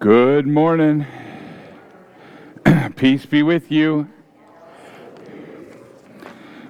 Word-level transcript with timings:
Good 0.00 0.46
morning. 0.46 1.06
Peace 2.96 3.26
be 3.26 3.42
with 3.42 3.70
you. 3.70 4.08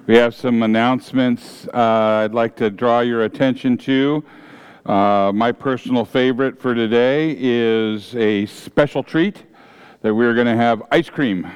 We 0.05 0.17
have 0.17 0.35
some 0.35 0.61
announcements 0.63 1.65
uh, 1.73 2.25
I'd 2.25 2.33
like 2.33 2.57
to 2.57 2.69
draw 2.69 2.99
your 2.99 3.23
attention 3.23 3.77
to. 3.77 4.25
Uh, 4.85 5.31
my 5.33 5.53
personal 5.53 6.03
favorite 6.03 6.59
for 6.59 6.75
today 6.75 7.37
is 7.39 8.13
a 8.17 8.47
special 8.47 9.01
treat 9.01 9.45
that 10.01 10.13
we're 10.13 10.33
going 10.33 10.47
to 10.47 10.57
have 10.57 10.83
ice 10.91 11.09
cream 11.09 11.47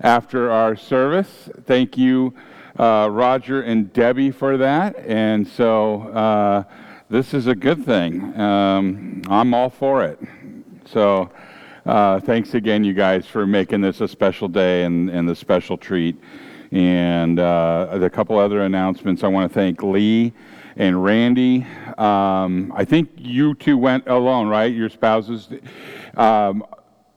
after 0.00 0.50
our 0.50 0.76
service. 0.76 1.48
Thank 1.64 1.96
you, 1.96 2.34
uh, 2.78 3.08
Roger 3.10 3.62
and 3.62 3.90
Debbie, 3.94 4.30
for 4.30 4.58
that. 4.58 4.94
And 5.06 5.48
so 5.48 6.02
uh, 6.10 6.64
this 7.08 7.32
is 7.32 7.46
a 7.46 7.54
good 7.54 7.86
thing. 7.86 8.38
Um, 8.38 9.22
I'm 9.26 9.54
all 9.54 9.70
for 9.70 10.04
it. 10.04 10.20
So 10.90 11.30
uh, 11.84 12.18
thanks 12.20 12.54
again, 12.54 12.82
you 12.82 12.94
guys, 12.94 13.26
for 13.26 13.46
making 13.46 13.82
this 13.82 14.00
a 14.00 14.08
special 14.08 14.48
day 14.48 14.84
and, 14.84 15.10
and 15.10 15.28
the 15.28 15.34
special 15.34 15.76
treat. 15.76 16.16
And 16.72 17.38
uh, 17.38 17.88
a 17.90 18.08
couple 18.08 18.38
other 18.38 18.62
announcements. 18.62 19.22
I 19.22 19.28
want 19.28 19.50
to 19.50 19.54
thank 19.54 19.82
Lee 19.82 20.32
and 20.76 21.02
Randy. 21.02 21.66
Um, 21.98 22.72
I 22.74 22.86
think 22.86 23.10
you 23.16 23.54
two 23.54 23.76
went 23.76 24.06
alone, 24.06 24.48
right? 24.48 24.72
Your 24.72 24.88
spouses. 24.88 25.48
Um, 26.16 26.64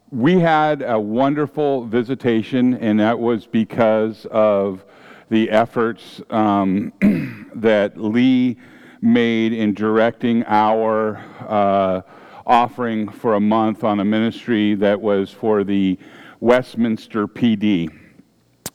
we 0.10 0.38
had 0.40 0.82
a 0.82 1.00
wonderful 1.00 1.86
visitation, 1.86 2.74
and 2.76 3.00
that 3.00 3.18
was 3.18 3.46
because 3.46 4.26
of 4.32 4.84
the 5.30 5.50
efforts 5.50 6.22
um, 6.30 6.92
that 7.56 7.98
Lee 7.98 8.58
made 9.02 9.54
in 9.54 9.74
directing 9.74 10.44
our. 10.46 11.18
Uh, 11.40 12.02
offering 12.46 13.10
for 13.10 13.36
a 13.36 13.40
month 13.40 13.84
on 13.84 14.00
a 14.00 14.06
ministry 14.06 14.76
that 14.76 15.00
was 15.00 15.32
for 15.32 15.64
the 15.64 15.98
Westminster 16.40 17.28
PD. 17.28 17.90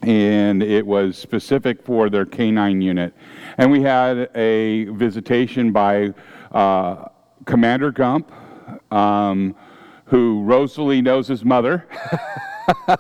And 0.03 0.63
it 0.63 0.87
was 0.87 1.17
specific 1.17 1.83
for 1.83 2.09
their 2.11 2.27
canine 2.27 2.81
unit. 2.81 3.15
And 3.59 3.73
we 3.73 3.83
had 3.83 4.31
a 4.37 4.85
visitation 4.85 5.73
by 5.73 6.15
uh, 6.53 7.09
Commander 7.45 7.91
Gump, 7.91 8.31
um, 8.93 9.57
who 10.05 10.43
Rosalie 10.43 11.03
knows 11.03 11.27
his 11.27 11.45
mother. 11.45 11.87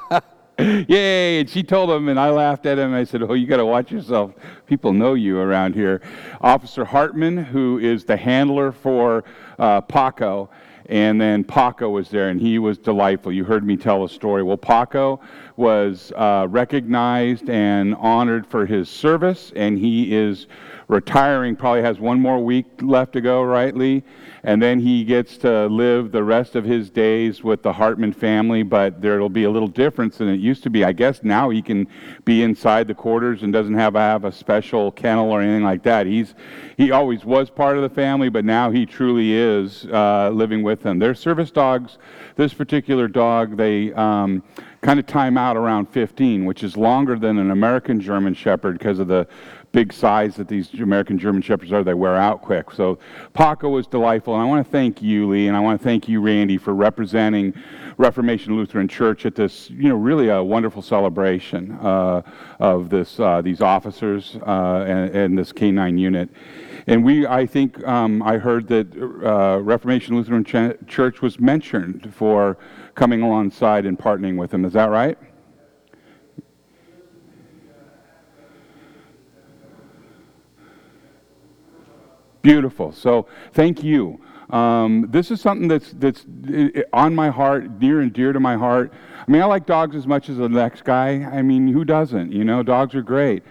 Yay! 0.58 1.40
And 1.40 1.50
she 1.50 1.62
told 1.62 1.90
him, 1.90 2.08
and 2.08 2.18
I 2.18 2.30
laughed 2.30 2.64
at 2.64 2.78
him. 2.78 2.94
I 2.94 3.04
said, 3.04 3.22
Oh, 3.22 3.34
you 3.34 3.46
got 3.46 3.58
to 3.58 3.66
watch 3.66 3.92
yourself. 3.92 4.32
People 4.66 4.94
know 4.94 5.12
you 5.12 5.38
around 5.38 5.74
here. 5.74 6.00
Officer 6.40 6.84
Hartman, 6.84 7.36
who 7.36 7.78
is 7.78 8.04
the 8.04 8.16
handler 8.16 8.72
for 8.72 9.24
uh, 9.58 9.80
Paco, 9.80 10.48
and 10.88 11.20
then 11.20 11.42
Paco 11.42 11.90
was 11.90 12.08
there, 12.10 12.28
and 12.28 12.40
he 12.40 12.58
was 12.58 12.78
delightful. 12.78 13.32
You 13.32 13.44
heard 13.44 13.64
me 13.64 13.76
tell 13.76 14.04
a 14.04 14.08
story. 14.08 14.42
Well, 14.42 14.56
Paco 14.56 15.20
was 15.56 16.12
uh, 16.16 16.46
recognized 16.48 17.50
and 17.50 17.94
honored 17.96 18.46
for 18.46 18.66
his 18.66 18.88
service, 18.88 19.52
and 19.56 19.78
he 19.78 20.14
is 20.14 20.46
retiring, 20.88 21.56
probably 21.56 21.82
has 21.82 21.98
one 21.98 22.20
more 22.20 22.42
week 22.42 22.66
left 22.80 23.12
to 23.14 23.20
go, 23.20 23.42
right, 23.42 23.74
Lee? 23.74 24.04
And 24.44 24.62
then 24.62 24.78
he 24.78 25.04
gets 25.04 25.36
to 25.38 25.66
live 25.66 26.12
the 26.12 26.22
rest 26.22 26.54
of 26.54 26.64
his 26.64 26.88
days 26.88 27.42
with 27.42 27.62
the 27.62 27.72
Hartman 27.72 28.12
family, 28.12 28.62
but 28.62 29.02
there'll 29.02 29.28
be 29.28 29.44
a 29.44 29.50
little 29.50 29.68
difference 29.68 30.18
than 30.18 30.28
it 30.28 30.38
used 30.38 30.62
to 30.62 30.70
be. 30.70 30.84
I 30.84 30.92
guess 30.92 31.24
now 31.24 31.50
he 31.50 31.60
can 31.60 31.88
be 32.24 32.44
inside 32.44 32.86
the 32.86 32.94
quarters 32.94 33.42
and 33.42 33.52
doesn't 33.52 33.74
have, 33.74 33.94
have 33.94 34.24
a 34.24 34.30
special 34.30 34.92
kennel 34.92 35.32
or 35.32 35.42
anything 35.42 35.64
like 35.64 35.82
that. 35.82 36.06
He's, 36.06 36.34
he 36.76 36.92
always 36.92 37.24
was 37.24 37.50
part 37.50 37.76
of 37.76 37.82
the 37.82 37.90
family, 37.90 38.28
but 38.28 38.44
now 38.44 38.70
he 38.70 38.86
truly 38.86 39.32
is 39.32 39.86
uh, 39.86 40.30
living 40.32 40.62
with 40.62 40.82
them. 40.82 41.00
They're 41.00 41.14
service 41.14 41.50
dogs. 41.50 41.98
This 42.36 42.54
particular 42.54 43.08
dog, 43.08 43.56
they 43.56 43.92
um, 43.94 44.44
kind 44.82 45.00
of 45.00 45.06
time 45.06 45.36
out 45.36 45.56
around 45.56 45.86
15, 45.86 46.44
which 46.44 46.62
is 46.62 46.76
longer 46.76 47.18
than 47.18 47.38
an 47.38 47.50
American 47.50 48.00
German 48.00 48.34
Shepherd 48.34 48.78
because 48.78 49.00
of 49.00 49.08
the 49.08 49.26
big 49.76 49.92
size 49.92 50.36
that 50.36 50.48
these 50.48 50.72
American 50.80 51.18
German 51.18 51.42
Shepherds 51.42 51.70
are. 51.70 51.84
They 51.84 51.92
wear 51.92 52.16
out 52.16 52.40
quick. 52.40 52.70
So 52.70 52.98
Paco 53.34 53.68
was 53.68 53.86
delightful. 53.86 54.32
And 54.32 54.42
I 54.42 54.46
want 54.46 54.64
to 54.64 54.72
thank 54.72 55.02
you, 55.02 55.28
Lee, 55.28 55.48
and 55.48 55.54
I 55.54 55.60
want 55.60 55.78
to 55.78 55.84
thank 55.84 56.08
you, 56.08 56.22
Randy, 56.22 56.56
for 56.56 56.72
representing 56.72 57.52
Reformation 57.98 58.56
Lutheran 58.56 58.88
Church 58.88 59.26
at 59.26 59.34
this, 59.34 59.68
you 59.68 59.90
know, 59.90 59.96
really 59.96 60.30
a 60.30 60.42
wonderful 60.42 60.80
celebration 60.80 61.72
uh, 61.72 62.22
of 62.58 62.88
this, 62.88 63.20
uh, 63.20 63.42
these 63.42 63.60
officers 63.60 64.38
uh, 64.46 64.86
and, 64.88 65.14
and, 65.14 65.38
this 65.38 65.52
K9 65.52 65.98
unit. 65.98 66.30
And 66.86 67.04
we, 67.04 67.26
I 67.26 67.44
think, 67.44 67.86
um, 67.86 68.22
I 68.22 68.38
heard 68.38 68.68
that 68.68 68.96
uh, 68.96 69.60
Reformation 69.60 70.16
Lutheran 70.16 70.42
Ch- 70.42 70.88
Church 70.88 71.20
was 71.20 71.38
mentioned 71.38 72.14
for 72.14 72.56
coming 72.94 73.20
alongside 73.20 73.84
and 73.84 73.98
partnering 73.98 74.38
with 74.38 74.52
them. 74.52 74.64
Is 74.64 74.72
that 74.72 74.88
right? 74.88 75.18
Beautiful. 82.46 82.92
So 82.92 83.26
thank 83.54 83.82
you. 83.82 84.20
Um, 84.50 85.08
this 85.10 85.32
is 85.32 85.40
something 85.40 85.66
that's 85.66 85.92
that's 85.94 86.24
on 86.92 87.12
my 87.12 87.28
heart, 87.28 87.80
near 87.80 88.00
and 88.00 88.12
dear 88.12 88.32
to 88.32 88.38
my 88.38 88.54
heart. 88.54 88.92
I 89.26 89.28
mean, 89.28 89.42
I 89.42 89.46
like 89.46 89.66
dogs 89.66 89.96
as 89.96 90.06
much 90.06 90.28
as 90.28 90.36
the 90.36 90.48
next 90.48 90.84
guy. 90.84 91.24
I 91.24 91.42
mean, 91.42 91.66
who 91.66 91.84
doesn't? 91.84 92.30
You 92.30 92.44
know, 92.44 92.62
dogs 92.62 92.94
are 92.94 93.02
great. 93.02 93.42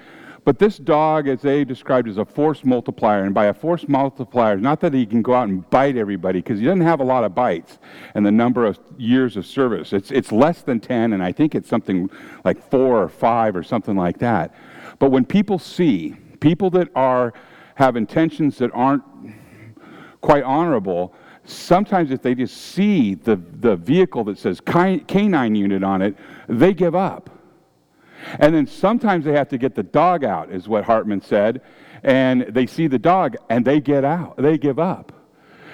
But 0.45 0.59
this 0.59 0.78
dog, 0.78 1.28
as 1.28 1.41
they 1.41 1.66
described, 1.66 2.07
is 2.07 2.17
a 2.17 2.23
force 2.23 2.63
multiplier. 2.63 3.25
And 3.25 3.33
by 3.33 3.47
a 3.47 3.53
force 3.53 3.85
multiplier, 3.89 4.56
not 4.56 4.79
that 4.79 4.94
he 4.94 5.06
can 5.06 5.22
go 5.22 5.33
out 5.33 5.50
and 5.50 5.69
bite 5.69 5.97
everybody, 5.97 6.39
because 6.39 6.59
he 6.59 6.66
doesn't 6.66 6.79
have 6.79 7.01
a 7.01 7.03
lot 7.03 7.25
of 7.25 7.35
bites 7.35 7.79
and 8.13 8.25
the 8.25 8.31
number 8.31 8.66
of 8.66 8.79
years 8.97 9.35
of 9.35 9.45
service. 9.45 9.91
It's, 9.91 10.09
it's 10.09 10.31
less 10.31 10.62
than 10.62 10.79
10, 10.79 11.12
and 11.12 11.22
I 11.22 11.33
think 11.33 11.53
it's 11.53 11.67
something 11.67 12.09
like 12.45 12.62
four 12.69 13.03
or 13.03 13.09
five 13.09 13.57
or 13.57 13.63
something 13.63 13.97
like 13.97 14.19
that. 14.19 14.56
But 15.00 15.12
when 15.12 15.25
people 15.25 15.59
see, 15.59 16.16
people 16.39 16.69
that 16.69 16.88
are 16.95 17.33
have 17.75 17.96
intentions 17.96 18.58
that 18.58 18.72
aren't 18.74 19.03
quite 20.22 20.44
honorable, 20.44 21.13
sometimes 21.44 22.12
if 22.12 22.22
they 22.22 22.34
just 22.34 22.58
see 22.58 23.13
the, 23.16 23.36
the 23.36 23.75
vehicle 23.75 24.24
that 24.24 24.38
says 24.38 24.59
canine 24.62 25.56
unit 25.56 25.84
on 25.84 26.02
it, 26.02 26.18
they 26.47 26.74
give 26.74 26.96
up. 26.96 27.30
And 28.40 28.56
then 28.56 28.66
sometimes 28.66 29.25
they 29.25 29.34
have 29.34 29.50
to 29.50 29.58
get 29.58 29.75
the 29.75 29.84
dog 29.84 30.24
out, 30.24 30.52
is 30.52 30.68
what 30.68 30.84
Hartman 30.86 31.22
said. 31.22 31.62
And 32.03 32.44
they 32.50 32.66
see 32.66 32.88
the 32.88 32.97
dog 32.97 33.36
and 33.50 33.63
they 33.63 33.80
get 33.80 34.03
out, 34.03 34.38
they 34.38 34.57
give 34.57 34.80
up. 34.80 35.12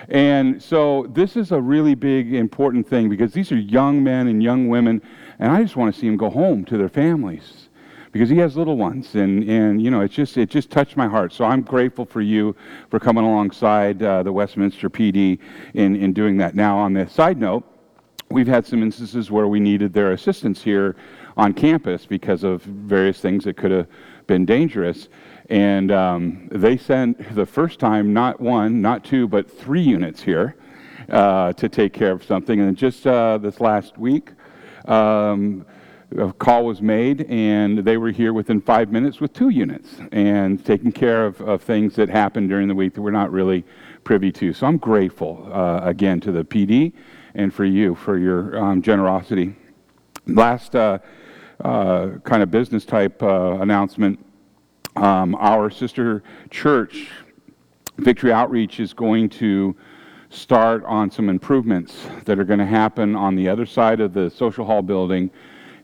And 0.10 0.62
so 0.62 1.06
this 1.12 1.38
is 1.38 1.52
a 1.52 1.62
really 1.62 1.96
big, 1.96 2.34
important 2.34 2.88
thing 2.88 3.08
because 3.08 3.32
these 3.32 3.52
are 3.52 3.58
young 3.58 4.04
men 4.04 4.28
and 4.28 4.42
young 4.42 4.68
women, 4.68 5.02
and 5.40 5.52
I 5.52 5.62
just 5.62 5.76
want 5.76 5.94
to 5.94 6.00
see 6.00 6.08
them 6.08 6.18
go 6.18 6.30
home 6.30 6.66
to 6.66 6.78
their 6.78 6.90
families 6.90 7.61
because 8.12 8.30
he 8.30 8.38
has 8.38 8.58
little 8.58 8.78
ones, 8.78 9.16
and, 9.16 9.44
and 9.50 9.82
you 9.82 9.90
know, 9.90 10.02
it 10.02 10.12
just, 10.12 10.38
it 10.38 10.50
just 10.50 10.70
touched 10.70 10.98
my 10.98 11.08
heart. 11.08 11.32
So 11.32 11.46
I'm 11.46 11.62
grateful 11.62 12.06
for 12.06 12.22
you 12.22 12.56
for 12.90 13.00
coming 13.00 13.24
alongside 13.24 14.04
uh, 14.04 14.24
the 14.24 14.32
Westminster 14.32 14.90
PD 14.90 15.40
in, 15.74 15.96
in 15.96 16.14
doing 16.14 16.38
that. 16.38 16.56
Now, 16.56 16.78
on 16.78 16.94
the 16.94 17.08
side 17.08 17.38
note, 17.38 17.64
we've 18.30 18.48
had 18.48 18.66
some 18.66 18.84
instances 18.84 19.32
where 19.32 19.48
we 19.48 19.60
needed 19.60 19.94
their 19.94 20.12
assistance 20.12 20.62
here 20.62 20.96
on 21.38 21.54
campus 21.54 22.06
because 22.06 22.44
of 22.44 22.62
various 22.64 23.20
things 23.20 23.44
that 23.46 23.56
could 23.58 23.72
have 23.72 23.88
been 24.28 24.46
dangerous. 24.46 25.10
And 25.50 25.92
um, 25.92 26.48
they 26.52 26.78
sent 26.78 27.36
the 27.36 27.46
first 27.46 27.80
time 27.80 28.14
not 28.14 28.40
one, 28.40 28.82
not 28.82 29.04
two, 29.04 29.28
but 29.28 29.50
three 29.50 29.82
units 29.82 30.22
here 30.22 30.56
uh, 31.10 31.54
to 31.54 31.70
take 31.70 31.94
care 31.94 32.12
of 32.12 32.24
something. 32.24 32.60
And 32.60 32.76
just 32.78 33.06
uh, 33.06 33.38
this 33.38 33.60
last 33.60 33.98
week, 33.98 34.32
um, 34.86 35.66
a 36.18 36.34
call 36.34 36.66
was 36.66 36.82
made, 36.82 37.26
and 37.30 37.80
they 37.80 37.98
were 37.98 38.12
here 38.12 38.34
within 38.34 38.62
five 38.62 38.92
minutes 38.92 39.22
with 39.22 39.34
two 39.34 39.50
units 39.50 39.96
and 40.12 40.64
taking 40.66 40.92
care 40.92 41.26
of, 41.26 41.40
of 41.42 41.62
things 41.62 41.96
that 41.96 42.10
happened 42.10 42.50
during 42.50 42.68
the 42.68 42.76
week 42.76 42.94
that 42.94 43.02
we're 43.02 43.12
not 43.12 43.32
really 43.32 43.64
privy 44.04 44.32
to. 44.34 44.54
So 44.54 44.68
I'm 44.68 44.78
grateful 44.78 45.50
uh, 45.52 45.82
again 45.84 46.20
to 46.22 46.32
the 46.32 46.44
PD 46.44 46.94
and 47.36 47.54
for 47.54 47.66
you 47.66 47.96
for 47.96 48.18
your 48.18 48.58
um, 48.58 48.82
generosity. 48.82 49.56
Last 50.28 50.76
uh, 50.76 51.00
uh, 51.64 52.10
kind 52.24 52.44
of 52.44 52.52
business 52.52 52.86
type 52.86 53.22
uh, 53.24 53.58
announcement 53.62 54.20
um, 54.96 55.36
our 55.36 55.70
sister 55.70 56.24
church, 56.50 57.10
Victory 57.98 58.34
Outreach, 58.34 58.80
is 58.82 58.94
going 58.94 59.30
to 59.30 59.76
start 60.30 60.84
on 60.86 61.10
some 61.10 61.30
improvements 61.30 62.08
that 62.26 62.40
are 62.40 62.44
going 62.44 62.60
to 62.60 62.66
happen 62.66 63.16
on 63.16 63.36
the 63.36 63.48
other 63.48 63.66
side 63.66 64.02
of 64.02 64.14
the 64.14 64.30
social 64.30 64.66
hall 64.66 64.82
building 64.82 65.30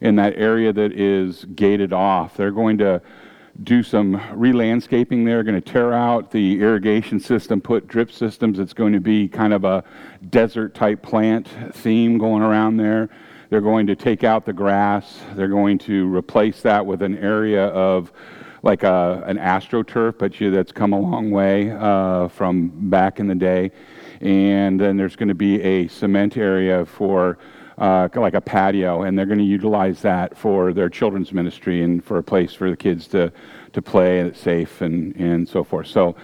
in 0.01 0.15
that 0.17 0.33
area 0.37 0.71
that 0.73 0.93
is 0.93 1.45
gated 1.55 1.93
off. 1.93 2.37
They're 2.37 2.51
going 2.51 2.77
to 2.79 3.01
do 3.63 3.81
some 3.81 4.21
re-landscaping 4.33 5.25
there, 5.25 5.41
going 5.43 5.59
to 5.59 5.71
tear 5.71 5.93
out 5.93 6.29
the 6.31 6.61
irrigation 6.61 7.19
system, 7.19 7.59
put 7.59 7.87
drip 7.87 8.11
systems. 8.11 8.59
It's 8.59 8.73
going 8.73 8.93
to 8.93 8.99
be 8.99 9.27
kind 9.27 9.53
of 9.53 9.63
a 9.63 9.83
desert 10.29 10.75
type 10.75 11.01
plant 11.01 11.47
theme 11.73 12.17
going 12.17 12.43
around 12.43 12.77
there. 12.77 13.09
They're 13.49 13.61
going 13.61 13.87
to 13.87 13.95
take 13.95 14.23
out 14.23 14.45
the 14.45 14.53
grass. 14.53 15.21
They're 15.33 15.47
going 15.47 15.79
to 15.79 16.13
replace 16.13 16.61
that 16.61 16.85
with 16.85 17.01
an 17.01 17.17
area 17.17 17.67
of 17.67 18.11
like 18.61 18.83
a, 18.83 19.23
an 19.25 19.37
astroturf, 19.37 20.17
but 20.19 20.39
you, 20.39 20.51
that's 20.51 20.71
come 20.71 20.93
a 20.93 20.99
long 20.99 21.31
way 21.31 21.71
uh, 21.71 22.27
from 22.27 22.89
back 22.89 23.19
in 23.19 23.27
the 23.27 23.35
day. 23.35 23.71
and 24.21 24.79
then 24.79 24.97
there's 24.97 25.15
going 25.15 25.29
to 25.29 25.35
be 25.35 25.61
a 25.61 25.87
cement 25.87 26.37
area 26.37 26.85
for 26.85 27.37
uh, 27.77 28.09
like 28.15 28.33
a 28.33 28.41
patio, 28.41 29.03
and 29.03 29.17
they're 29.17 29.25
going 29.25 29.37
to 29.37 29.43
utilize 29.43 30.01
that 30.01 30.35
for 30.37 30.73
their 30.73 30.89
children's 30.89 31.31
ministry 31.31 31.83
and 31.83 32.03
for 32.03 32.17
a 32.17 32.23
place 32.23 32.53
for 32.53 32.69
the 32.69 32.77
kids 32.77 33.07
to, 33.07 33.31
to 33.73 33.81
play 33.81 34.19
and 34.19 34.29
it's 34.29 34.39
safe 34.39 34.81
and, 34.81 35.15
and 35.15 35.47
so 35.47 35.63
forth. 35.63 35.87
So 35.87 36.15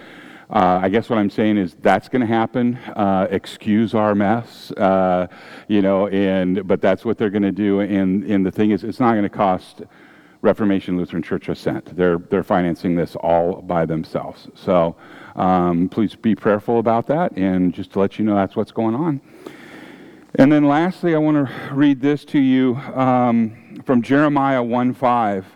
uh, 0.50 0.80
I 0.82 0.88
guess 0.88 1.08
what 1.08 1.18
I'm 1.18 1.30
saying 1.30 1.56
is 1.56 1.74
that's 1.80 2.08
going 2.08 2.20
to 2.20 2.26
happen. 2.26 2.76
Uh, 2.76 3.26
excuse 3.30 3.94
our 3.94 4.14
mess, 4.14 4.70
uh, 4.72 5.28
you 5.68 5.80
know, 5.80 6.08
and 6.08 6.66
but 6.66 6.80
that's 6.80 7.04
what 7.04 7.18
they're 7.18 7.30
going 7.30 7.42
to 7.42 7.52
do. 7.52 7.80
And, 7.80 8.24
and 8.24 8.44
the 8.44 8.50
thing 8.50 8.70
is, 8.70 8.84
it's 8.84 9.00
not 9.00 9.12
going 9.12 9.22
to 9.22 9.28
cost 9.28 9.82
Reformation 10.42 10.98
Lutheran 10.98 11.22
Church 11.22 11.48
a 11.48 11.54
cent. 11.54 11.96
They're, 11.96 12.18
they're 12.18 12.44
financing 12.44 12.94
this 12.94 13.16
all 13.16 13.62
by 13.62 13.86
themselves. 13.86 14.48
So 14.54 14.94
um, 15.36 15.88
please 15.88 16.14
be 16.14 16.34
prayerful 16.34 16.78
about 16.78 17.06
that. 17.06 17.32
And 17.36 17.72
just 17.72 17.92
to 17.92 18.00
let 18.00 18.18
you 18.18 18.26
know, 18.26 18.34
that's 18.34 18.54
what's 18.54 18.72
going 18.72 18.94
on. 18.94 19.22
And 20.36 20.50
then 20.50 20.64
lastly, 20.64 21.14
I 21.14 21.18
want 21.18 21.46
to 21.46 21.74
read 21.74 22.00
this 22.00 22.24
to 22.26 22.40
you 22.40 22.74
um, 22.74 23.80
from 23.84 24.02
Jeremiah 24.02 24.62
1 24.62 24.92
5. 24.92 25.46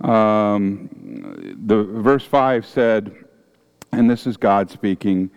Um, 0.00 1.56
the 1.66 1.84
verse 1.84 2.24
5 2.24 2.64
said, 2.64 3.14
and 3.92 4.08
this 4.08 4.26
is 4.26 4.38
God 4.38 4.70
speaking 4.70 5.30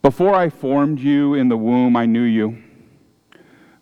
Before 0.00 0.32
I 0.32 0.48
formed 0.48 1.00
you 1.00 1.34
in 1.34 1.48
the 1.48 1.56
womb, 1.56 1.96
I 1.96 2.06
knew 2.06 2.22
you. 2.22 2.62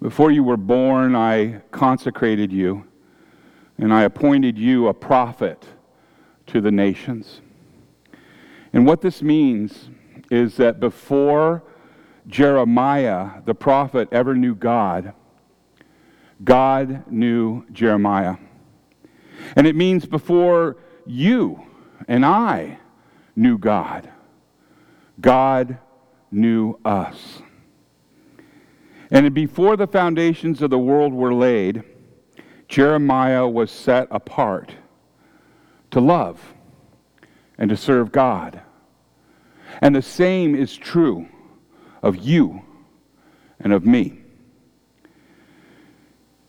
Before 0.00 0.30
you 0.30 0.42
were 0.42 0.56
born, 0.56 1.14
I 1.14 1.60
consecrated 1.70 2.50
you, 2.50 2.86
and 3.76 3.92
I 3.92 4.04
appointed 4.04 4.56
you 4.56 4.88
a 4.88 4.94
prophet 4.94 5.62
to 6.46 6.62
the 6.62 6.70
nations. 6.70 7.42
And 8.72 8.86
what 8.86 9.02
this 9.02 9.20
means 9.20 9.90
is 10.30 10.56
that 10.56 10.80
before 10.80 11.62
Jeremiah, 12.26 13.42
the 13.44 13.54
prophet, 13.54 14.08
ever 14.10 14.34
knew 14.34 14.54
God, 14.54 15.12
God 16.42 17.10
knew 17.10 17.64
Jeremiah. 17.72 18.36
And 19.54 19.66
it 19.66 19.76
means 19.76 20.06
before 20.06 20.76
you 21.06 21.62
and 22.08 22.24
I 22.24 22.78
knew 23.34 23.58
God, 23.58 24.10
God 25.20 25.78
knew 26.30 26.78
us. 26.84 27.42
And 29.10 29.32
before 29.32 29.76
the 29.76 29.86
foundations 29.86 30.62
of 30.62 30.70
the 30.70 30.78
world 30.78 31.12
were 31.12 31.32
laid, 31.32 31.84
Jeremiah 32.68 33.46
was 33.46 33.70
set 33.70 34.08
apart 34.10 34.74
to 35.92 36.00
love 36.00 36.54
and 37.56 37.70
to 37.70 37.76
serve 37.76 38.10
God. 38.10 38.60
And 39.80 39.94
the 39.94 40.02
same 40.02 40.56
is 40.56 40.76
true 40.76 41.28
of 42.06 42.16
you 42.18 42.62
and 43.58 43.72
of 43.72 43.84
me. 43.84 44.20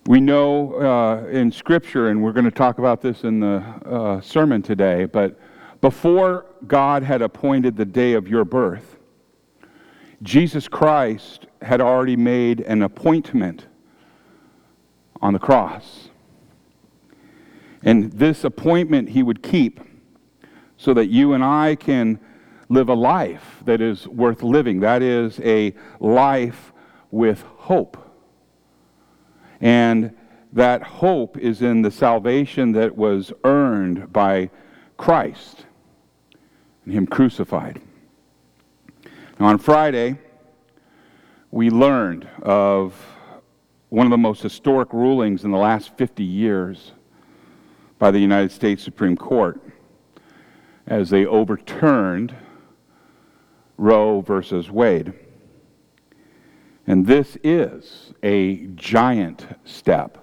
We 0.06 0.20
know 0.20 0.76
uh, 0.76 1.28
in 1.30 1.52
Scripture, 1.52 2.10
and 2.10 2.22
we're 2.22 2.32
going 2.32 2.46
to 2.46 2.52
talk 2.52 2.78
about 2.78 3.02
this 3.02 3.24
in 3.24 3.40
the 3.40 3.58
uh, 3.58 4.22
sermon 4.22 4.62
today, 4.62 5.06
but 5.06 5.40
before 5.82 6.46
God 6.68 7.02
had 7.02 7.24
appointed 7.24 7.76
the 7.76 7.86
day 7.86 8.14
of 8.14 8.28
your 8.28 8.46
birth, 8.46 8.98
Jesus 10.22 10.68
Christ 10.68 11.48
had 11.64 11.82
already 11.82 12.16
made 12.16 12.62
an 12.62 12.84
appointment 12.84 13.66
on 15.22 15.34
the 15.34 15.40
cross. 15.40 16.10
And 17.82 18.12
this 18.12 18.44
appointment 18.44 19.10
he 19.10 19.24
would 19.24 19.42
keep 19.42 19.80
so 20.78 20.94
that 20.94 21.08
you 21.08 21.34
and 21.34 21.44
I 21.44 21.74
can 21.76 22.20
live 22.70 22.90
a 22.90 22.94
life 22.94 23.62
that 23.66 23.82
is 23.82 24.08
worth 24.08 24.44
living. 24.44 24.80
That 24.82 25.02
is 25.02 25.40
a 25.42 25.74
life 26.00 26.74
with 27.12 27.42
hope. 27.42 27.98
And 29.62 30.16
that 30.54 30.84
hope 30.84 31.38
is 31.38 31.62
in 31.62 31.82
the 31.82 31.92
salvation 31.92 32.72
that 32.74 32.96
was 32.96 33.32
earned 33.44 34.12
by 34.12 34.50
Christ 34.98 35.66
and 36.86 36.94
Him 36.94 37.08
crucified. 37.08 37.82
Now, 39.40 39.48
on 39.48 39.58
Friday, 39.58 40.18
we 41.52 41.70
learned 41.70 42.28
of 42.42 42.94
one 43.90 44.06
of 44.06 44.12
the 44.12 44.18
most 44.18 44.42
historic 44.42 44.92
rulings 44.92 45.44
in 45.44 45.52
the 45.52 45.58
last 45.58 45.96
50 45.98 46.24
years 46.24 46.92
by 48.00 48.12
the 48.12 48.20
United 48.20 48.52
States 48.52 48.84
Supreme 48.84 49.16
Court 49.16 49.62
as 50.86 51.10
they 51.10 51.26
overturned 51.26 52.36
Roe 53.78 54.22
versus 54.22 54.70
Wade. 54.70 55.14
And 56.88 57.06
this 57.06 57.38
is 57.44 58.14
a 58.24 58.68
giant 58.76 59.46
step 59.66 60.18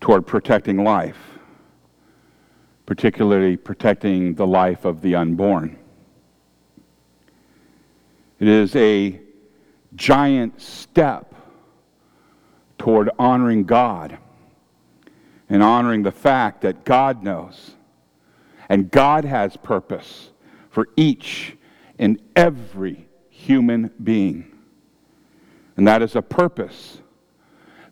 toward 0.00 0.26
protecting 0.26 0.82
life, 0.82 1.18
particularly 2.86 3.56
protecting 3.56 4.34
the 4.34 4.46
life 4.46 4.84
of 4.84 5.00
the 5.02 5.14
unborn. 5.14 5.76
It 8.38 8.48
is 8.48 8.74
a 8.74 9.20
giant 9.94 10.60
step 10.60 11.34
toward 12.78 13.10
honoring 13.18 13.64
God 13.64 14.18
and 15.48 15.62
honoring 15.62 16.02
the 16.02 16.10
fact 16.10 16.62
that 16.62 16.84
God 16.84 17.22
knows 17.22 17.76
and 18.68 18.90
God 18.90 19.24
has 19.24 19.56
purpose 19.56 20.30
for 20.70 20.88
each 20.96 21.56
in 22.02 22.20
every 22.34 23.08
human 23.30 23.88
being. 24.02 24.44
And 25.76 25.86
that 25.86 26.02
is 26.02 26.16
a 26.16 26.20
purpose 26.20 26.98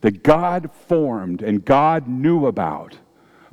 that 0.01 0.25
God 0.25 0.69
formed 0.89 1.43
and 1.43 1.65
God 1.65 2.09
knew 2.09 2.47
about 2.47 2.99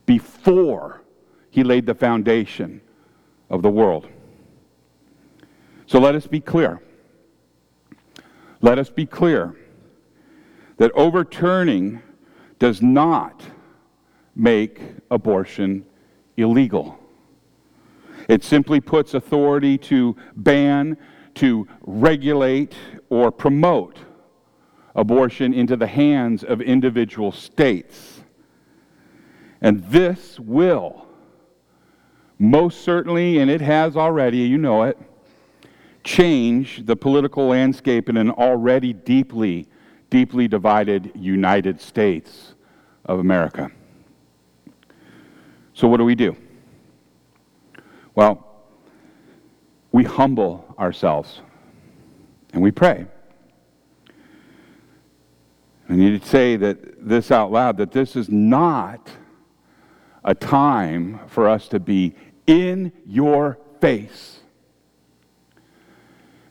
before 0.07 1.03
He 1.51 1.63
laid 1.63 1.85
the 1.85 1.93
foundation 1.93 2.81
of 3.51 3.61
the 3.61 3.69
world. 3.69 4.07
So 5.85 5.99
let 5.99 6.15
us 6.15 6.25
be 6.25 6.39
clear. 6.39 6.81
Let 8.59 8.79
us 8.79 8.89
be 8.89 9.05
clear 9.05 9.55
that 10.77 10.91
overturning 10.95 12.01
does 12.57 12.81
not 12.81 13.43
make 14.35 14.81
abortion 15.11 15.85
illegal. 16.35 16.97
It 18.27 18.43
simply 18.43 18.79
puts 18.79 19.13
authority 19.13 19.77
to 19.79 20.15
ban, 20.35 20.97
to 21.35 21.67
regulate, 21.81 22.75
or 23.09 23.31
promote 23.31 23.99
abortion 24.95 25.53
into 25.53 25.77
the 25.77 25.87
hands 25.87 26.43
of 26.43 26.59
individual 26.59 27.31
states. 27.31 28.21
And 29.61 29.83
this 29.85 30.39
will 30.39 31.07
most 32.39 32.81
certainly, 32.81 33.39
and 33.39 33.49
it 33.49 33.61
has 33.61 33.97
already, 33.97 34.39
you 34.39 34.57
know 34.57 34.83
it, 34.83 34.97
change 36.03 36.85
the 36.85 36.95
political 36.95 37.47
landscape 37.47 38.09
in 38.09 38.17
an 38.17 38.29
already 38.31 38.93
deeply, 38.93 39.67
deeply 40.09 40.47
divided 40.47 41.11
United 41.15 41.81
States 41.81 42.53
of 43.05 43.19
America. 43.19 43.71
So, 45.73 45.87
what 45.87 45.97
do 45.97 46.05
we 46.05 46.15
do? 46.15 46.35
Well, 48.17 48.43
we 49.91 50.03
humble 50.03 50.73
ourselves 50.79 51.39
and 52.51 52.63
we 52.63 52.71
pray. 52.71 53.05
I 55.87 55.93
need 55.93 56.19
to 56.19 56.27
say 56.27 56.55
that 56.55 57.07
this 57.07 57.29
out 57.29 57.51
loud 57.51 57.77
that 57.77 57.91
this 57.91 58.15
is 58.15 58.27
not 58.27 59.11
a 60.23 60.33
time 60.33 61.19
for 61.27 61.47
us 61.47 61.67
to 61.67 61.79
be 61.79 62.15
in 62.47 62.91
your 63.05 63.59
face. 63.81 64.39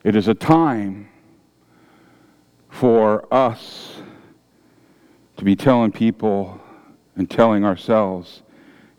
It 0.05 0.15
is 0.15 0.29
a 0.29 0.35
time 0.35 1.09
for 2.69 3.27
us 3.29 3.97
to 5.35 5.43
be 5.43 5.57
telling 5.57 5.91
people 5.91 6.61
and 7.17 7.29
telling 7.29 7.65
ourselves 7.65 8.41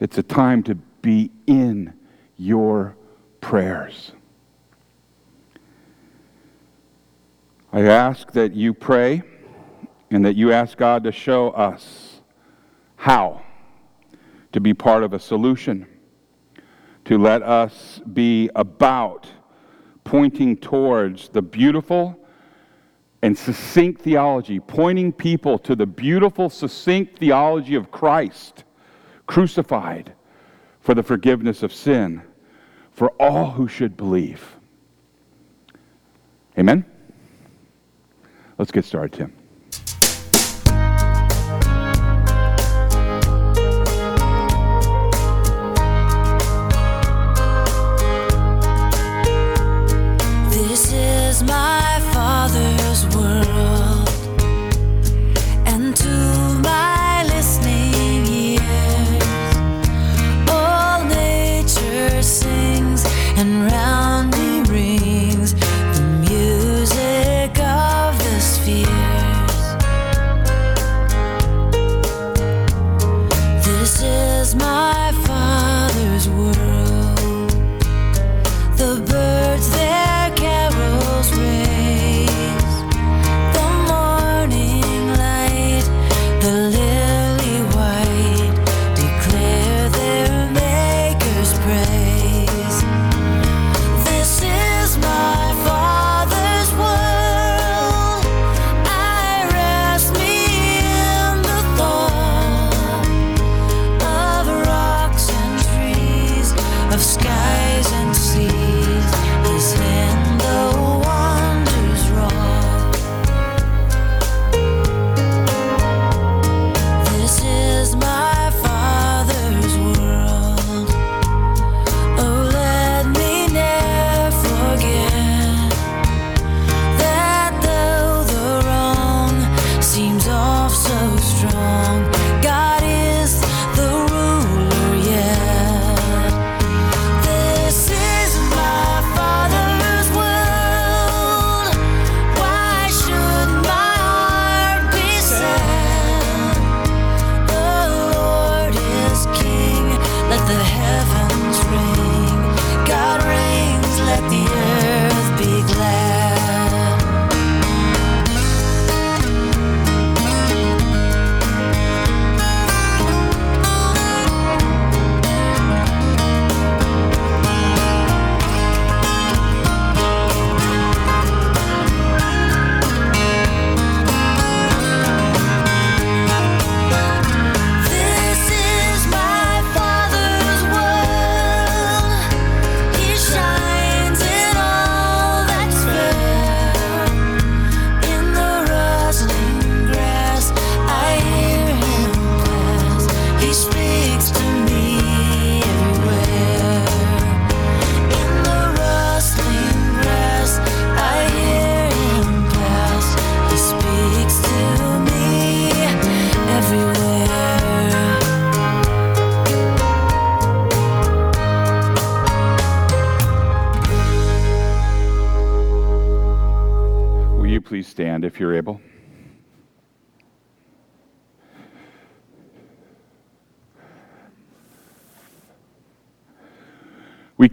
it's 0.00 0.18
a 0.18 0.22
time 0.22 0.62
to 0.64 0.74
be 0.74 1.30
in 1.46 1.94
your 2.38 2.96
prayers. 3.40 4.12
I 7.72 7.82
ask 7.82 8.32
that 8.32 8.54
you 8.54 8.72
pray 8.72 9.22
and 10.10 10.24
that 10.24 10.36
you 10.36 10.52
ask 10.52 10.78
God 10.78 11.04
to 11.04 11.12
show 11.12 11.50
us 11.50 12.22
how 12.96 13.42
to 14.52 14.60
be 14.60 14.72
part 14.72 15.02
of 15.02 15.12
a 15.12 15.18
solution, 15.18 15.86
to 17.04 17.18
let 17.18 17.42
us 17.42 18.00
be 18.12 18.48
about 18.54 19.26
pointing 20.04 20.56
towards 20.56 21.28
the 21.28 21.42
beautiful 21.42 22.18
and 23.20 23.36
succinct 23.36 24.00
theology, 24.00 24.60
pointing 24.60 25.12
people 25.12 25.58
to 25.58 25.76
the 25.76 25.86
beautiful, 25.86 26.48
succinct 26.48 27.18
theology 27.18 27.74
of 27.74 27.90
Christ 27.90 28.64
crucified 29.26 30.14
for 30.80 30.94
the 30.94 31.02
forgiveness 31.02 31.62
of 31.62 31.72
sin 31.72 32.22
for 32.98 33.10
all 33.20 33.52
who 33.52 33.68
should 33.68 33.96
believe. 33.96 34.56
Amen? 36.58 36.84
Let's 38.58 38.72
get 38.72 38.84
started, 38.84 39.16
Tim. 39.16 39.32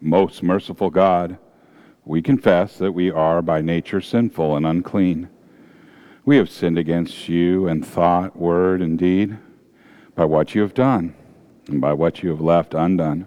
most 0.00 0.42
merciful 0.42 0.90
God. 0.90 1.38
We 2.04 2.22
confess 2.22 2.78
that 2.78 2.92
we 2.92 3.10
are 3.10 3.42
by 3.42 3.60
nature 3.60 4.00
sinful 4.00 4.56
and 4.56 4.66
unclean. 4.66 5.28
We 6.24 6.36
have 6.36 6.50
sinned 6.50 6.78
against 6.78 7.28
you 7.28 7.66
in 7.68 7.82
thought, 7.82 8.36
word, 8.36 8.82
and 8.82 8.98
deed, 8.98 9.38
by 10.14 10.24
what 10.24 10.54
you 10.54 10.62
have 10.62 10.74
done, 10.74 11.14
and 11.68 11.80
by 11.80 11.92
what 11.92 12.22
you 12.22 12.30
have 12.30 12.40
left 12.40 12.74
undone. 12.74 13.26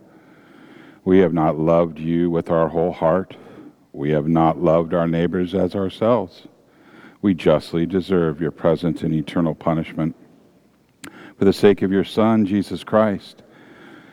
We 1.04 1.20
have 1.20 1.34
not 1.34 1.58
loved 1.58 1.98
you 1.98 2.30
with 2.30 2.50
our 2.50 2.70
whole 2.70 2.92
heart. 2.92 3.36
We 3.94 4.12
have 4.12 4.28
not 4.28 4.62
loved 4.62 4.94
our 4.94 5.08
neighbors 5.08 5.56
as 5.56 5.76
ourselves. 5.76 6.48
We 7.22 7.34
justly 7.34 7.86
deserve 7.86 8.40
your 8.40 8.52
present 8.52 9.02
and 9.02 9.14
eternal 9.14 9.56
punishment. 9.56 10.16
For 11.38 11.46
the 11.46 11.54
sake 11.54 11.82
of 11.82 11.92
your 11.92 12.04
Son, 12.04 12.46
Jesus 12.46 12.84
Christ, 12.84 13.44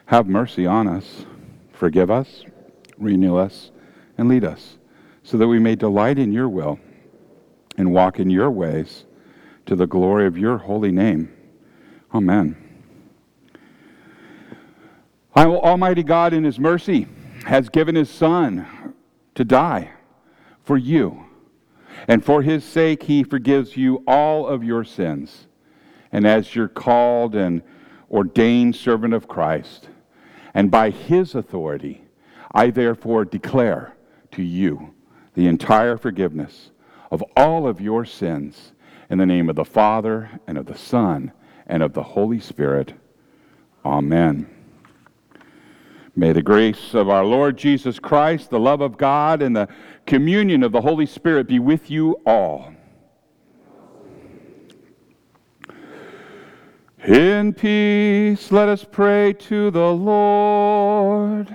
have 0.07 0.27
mercy 0.27 0.65
on 0.65 0.89
us, 0.89 1.27
forgive 1.73 2.11
us, 2.11 2.45
renew 2.99 3.37
us, 3.37 3.71
and 4.19 4.29
lead 4.29 4.45
us, 4.45 4.77
so 5.23 5.37
that 5.37 5.49
we 5.49 5.59
may 5.59 5.75
delight 5.75 6.19
in 6.19 6.33
your 6.33 6.49
will 6.49 6.79
and 7.77 7.93
walk 7.93 8.19
in 8.19 8.31
your 8.31 8.51
ways 8.51 9.05
to 9.67 9.77
the 9.77 9.87
glory 9.87 10.27
of 10.27 10.39
your 10.39 10.59
holy 10.59 10.93
name. 10.93 11.33
Amen. 12.15 12.57
Almighty 15.35 16.03
God, 16.03 16.33
in 16.33 16.45
His 16.45 16.59
mercy, 16.59 17.07
has 17.45 17.69
given 17.69 17.95
His 17.95 18.09
Son 18.09 18.95
to 19.35 19.45
die 19.45 19.91
for 20.63 20.77
you. 20.77 21.25
And 22.09 22.25
for 22.25 22.43
his 22.43 22.65
sake, 22.65 23.05
he 23.05 23.23
forgives 23.23 23.77
you 23.77 24.03
all 24.07 24.47
of 24.47 24.63
your 24.63 24.85
sins. 24.85 25.47
And 26.13 26.27
as 26.27 26.55
your 26.55 26.69
called 26.69 27.35
and 27.35 27.63
ordained 28.11 28.77
servant 28.77 29.15
of 29.15 29.29
Christ, 29.29 29.89
and 30.53 30.71
by 30.71 30.91
his 30.91 31.35
authority, 31.35 32.03
I 32.57 32.71
therefore 32.71 33.27
declare 33.27 33.95
to 34.31 34.43
you 34.43 34.95
the 35.35 35.47
entire 35.47 35.99
forgiveness 35.99 36.71
of 37.11 37.23
all 37.37 37.69
of 37.69 37.83
your 37.83 38.07
sins 38.07 38.73
in 39.11 39.19
the 39.19 39.27
name 39.27 39.51
of 39.51 39.57
the 39.57 39.65
Father, 39.65 40.31
and 40.47 40.57
of 40.57 40.65
the 40.65 40.79
Son, 40.79 41.33
and 41.67 41.83
of 41.83 41.93
the 41.93 42.03
Holy 42.03 42.41
Spirit. 42.41 42.95
Amen. 43.85 44.49
May 46.17 46.33
the 46.33 46.43
grace 46.43 46.95
of 46.95 47.11
our 47.11 47.27
Lord 47.27 47.59
Jesus 47.59 47.99
Christ, 47.99 48.49
the 48.49 48.59
love 48.59 48.81
of 48.81 48.97
God, 48.97 49.43
and 49.43 49.55
the 49.55 49.69
communion 50.07 50.63
of 50.63 50.73
the 50.73 50.81
Holy 50.81 51.05
Spirit 51.05 51.47
be 51.47 51.59
with 51.59 51.91
you 51.91 52.23
all. 52.25 52.73
In 57.05 57.53
peace, 57.53 58.51
let 58.51 58.71
us 58.71 58.83
pray 58.91 59.35
to 59.35 59.71
the 59.71 59.93
Lord. 59.93 61.55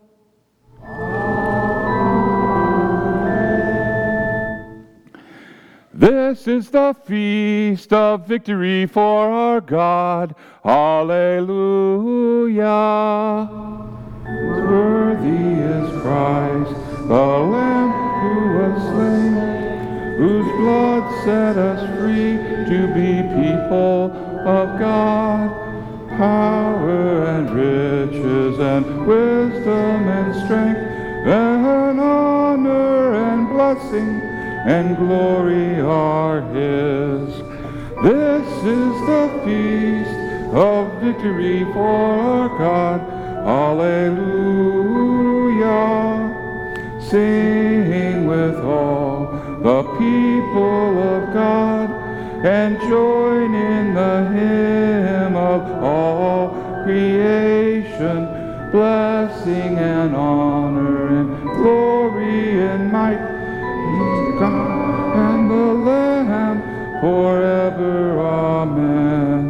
This 6.01 6.47
is 6.47 6.71
the 6.71 6.95
feast 7.05 7.93
of 7.93 8.25
victory 8.25 8.87
for 8.87 9.29
our 9.29 9.61
God. 9.61 10.33
Alleluia. 10.65 11.47
Worthy 14.25 15.61
is 15.61 16.01
Christ, 16.01 16.73
the 17.07 17.27
Lamb 17.53 17.91
who 18.19 18.33
was 18.57 18.81
slain, 18.89 19.35
whose 20.17 20.51
blood 20.57 21.23
set 21.23 21.57
us 21.59 21.81
free 21.99 22.33
to 22.65 22.87
be 22.95 23.21
people 23.37 24.11
of 24.47 24.79
God. 24.79 25.51
Power 26.17 27.25
and 27.27 27.47
riches 27.51 28.57
and 28.57 29.05
wisdom 29.05 30.07
and 30.07 30.33
strength 30.45 30.81
and 31.27 31.99
honor 32.01 33.13
and 33.13 33.47
blessing 33.49 34.30
and 34.65 34.95
glory 34.95 35.79
are 35.81 36.41
his. 36.41 37.35
This 38.03 38.47
is 38.63 38.93
the 39.07 39.29
feast 39.43 40.55
of 40.55 40.93
victory 41.01 41.63
for 41.73 41.87
our 41.87 42.49
God. 42.57 43.01
Alleluia. 43.47 44.21
Sing 47.01 48.27
with 48.27 48.55
all 48.57 49.25
the 49.63 49.83
people 49.97 50.99
of 50.99 51.33
God 51.33 51.89
and 52.45 52.79
join 52.81 53.53
in 53.53 53.93
the 53.95 54.29
hymn 54.29 55.35
of 55.35 55.83
all 55.83 56.49
creation, 56.83 58.27
blessing 58.71 59.77
and 59.77 60.15
honor 60.15 61.07
and 61.07 61.43
glory 61.57 62.61
and 62.61 62.91
might 62.91 63.30
the 65.51 65.73
Lamb 65.73 66.57
forever. 67.01 68.19
Amen. 68.19 69.41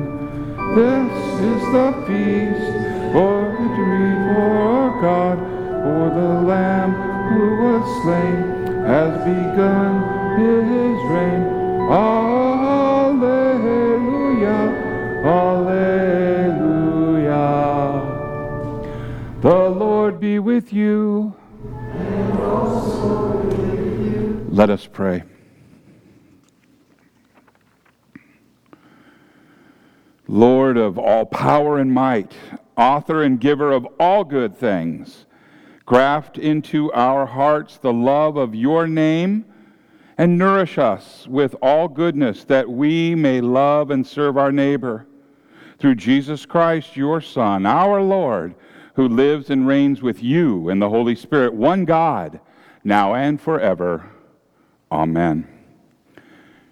This 0.75 1.13
is 1.51 1.61
the 1.75 1.89
feast 2.07 2.73
for 3.13 3.35
victory 3.51 4.13
for 4.25 4.77
God, 5.01 5.37
for 5.83 6.05
the 6.19 6.31
Lamb 6.51 6.91
who 7.29 7.45
was 7.63 7.85
slain 8.01 8.37
has 8.85 9.13
begun 9.19 9.93
his 10.39 10.97
reign. 11.13 11.43
Alleluia, 11.91 13.19
Alleluia. 15.37 16.37
The 19.41 19.61
Lord 19.69 20.19
be 20.19 20.39
with 20.39 20.73
you. 20.73 21.35
Let 24.49 24.69
us 24.69 24.85
pray. 24.87 25.23
Lord 30.31 30.77
of 30.77 30.97
all 30.97 31.25
power 31.25 31.77
and 31.77 31.93
might, 31.93 32.31
author 32.77 33.21
and 33.21 33.37
giver 33.37 33.73
of 33.73 33.85
all 33.99 34.23
good 34.23 34.55
things, 34.55 35.25
graft 35.85 36.37
into 36.37 36.89
our 36.93 37.25
hearts 37.25 37.77
the 37.77 37.91
love 37.91 38.37
of 38.37 38.55
your 38.55 38.87
name 38.87 39.43
and 40.17 40.37
nourish 40.37 40.77
us 40.77 41.27
with 41.27 41.53
all 41.61 41.89
goodness 41.89 42.45
that 42.45 42.69
we 42.69 43.13
may 43.13 43.41
love 43.41 43.91
and 43.91 44.07
serve 44.07 44.37
our 44.37 44.53
neighbor. 44.53 45.05
Through 45.79 45.95
Jesus 45.95 46.45
Christ, 46.45 46.95
your 46.95 47.19
Son, 47.19 47.65
our 47.65 48.01
Lord, 48.01 48.55
who 48.95 49.09
lives 49.09 49.49
and 49.49 49.67
reigns 49.67 50.01
with 50.01 50.23
you 50.23 50.69
in 50.69 50.79
the 50.79 50.87
Holy 50.87 51.15
Spirit, 51.15 51.53
one 51.53 51.83
God, 51.83 52.39
now 52.85 53.15
and 53.15 53.41
forever. 53.41 54.09
Amen. 54.89 55.45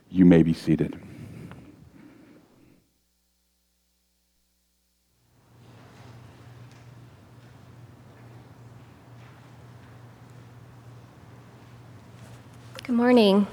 You 0.09 0.23
may 0.23 0.43
be 0.43 0.53
seated. 0.53 1.08
Good 12.89 12.95
morning. 12.95 13.45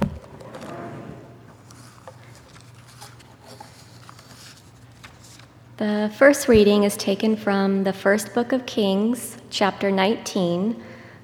The 5.76 6.10
first 6.16 6.48
reading 6.48 6.84
is 6.84 6.96
taken 6.96 7.36
from 7.36 7.84
the 7.84 7.92
first 7.92 8.32
book 8.32 8.52
of 8.52 8.64
Kings, 8.64 9.36
chapter 9.50 9.90
19, 9.90 10.82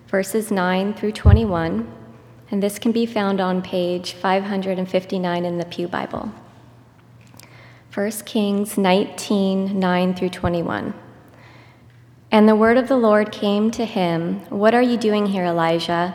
verses 0.09 0.51
9 0.51 0.92
through 0.92 1.12
21, 1.12 1.90
and 2.51 2.62
this 2.62 2.79
can 2.79 2.92
be 2.92 3.07
found 3.07 3.40
on 3.40 3.62
page 3.62 4.12
559 4.12 5.46
in 5.46 5.57
the 5.57 5.64
Pew 5.64 5.88
Bible. 5.88 6.31
1 7.94 8.11
Kings 8.27 8.77
19, 8.77 9.81
9 9.81 10.14
through 10.14 10.29
21. 10.29 10.92
And 12.31 12.46
the 12.46 12.57
word 12.57 12.77
of 12.77 12.88
the 12.88 12.96
Lord 12.98 13.33
came 13.33 13.70
to 13.70 13.87
him 13.87 14.40
What 14.51 14.75
are 14.75 14.83
you 14.83 14.98
doing 14.98 15.29
here, 15.29 15.46
Elijah? 15.46 16.14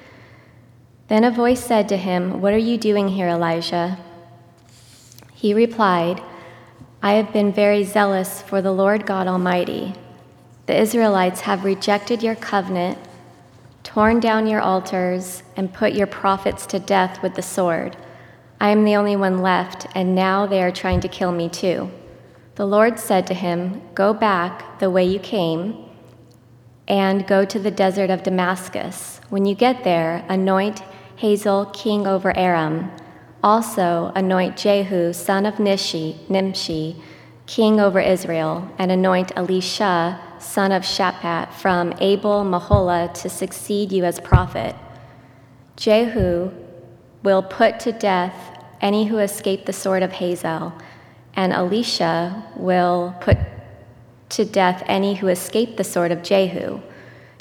Then 1.11 1.25
a 1.25 1.29
voice 1.29 1.61
said 1.61 1.89
to 1.89 1.97
him, 1.97 2.39
What 2.39 2.53
are 2.53 2.57
you 2.57 2.77
doing 2.77 3.09
here, 3.09 3.27
Elijah? 3.27 3.97
He 5.33 5.53
replied, 5.53 6.23
I 7.03 7.15
have 7.15 7.33
been 7.33 7.51
very 7.51 7.83
zealous 7.83 8.41
for 8.41 8.61
the 8.61 8.71
Lord 8.71 9.05
God 9.05 9.27
Almighty. 9.27 9.93
The 10.67 10.79
Israelites 10.79 11.41
have 11.41 11.65
rejected 11.65 12.23
your 12.23 12.35
covenant, 12.35 12.97
torn 13.83 14.21
down 14.21 14.47
your 14.47 14.61
altars, 14.61 15.43
and 15.57 15.73
put 15.73 15.91
your 15.91 16.07
prophets 16.07 16.65
to 16.67 16.79
death 16.79 17.21
with 17.21 17.35
the 17.35 17.41
sword. 17.41 17.97
I 18.61 18.69
am 18.69 18.85
the 18.85 18.95
only 18.95 19.17
one 19.17 19.39
left, 19.39 19.87
and 19.93 20.15
now 20.15 20.45
they 20.45 20.63
are 20.63 20.71
trying 20.71 21.01
to 21.01 21.09
kill 21.09 21.33
me 21.33 21.49
too. 21.49 21.91
The 22.55 22.65
Lord 22.65 22.97
said 22.97 23.27
to 23.27 23.33
him, 23.33 23.81
Go 23.95 24.13
back 24.13 24.79
the 24.79 24.89
way 24.89 25.03
you 25.03 25.19
came 25.19 25.75
and 26.87 27.27
go 27.27 27.43
to 27.43 27.59
the 27.59 27.71
desert 27.71 28.09
of 28.09 28.23
Damascus. 28.23 29.19
When 29.29 29.45
you 29.45 29.55
get 29.55 29.83
there, 29.83 30.25
anoint 30.29 30.81
Hazael 31.21 31.67
king 31.67 32.07
over 32.07 32.35
Aram. 32.35 32.91
Also 33.43 34.11
anoint 34.15 34.57
Jehu 34.57 35.13
son 35.13 35.45
of 35.45 35.55
Nishi, 35.55 36.17
Nimshi 36.27 36.95
king 37.45 37.79
over 37.79 37.99
Israel, 37.99 38.67
and 38.79 38.91
anoint 38.91 39.31
Elisha 39.35 40.19
son 40.39 40.71
of 40.71 40.81
Shaphat 40.81 41.53
from 41.53 41.93
Abel 41.99 42.43
Meholah 42.43 43.13
to 43.21 43.29
succeed 43.29 43.91
you 43.91 44.03
as 44.03 44.19
prophet. 44.19 44.75
Jehu 45.75 46.49
will 47.21 47.43
put 47.43 47.79
to 47.81 47.91
death 47.91 48.57
any 48.81 49.05
who 49.05 49.19
escape 49.19 49.67
the 49.67 49.73
sword 49.73 50.01
of 50.01 50.13
Hazael, 50.13 50.73
and 51.35 51.53
Elisha 51.53 52.43
will 52.55 53.15
put 53.21 53.37
to 54.29 54.43
death 54.43 54.81
any 54.87 55.13
who 55.13 55.27
escape 55.27 55.77
the 55.77 55.83
sword 55.83 56.11
of 56.11 56.23
Jehu. 56.23 56.81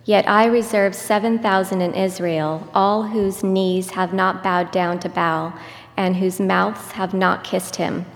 Yet 0.05 0.29
I 0.29 0.47
reserve 0.47 0.95
7,000 0.95 1.81
in 1.81 1.95
Israel, 1.95 2.69
all 2.75 3.05
whose 3.05 3.45
knees 3.45 3.91
have 3.91 4.13
not 4.13 4.43
bowed 4.43 4.71
down 4.71 4.99
to 5.01 5.09
Baal, 5.09 5.53
and 5.97 6.17
whose 6.17 6.41
mouths 6.41 6.93
have 6.93 7.13
not 7.13 7.45
kissed 7.45 7.77
him. 7.77 8.07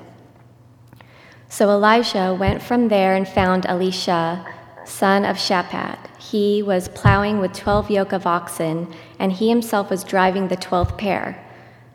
So 1.49 1.68
Elijah 1.70 2.35
went 2.38 2.62
from 2.62 2.88
there 2.88 3.14
and 3.14 3.29
found 3.29 3.66
Elisha, 3.66 4.44
son 4.85 5.25
of 5.25 5.37
Shaphat. 5.37 5.99
He 6.18 6.62
was 6.62 6.88
plowing 6.88 7.38
with 7.38 7.53
12 7.53 7.90
yoke 7.90 8.12
of 8.12 8.27
oxen, 8.27 8.92
and 9.18 9.33
he 9.33 9.51
himself 9.51 9.90
was 9.90 10.03
driving 10.05 10.49
the 10.49 10.57
twelfth 10.57 10.97
pair. 10.97 11.40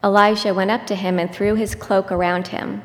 Elijah 0.04 0.54
went 0.54 0.72
up 0.72 0.88
to 0.88 0.96
him 0.96 1.20
and 1.20 1.34
threw 1.34 1.56
his 1.56 1.76
cloak 1.76 2.12
around 2.12 2.48
him. 2.48 2.84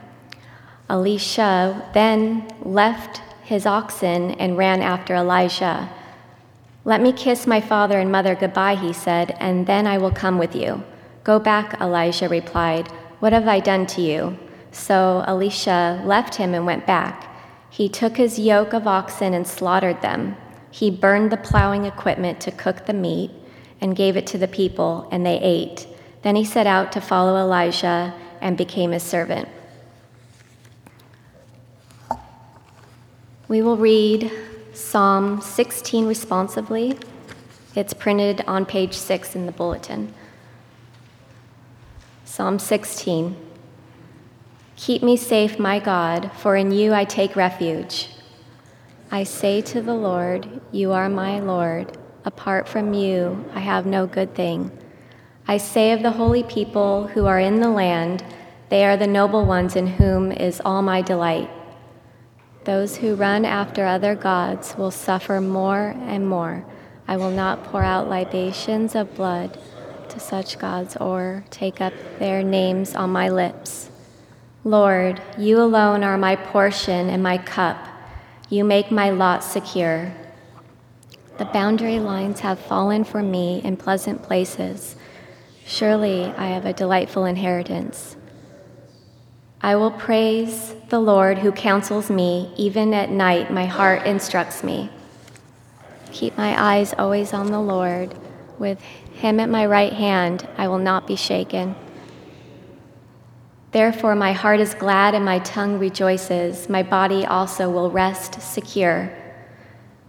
Elisha 0.90 1.88
then 1.94 2.50
left 2.62 3.18
his 3.44 3.66
oxen 3.66 4.32
and 4.32 4.56
ran 4.56 4.82
after 4.82 5.14
Elijah. 5.14 5.88
Let 6.86 7.00
me 7.00 7.12
kiss 7.12 7.46
my 7.46 7.62
father 7.62 7.98
and 7.98 8.12
mother 8.12 8.34
goodbye, 8.34 8.74
he 8.74 8.92
said, 8.92 9.36
and 9.40 9.66
then 9.66 9.86
I 9.86 9.96
will 9.96 10.10
come 10.10 10.36
with 10.36 10.54
you. 10.54 10.84
Go 11.22 11.38
back, 11.38 11.80
Elijah 11.80 12.28
replied. 12.28 12.88
What 13.20 13.32
have 13.32 13.48
I 13.48 13.60
done 13.60 13.86
to 13.86 14.02
you? 14.02 14.38
So 14.70 15.24
Elisha 15.26 16.02
left 16.04 16.34
him 16.34 16.52
and 16.52 16.66
went 16.66 16.86
back. 16.86 17.34
He 17.70 17.88
took 17.88 18.18
his 18.18 18.38
yoke 18.38 18.74
of 18.74 18.86
oxen 18.86 19.32
and 19.32 19.46
slaughtered 19.46 20.02
them. 20.02 20.36
He 20.70 20.90
burned 20.90 21.32
the 21.32 21.38
plowing 21.38 21.86
equipment 21.86 22.38
to 22.42 22.50
cook 22.50 22.84
the 22.84 22.92
meat 22.92 23.30
and 23.80 23.96
gave 23.96 24.18
it 24.18 24.26
to 24.28 24.38
the 24.38 24.48
people, 24.48 25.08
and 25.10 25.24
they 25.24 25.40
ate. 25.40 25.86
Then 26.20 26.36
he 26.36 26.44
set 26.44 26.66
out 26.66 26.92
to 26.92 27.00
follow 27.00 27.36
Elijah 27.38 28.12
and 28.42 28.58
became 28.58 28.90
his 28.90 29.02
servant. 29.02 29.48
We 33.48 33.62
will 33.62 33.78
read 33.78 34.30
Psalm 34.74 35.40
16 35.40 36.04
responsively. 36.04 36.98
It's 37.76 37.94
printed 37.94 38.42
on 38.48 38.66
page 38.66 38.94
6 38.94 39.36
in 39.36 39.46
the 39.46 39.52
bulletin. 39.52 40.12
Psalm 42.24 42.58
16 42.58 43.36
Keep 44.74 45.04
me 45.04 45.16
safe, 45.16 45.60
my 45.60 45.78
God, 45.78 46.32
for 46.36 46.56
in 46.56 46.72
you 46.72 46.92
I 46.92 47.04
take 47.04 47.36
refuge. 47.36 48.08
I 49.12 49.22
say 49.22 49.60
to 49.60 49.80
the 49.80 49.94
Lord, 49.94 50.60
You 50.72 50.90
are 50.90 51.08
my 51.08 51.38
Lord. 51.38 51.96
Apart 52.24 52.66
from 52.66 52.94
you, 52.94 53.48
I 53.54 53.60
have 53.60 53.86
no 53.86 54.08
good 54.08 54.34
thing. 54.34 54.76
I 55.46 55.58
say 55.58 55.92
of 55.92 56.02
the 56.02 56.10
holy 56.10 56.42
people 56.42 57.06
who 57.06 57.26
are 57.26 57.38
in 57.38 57.60
the 57.60 57.70
land, 57.70 58.24
they 58.70 58.84
are 58.84 58.96
the 58.96 59.06
noble 59.06 59.46
ones 59.46 59.76
in 59.76 59.86
whom 59.86 60.32
is 60.32 60.60
all 60.64 60.82
my 60.82 61.00
delight. 61.00 61.48
Those 62.64 62.96
who 62.96 63.14
run 63.14 63.44
after 63.44 63.84
other 63.84 64.14
gods 64.14 64.74
will 64.78 64.90
suffer 64.90 65.40
more 65.40 65.94
and 66.06 66.26
more. 66.26 66.64
I 67.06 67.18
will 67.18 67.30
not 67.30 67.64
pour 67.64 67.82
out 67.82 68.08
libations 68.08 68.94
of 68.94 69.14
blood 69.14 69.58
to 70.08 70.18
such 70.18 70.58
gods 70.58 70.96
or 70.96 71.44
take 71.50 71.82
up 71.82 71.92
their 72.18 72.42
names 72.42 72.94
on 72.94 73.10
my 73.10 73.28
lips. 73.28 73.90
Lord, 74.64 75.20
you 75.36 75.60
alone 75.60 76.02
are 76.02 76.16
my 76.16 76.36
portion 76.36 77.10
and 77.10 77.22
my 77.22 77.36
cup. 77.36 77.86
You 78.48 78.64
make 78.64 78.90
my 78.90 79.10
lot 79.10 79.44
secure. 79.44 80.14
The 81.36 81.44
boundary 81.44 82.00
lines 82.00 82.40
have 82.40 82.58
fallen 82.58 83.04
for 83.04 83.22
me 83.22 83.60
in 83.62 83.76
pleasant 83.76 84.22
places. 84.22 84.96
Surely 85.66 86.32
I 86.38 86.46
have 86.46 86.64
a 86.64 86.72
delightful 86.72 87.26
inheritance. 87.26 88.16
I 89.64 89.76
will 89.76 89.92
praise 89.92 90.74
the 90.90 90.98
Lord 90.98 91.38
who 91.38 91.50
counsels 91.50 92.10
me. 92.10 92.52
Even 92.54 92.92
at 92.92 93.08
night, 93.08 93.50
my 93.50 93.64
heart 93.64 94.04
instructs 94.04 94.62
me. 94.62 94.90
Keep 96.12 96.36
my 96.36 96.52
eyes 96.74 96.92
always 96.98 97.32
on 97.32 97.50
the 97.50 97.62
Lord. 97.62 98.14
With 98.58 98.78
him 98.82 99.40
at 99.40 99.48
my 99.48 99.64
right 99.64 99.94
hand, 99.94 100.46
I 100.58 100.68
will 100.68 100.76
not 100.90 101.06
be 101.06 101.16
shaken. 101.16 101.76
Therefore, 103.72 104.14
my 104.14 104.34
heart 104.34 104.60
is 104.60 104.74
glad 104.74 105.14
and 105.14 105.24
my 105.24 105.38
tongue 105.38 105.78
rejoices. 105.78 106.68
My 106.68 106.82
body 106.82 107.24
also 107.24 107.70
will 107.70 107.90
rest 107.90 108.42
secure, 108.42 109.10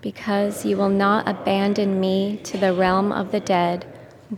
because 0.02 0.66
you 0.66 0.76
will 0.76 0.90
not 0.90 1.30
abandon 1.30 2.02
me 2.02 2.42
to 2.44 2.58
the 2.58 2.74
realm 2.74 3.14
of 3.14 3.32
the 3.32 3.40
dead 3.40 3.86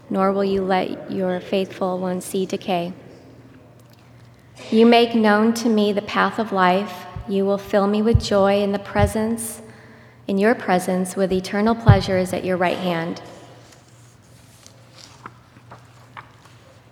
nor 0.10 0.32
will 0.32 0.44
you 0.44 0.62
let 0.62 1.12
your 1.12 1.40
faithful 1.40 1.98
one 1.98 2.22
see 2.22 2.46
decay. 2.46 2.94
You 4.70 4.86
make 4.86 5.16
known 5.16 5.54
to 5.56 5.70
me 5.70 5.94
the 5.94 6.02
path 6.02 6.40
of 6.40 6.52
life. 6.52 7.06
You 7.30 7.46
will 7.46 7.58
fill 7.58 7.88
me 7.88 8.02
with 8.02 8.22
joy 8.22 8.62
in 8.62 8.74
the 8.74 8.80
presence, 8.80 9.62
in 10.28 10.38
your 10.38 10.56
presence, 10.56 11.16
with 11.16 11.32
eternal 11.32 11.74
pleasures 11.74 12.34
at 12.34 12.44
your 12.44 12.58
right 12.58 12.78
hand. 12.78 13.22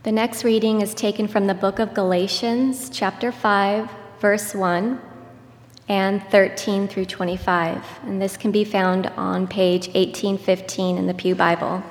The 0.04 0.12
next 0.14 0.46
reading 0.46 0.82
is 0.82 0.94
taken 0.94 1.28
from 1.28 1.48
the 1.48 1.54
book 1.54 1.80
of 1.80 1.94
Galatians, 1.94 2.90
chapter 2.90 3.32
5, 3.32 3.90
verse 4.20 4.56
1 4.56 5.02
and 5.90 6.24
13 6.30 6.88
through 6.88 7.06
25. 7.06 7.84
And 8.04 8.22
this 8.22 8.38
can 8.38 8.52
be 8.52 8.64
found 8.64 9.08
on 9.18 9.48
page 9.48 9.88
1815 9.88 10.98
in 10.98 11.08
the 11.08 11.14
Pew 11.14 11.36
Bible. 11.36 11.84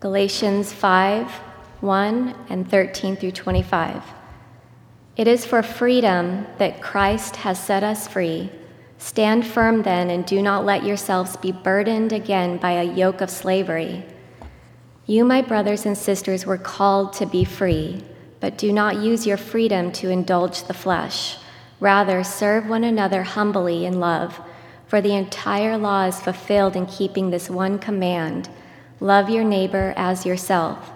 Galatians 0.00 0.72
5 0.72 1.40
1 1.80 2.34
and 2.48 2.70
13 2.70 3.16
through 3.16 3.32
25. 3.32 4.02
It 5.16 5.28
is 5.28 5.44
for 5.44 5.62
freedom 5.62 6.46
that 6.58 6.80
Christ 6.80 7.36
has 7.36 7.58
set 7.62 7.82
us 7.82 8.08
free. 8.08 8.50
Stand 8.98 9.46
firm 9.46 9.82
then, 9.82 10.10
and 10.10 10.24
do 10.24 10.42
not 10.42 10.64
let 10.64 10.84
yourselves 10.84 11.36
be 11.36 11.52
burdened 11.52 12.12
again 12.12 12.56
by 12.56 12.72
a 12.72 12.82
yoke 12.82 13.20
of 13.20 13.30
slavery. 13.30 14.04
You, 15.06 15.24
my 15.24 15.42
brothers 15.42 15.86
and 15.86 15.96
sisters, 15.96 16.46
were 16.46 16.58
called 16.58 17.12
to 17.14 17.26
be 17.26 17.44
free, 17.44 18.02
but 18.40 18.58
do 18.58 18.72
not 18.72 18.96
use 18.96 19.26
your 19.26 19.36
freedom 19.36 19.92
to 19.92 20.10
indulge 20.10 20.64
the 20.64 20.74
flesh. 20.74 21.36
Rather, 21.78 22.24
serve 22.24 22.66
one 22.66 22.84
another 22.84 23.22
humbly 23.22 23.84
in 23.84 24.00
love, 24.00 24.40
for 24.86 25.00
the 25.00 25.14
entire 25.14 25.76
law 25.76 26.04
is 26.04 26.20
fulfilled 26.20 26.74
in 26.74 26.86
keeping 26.86 27.30
this 27.30 27.50
one 27.50 27.78
command 27.78 28.48
Love 28.98 29.28
your 29.28 29.44
neighbor 29.44 29.92
as 29.94 30.24
yourself. 30.24 30.95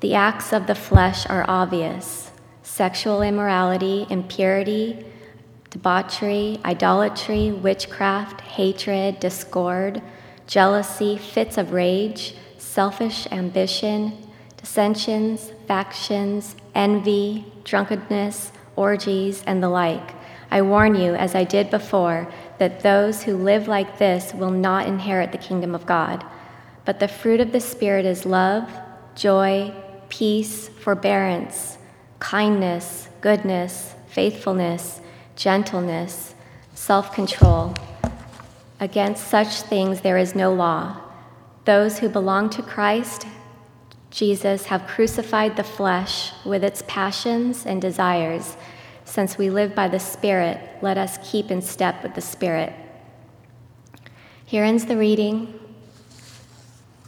The 0.00 0.14
acts 0.14 0.52
of 0.52 0.66
the 0.66 0.74
flesh 0.74 1.26
are 1.26 1.44
obvious 1.48 2.30
sexual 2.62 3.22
immorality, 3.22 4.06
impurity, 4.10 5.04
debauchery, 5.70 6.58
idolatry, 6.64 7.52
witchcraft, 7.52 8.40
hatred, 8.40 9.20
discord, 9.20 10.02
jealousy, 10.46 11.16
fits 11.16 11.58
of 11.58 11.72
rage, 11.72 12.34
selfish 12.58 13.26
ambition, 13.30 14.12
dissensions, 14.56 15.52
factions, 15.66 16.56
envy, 16.74 17.44
drunkenness, 17.64 18.52
orgies, 18.76 19.42
and 19.46 19.62
the 19.62 19.68
like. 19.68 20.10
I 20.50 20.62
warn 20.62 20.94
you, 20.94 21.14
as 21.14 21.34
I 21.34 21.44
did 21.44 21.70
before, 21.70 22.32
that 22.58 22.80
those 22.80 23.22
who 23.22 23.36
live 23.36 23.68
like 23.68 23.98
this 23.98 24.32
will 24.32 24.50
not 24.50 24.86
inherit 24.86 25.32
the 25.32 25.38
kingdom 25.38 25.74
of 25.74 25.86
God. 25.86 26.24
But 26.84 27.00
the 27.00 27.08
fruit 27.08 27.40
of 27.40 27.52
the 27.52 27.60
Spirit 27.60 28.04
is 28.04 28.24
love, 28.26 28.70
joy, 29.14 29.72
peace, 30.18 30.68
forbearance, 30.68 31.76
kindness, 32.20 33.08
goodness, 33.20 33.94
faithfulness, 34.06 35.00
gentleness, 35.34 36.34
self 36.74 37.12
control. 37.12 37.74
Against 38.78 39.26
such 39.26 39.62
things 39.62 40.02
there 40.02 40.16
is 40.16 40.36
no 40.36 40.54
law. 40.54 41.00
Those 41.64 41.98
who 41.98 42.08
belong 42.08 42.48
to 42.50 42.62
Christ 42.62 43.26
Jesus 44.10 44.66
have 44.66 44.86
crucified 44.86 45.56
the 45.56 45.64
flesh 45.64 46.30
with 46.44 46.62
its 46.62 46.84
passions 46.86 47.66
and 47.66 47.82
desires. 47.82 48.56
Since 49.04 49.36
we 49.36 49.50
live 49.50 49.74
by 49.74 49.88
the 49.88 49.98
Spirit, 49.98 50.60
let 50.80 50.96
us 50.96 51.18
keep 51.28 51.50
in 51.50 51.60
step 51.60 52.00
with 52.04 52.14
the 52.14 52.20
Spirit. 52.20 52.72
Here 54.46 54.62
ends 54.62 54.84
the 54.84 54.96
reading. 54.96 55.58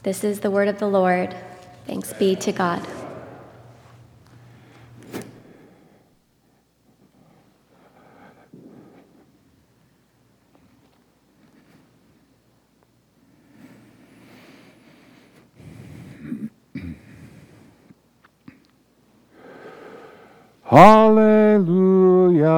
This 0.03 0.25
is 0.25 0.41
the 0.41 0.51
word 0.51 0.67
of 0.67 0.81
the 0.81 0.89
Lord. 0.89 1.37
Thanks 1.87 2.13
be 2.15 2.35
to 2.37 2.53
God. 2.53 2.87
Hallelujah, 20.65 22.51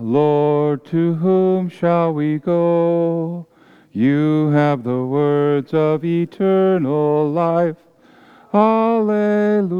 Lord, 0.00 0.84
to 0.86 1.14
whom 1.14 1.68
shall 1.68 2.14
we 2.14 2.38
go? 2.38 3.48
You 3.90 4.50
have 4.50 4.84
the 4.84 5.04
words 5.04 5.74
of 5.74 6.04
eternal 6.04 7.28
life. 7.28 7.89
Hallelujah. 8.52 9.70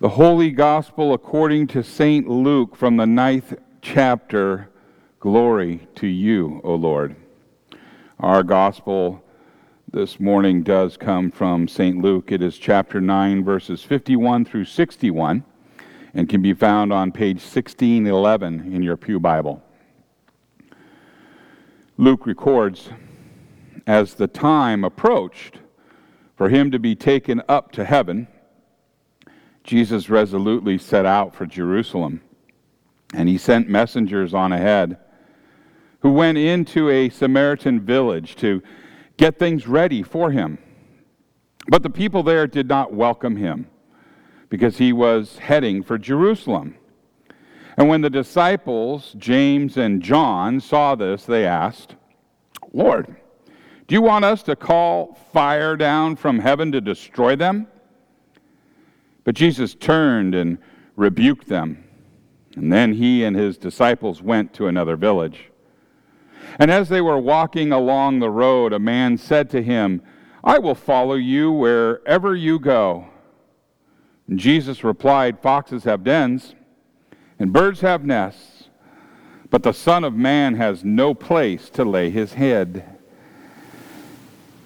The 0.00 0.08
Holy 0.10 0.50
Gospel 0.50 1.14
according 1.14 1.68
to 1.68 1.82
St. 1.82 2.28
Luke 2.28 2.76
from 2.76 2.98
the 2.98 3.06
ninth 3.06 3.54
chapter. 3.80 4.68
Glory 5.18 5.88
to 5.94 6.06
you, 6.06 6.60
O 6.62 6.74
Lord. 6.74 7.16
Our 8.20 8.42
Gospel 8.42 9.24
this 9.90 10.20
morning 10.20 10.62
does 10.62 10.98
come 10.98 11.30
from 11.30 11.66
St. 11.66 12.02
Luke. 12.02 12.30
It 12.30 12.42
is 12.42 12.58
chapter 12.58 13.00
9, 13.00 13.42
verses 13.44 13.82
51 13.82 14.44
through 14.44 14.66
61, 14.66 15.42
and 16.12 16.28
can 16.28 16.42
be 16.42 16.52
found 16.52 16.92
on 16.92 17.12
page 17.12 17.36
1611 17.36 18.74
in 18.74 18.82
your 18.82 18.98
Pew 18.98 19.18
Bible. 19.18 19.62
Luke 21.96 22.26
records 22.26 22.90
As 23.86 24.14
the 24.14 24.26
time 24.26 24.84
approached 24.84 25.58
for 26.36 26.48
him 26.48 26.70
to 26.70 26.78
be 26.78 26.94
taken 26.94 27.42
up 27.48 27.72
to 27.72 27.84
heaven, 27.84 28.28
Jesus 29.64 30.08
resolutely 30.08 30.78
set 30.78 31.06
out 31.06 31.34
for 31.34 31.46
Jerusalem, 31.46 32.22
and 33.14 33.28
he 33.28 33.38
sent 33.38 33.68
messengers 33.68 34.34
on 34.34 34.52
ahead 34.52 34.96
who 36.00 36.12
went 36.12 36.38
into 36.38 36.88
a 36.88 37.08
Samaritan 37.10 37.80
village 37.80 38.34
to 38.36 38.62
get 39.16 39.38
things 39.38 39.68
ready 39.68 40.02
for 40.02 40.30
him. 40.32 40.58
But 41.68 41.84
the 41.84 41.90
people 41.90 42.24
there 42.24 42.46
did 42.46 42.66
not 42.66 42.92
welcome 42.92 43.36
him 43.36 43.68
because 44.48 44.78
he 44.78 44.92
was 44.92 45.38
heading 45.38 45.82
for 45.82 45.96
Jerusalem. 45.98 46.76
And 47.76 47.88
when 47.88 48.02
the 48.02 48.10
disciples, 48.10 49.14
James 49.18 49.76
and 49.76 50.02
John, 50.02 50.60
saw 50.60 50.94
this, 50.94 51.24
they 51.24 51.46
asked, 51.46 51.96
Lord, 52.72 53.16
do 53.86 53.94
you 53.94 54.02
want 54.02 54.24
us 54.24 54.42
to 54.44 54.56
call 54.56 55.18
fire 55.32 55.76
down 55.76 56.16
from 56.16 56.38
heaven 56.38 56.72
to 56.72 56.80
destroy 56.80 57.36
them? 57.36 57.66
But 59.24 59.34
Jesus 59.34 59.74
turned 59.74 60.34
and 60.34 60.58
rebuked 60.96 61.48
them. 61.48 61.84
And 62.56 62.72
then 62.72 62.92
he 62.92 63.24
and 63.24 63.36
his 63.36 63.56
disciples 63.56 64.20
went 64.20 64.52
to 64.54 64.66
another 64.66 64.96
village. 64.96 65.50
And 66.58 66.70
as 66.70 66.88
they 66.88 67.00
were 67.00 67.18
walking 67.18 67.72
along 67.72 68.18
the 68.18 68.30
road, 68.30 68.72
a 68.72 68.78
man 68.78 69.16
said 69.16 69.48
to 69.50 69.62
him, 69.62 70.02
I 70.44 70.58
will 70.58 70.74
follow 70.74 71.14
you 71.14 71.52
wherever 71.52 72.34
you 72.34 72.58
go. 72.58 73.06
And 74.28 74.38
Jesus 74.38 74.84
replied, 74.84 75.40
Foxes 75.40 75.84
have 75.84 76.04
dens, 76.04 76.54
and 77.42 77.52
birds 77.52 77.80
have 77.80 78.04
nests, 78.04 78.68
but 79.50 79.64
the 79.64 79.72
Son 79.72 80.04
of 80.04 80.14
Man 80.14 80.54
has 80.54 80.84
no 80.84 81.12
place 81.12 81.68
to 81.70 81.84
lay 81.84 82.08
his 82.08 82.34
head. 82.34 82.84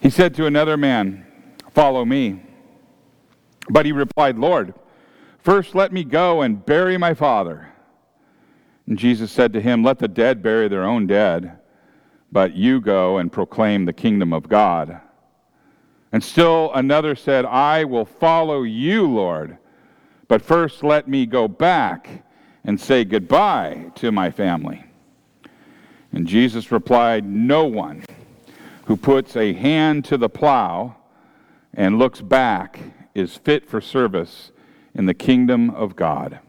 He 0.03 0.11
said 0.11 0.35
to 0.35 0.45
another 0.45 0.77
man, 0.77 1.27
Follow 1.73 2.05
me. 2.05 2.43
But 3.71 3.87
he 3.87 3.93
replied, 3.93 4.37
Lord, 4.37 4.75
first 5.39 5.75
let 5.75 5.91
me 5.91 6.05
go 6.05 6.43
and 6.43 6.67
bury 6.67 6.99
my 6.99 7.15
father. 7.15 7.73
And 8.87 8.99
Jesus 8.99 9.33
said 9.33 9.55
to 9.55 9.61
him, 9.62 9.83
Let 9.83 9.99
the 9.99 10.07
dead 10.07 10.43
bury 10.43 10.69
their 10.69 10.85
own 10.85 11.07
dead, 11.07 11.59
but 12.31 12.55
you 12.55 12.83
go 12.83 13.17
and 13.17 13.33
proclaim 13.33 13.87
the 13.87 13.95
kingdom 13.95 14.35
of 14.35 14.51
God. 14.51 15.01
And 16.12 16.23
still 16.23 16.75
another 16.75 17.17
said, 17.17 17.47
I 17.47 17.85
will 17.85 18.05
follow 18.05 18.65
you, 18.65 19.07
Lord, 19.07 19.57
but 20.29 20.43
first 20.43 20.85
let 20.85 21.09
me 21.09 21.25
go 21.25 21.49
back 21.49 22.25
and 22.67 22.81
say 22.81 23.05
goodbye 23.05 23.91
to 23.95 24.11
my 24.11 24.29
family. 24.31 24.85
And 26.13 26.27
Jesus 26.27 26.73
replied, 26.73 27.25
No 27.25 27.65
one 27.65 28.05
who 28.87 28.97
puts 28.97 29.37
a 29.37 29.53
hand 29.53 30.05
to 30.07 30.19
the 30.19 30.29
plow 30.29 30.97
and 31.75 31.99
looks 31.99 32.21
back 32.21 32.81
is 33.15 33.37
fit 33.37 33.69
for 33.69 33.81
service 33.81 34.51
in 34.95 35.07
the 35.07 35.15
kingdom 35.15 35.71
of 35.71 35.95
God. 35.95 36.41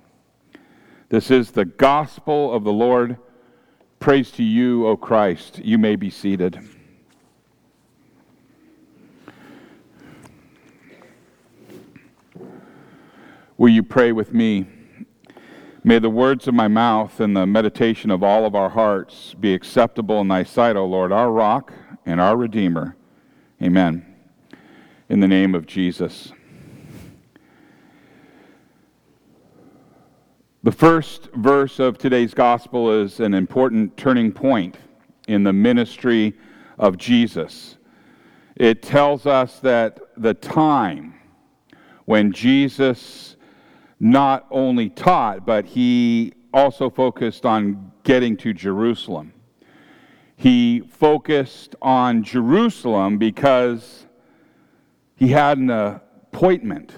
This 1.09 1.29
is 1.29 1.51
the 1.51 1.65
gospel 1.65 2.51
of 2.51 2.63
the 2.63 2.73
Lord. 2.73 3.17
Praise 3.99 4.31
to 4.31 4.43
you, 4.43 4.87
O 4.87 4.97
Christ. 4.97 5.59
You 5.59 5.77
may 5.77 5.95
be 5.95 6.09
seated. 6.09 6.59
Will 13.57 13.69
you 13.69 13.83
pray 13.83 14.11
with 14.11 14.33
me? 14.33 14.65
May 15.83 15.99
the 15.99 16.09
words 16.09 16.47
of 16.47 16.53
my 16.53 16.67
mouth 16.67 17.19
and 17.19 17.35
the 17.35 17.45
meditation 17.45 18.11
of 18.11 18.23
all 18.23 18.45
of 18.45 18.55
our 18.55 18.69
hearts 18.69 19.35
be 19.39 19.53
acceptable 19.53 20.19
in 20.21 20.27
thy 20.27 20.43
sight, 20.43 20.75
O 20.75 20.85
Lord, 20.85 21.11
our 21.11 21.31
rock 21.31 21.71
and 22.05 22.19
our 22.19 22.35
Redeemer. 22.35 22.95
Amen. 23.61 24.05
In 25.09 25.19
the 25.19 25.27
name 25.27 25.53
of 25.53 25.65
Jesus. 25.67 26.33
The 30.63 30.71
first 30.71 31.29
verse 31.35 31.79
of 31.79 31.97
today's 31.97 32.33
gospel 32.33 32.91
is 32.91 33.19
an 33.19 33.33
important 33.33 33.95
turning 33.95 34.31
point 34.31 34.77
in 35.27 35.43
the 35.43 35.53
ministry 35.53 36.33
of 36.79 36.97
Jesus. 36.97 37.77
It 38.55 38.81
tells 38.81 39.25
us 39.25 39.59
that 39.59 39.99
the 40.17 40.33
time 40.33 41.13
when 42.05 42.31
Jesus 42.31 43.26
not 43.99 44.45
only 44.51 44.89
taught, 44.89 45.45
but 45.45 45.65
he 45.65 46.33
also 46.53 46.89
focused 46.89 47.45
on 47.45 47.91
getting 48.03 48.37
to 48.37 48.53
Jerusalem. 48.53 49.33
He 50.35 50.81
focused 50.81 51.75
on 51.81 52.23
Jerusalem 52.23 53.17
because 53.17 54.05
he 55.15 55.29
had 55.29 55.57
an 55.57 55.71
appointment, 55.71 56.93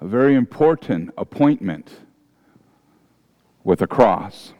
a 0.00 0.06
very 0.06 0.34
important 0.34 1.10
appointment 1.18 1.90
with 3.62 3.82
a 3.82 3.86
cross. 3.86 4.54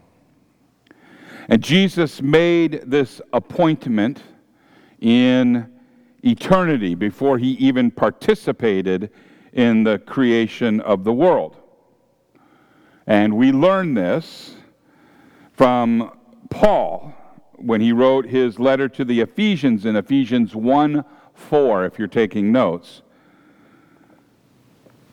And 1.49 1.63
Jesus 1.63 2.21
made 2.21 2.83
this 2.87 3.21
appointment 3.33 4.23
in 5.01 5.73
eternity 6.23 6.95
before 6.95 7.39
he 7.39 7.53
even 7.53 7.91
participated 7.91 9.11
in 9.53 9.85
the 9.85 9.99
creation 9.99 10.81
of 10.81 11.05
the 11.05 11.13
world. 11.13 11.57
And 13.07 13.37
we 13.37 13.53
learn 13.53 13.95
this 13.95 14.55
from 15.53 16.17
Paul 16.49 17.15
when 17.57 17.81
he 17.81 17.93
wrote 17.93 18.27
his 18.27 18.59
letter 18.59 18.89
to 18.89 19.05
the 19.05 19.21
Ephesians 19.21 19.85
in 19.85 19.97
Ephesians 19.97 20.55
1 20.55 21.05
4, 21.35 21.85
if 21.87 21.99
you're 21.99 22.09
taking 22.09 22.53
notes. 22.53 23.03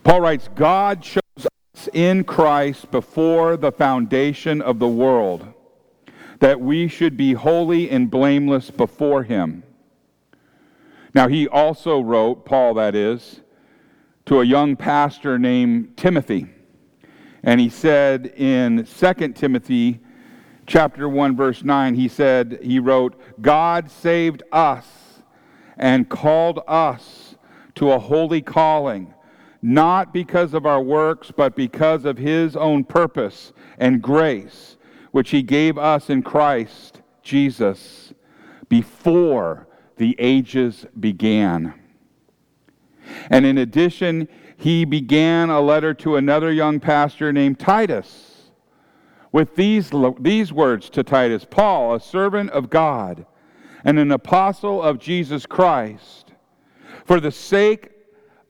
Paul 0.03 0.21
writes, 0.21 0.49
God 0.55 1.01
chose 1.01 1.21
us 1.37 1.89
in 1.93 2.23
Christ 2.23 2.91
before 2.91 3.57
the 3.57 3.71
foundation 3.71 4.61
of 4.61 4.79
the 4.79 4.87
world, 4.87 5.45
that 6.39 6.59
we 6.59 6.87
should 6.87 7.17
be 7.17 7.33
holy 7.33 7.89
and 7.89 8.11
blameless 8.11 8.71
before 8.71 9.23
him. 9.23 9.63
Now, 11.13 11.27
he 11.27 11.47
also 11.47 11.99
wrote, 11.99 12.45
Paul 12.45 12.73
that 12.75 12.93
is, 12.93 13.41
to 14.27 14.41
a 14.41 14.45
young 14.45 14.75
pastor 14.75 15.39
named 15.39 15.95
Timothy. 15.95 16.47
And 17.43 17.61
he 17.61 17.69
said 17.69 18.33
in 18.35 18.85
2 18.85 19.13
Timothy 19.29 20.01
chapter 20.65 21.07
1 21.07 21.37
verse 21.37 21.63
9 21.63 21.95
he 21.95 22.09
said 22.09 22.59
he 22.61 22.77
wrote 22.77 23.17
God 23.41 23.89
saved 23.89 24.43
us 24.51 24.85
and 25.77 26.09
called 26.09 26.59
us 26.67 27.35
to 27.75 27.91
a 27.91 27.99
holy 27.99 28.41
calling 28.41 29.13
not 29.61 30.11
because 30.11 30.53
of 30.53 30.65
our 30.65 30.81
works 30.81 31.31
but 31.31 31.55
because 31.55 32.03
of 32.03 32.17
his 32.17 32.57
own 32.57 32.83
purpose 32.83 33.53
and 33.77 34.01
grace 34.01 34.75
which 35.11 35.29
he 35.29 35.41
gave 35.41 35.77
us 35.77 36.09
in 36.09 36.21
Christ 36.21 36.99
Jesus 37.21 38.13
before 38.67 39.69
the 39.95 40.17
ages 40.19 40.85
began 40.99 41.73
and 43.29 43.45
in 43.45 43.57
addition 43.57 44.27
he 44.57 44.85
began 44.85 45.49
a 45.49 45.61
letter 45.61 45.93
to 45.93 46.15
another 46.15 46.51
young 46.51 46.79
pastor 46.79 47.31
named 47.31 47.59
Titus 47.59 48.51
with 49.31 49.55
these, 49.55 49.91
these 50.19 50.51
words 50.51 50.89
to 50.89 51.03
Titus 51.03 51.45
Paul, 51.49 51.95
a 51.95 51.99
servant 51.99 52.49
of 52.51 52.69
God 52.69 53.25
and 53.83 53.99
an 53.99 54.11
apostle 54.11 54.81
of 54.81 54.99
Jesus 54.99 55.45
Christ, 55.45 56.33
for 57.05 57.19
the 57.19 57.31
sake 57.31 57.91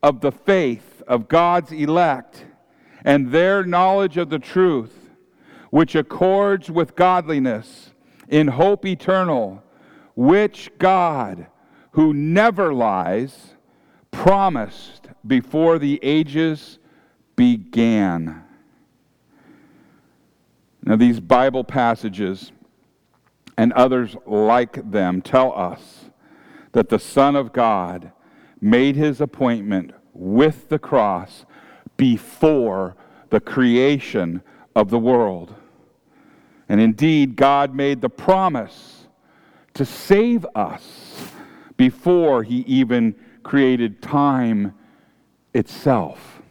of 0.02 0.22
the 0.22 0.32
faith 0.32 1.04
of 1.08 1.28
God's 1.28 1.72
elect 1.72 2.46
and 3.04 3.32
their 3.32 3.64
knowledge 3.64 4.18
of 4.18 4.30
the 4.30 4.40
truth, 4.40 5.10
which 5.70 5.96
accords 5.96 6.72
with 6.72 6.96
godliness 6.96 7.92
in 8.30 8.48
hope 8.48 8.86
eternal, 8.86 9.64
which 10.16 10.72
God, 10.80 11.48
who 11.92 12.14
never 12.14 12.74
lies, 12.74 13.56
promised 14.18 15.10
before 15.28 15.78
the 15.78 16.00
ages 16.02 16.80
began. 17.36 18.44
Now, 20.82 20.96
these 20.96 21.20
Bible 21.20 21.64
passages 21.64 22.52
and 23.60 23.72
others 23.74 24.16
like 24.26 24.90
them 24.90 25.22
tell 25.22 25.54
us 25.56 26.06
that 26.72 26.90
the 26.90 26.98
Son 26.98 27.36
of 27.36 27.54
God 27.54 28.12
made 28.60 28.96
his 28.96 29.22
appointment 29.22 29.92
with 30.14 30.68
the 30.70 30.80
cross 30.80 31.46
before 31.96 32.96
the 33.30 33.40
creation 33.40 34.42
of 34.76 34.90
the 34.90 35.00
world. 35.00 35.54
And 36.68 36.82
indeed, 36.82 37.36
God 37.36 37.76
made 37.76 38.02
the 38.02 38.10
promise 38.10 39.06
to 39.76 39.86
save 39.86 40.44
us 40.56 41.32
before 41.78 42.42
he 42.42 42.62
even 42.62 43.14
created 43.48 44.02
time 44.02 44.74
itself. 45.54 46.42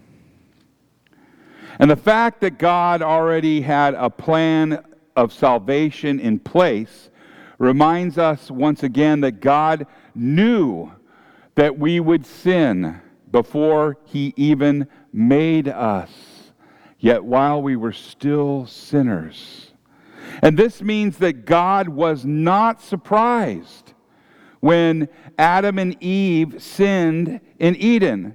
And 1.78 1.90
the 1.90 1.96
fact 1.96 2.40
that 2.40 2.58
God 2.58 3.02
already 3.02 3.60
had 3.60 3.92
a 3.92 4.08
plan 4.08 4.82
of 5.14 5.30
salvation 5.30 6.18
in 6.18 6.38
place 6.38 7.10
reminds 7.58 8.16
us 8.16 8.50
once 8.50 8.82
again 8.82 9.20
that 9.20 9.42
God 9.42 9.86
knew 10.14 10.90
that 11.54 11.78
we 11.78 12.00
would 12.00 12.24
sin 12.24 12.98
before 13.30 13.98
He 14.04 14.32
even 14.36 14.88
made 15.12 15.68
us, 15.68 16.10
yet 16.98 17.22
while 17.22 17.60
we 17.60 17.76
were 17.76 17.92
still 17.92 18.64
sinners. 18.64 19.70
And 20.42 20.58
this 20.58 20.80
means 20.80 21.18
that 21.18 21.44
God 21.44 21.90
was 21.90 22.24
not 22.24 22.80
surprised 22.80 23.85
when 24.66 25.08
Adam 25.38 25.78
and 25.78 25.96
Eve 26.02 26.60
sinned 26.60 27.40
in 27.60 27.76
Eden 27.76 28.34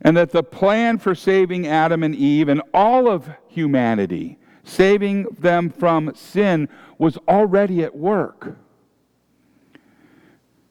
and 0.00 0.16
that 0.16 0.30
the 0.30 0.44
plan 0.44 0.98
for 0.98 1.16
saving 1.16 1.66
Adam 1.66 2.04
and 2.04 2.14
Eve 2.14 2.48
and 2.48 2.62
all 2.72 3.10
of 3.10 3.28
humanity, 3.48 4.38
saving 4.62 5.24
them 5.24 5.68
from 5.68 6.14
sin, 6.14 6.68
was 6.96 7.16
already 7.26 7.82
at 7.82 7.96
work. 7.96 8.56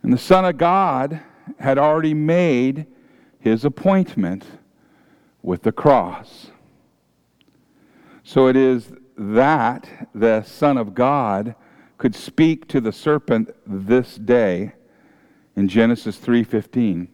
And 0.03 0.13
the 0.13 0.17
Son 0.17 0.45
of 0.45 0.57
God 0.57 1.19
had 1.59 1.77
already 1.77 2.13
made 2.13 2.85
his 3.39 3.65
appointment 3.65 4.45
with 5.41 5.63
the 5.63 5.73
cross. 5.73 6.51
So 8.23 8.47
it 8.47 8.55
is 8.55 8.93
that 9.17 10.07
the 10.15 10.43
Son 10.43 10.77
of 10.77 10.95
God 10.95 11.55
could 11.97 12.15
speak 12.15 12.69
to 12.69 12.79
the 12.79 12.93
serpent 12.93 13.49
this 13.65 14.15
day 14.15 14.71
in 15.57 15.67
Genesis 15.67 16.17
3:15. 16.17 17.09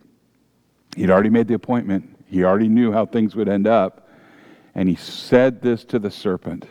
He'd 0.95 1.09
already 1.09 1.29
made 1.29 1.47
the 1.47 1.55
appointment, 1.55 2.15
he 2.27 2.43
already 2.43 2.67
knew 2.67 2.91
how 2.91 3.07
things 3.07 3.35
would 3.35 3.49
end 3.49 3.65
up. 3.65 4.09
And 4.75 4.89
he 4.89 4.95
said 4.95 5.61
this 5.61 5.83
to 5.85 5.97
the 5.97 6.11
serpent 6.11 6.67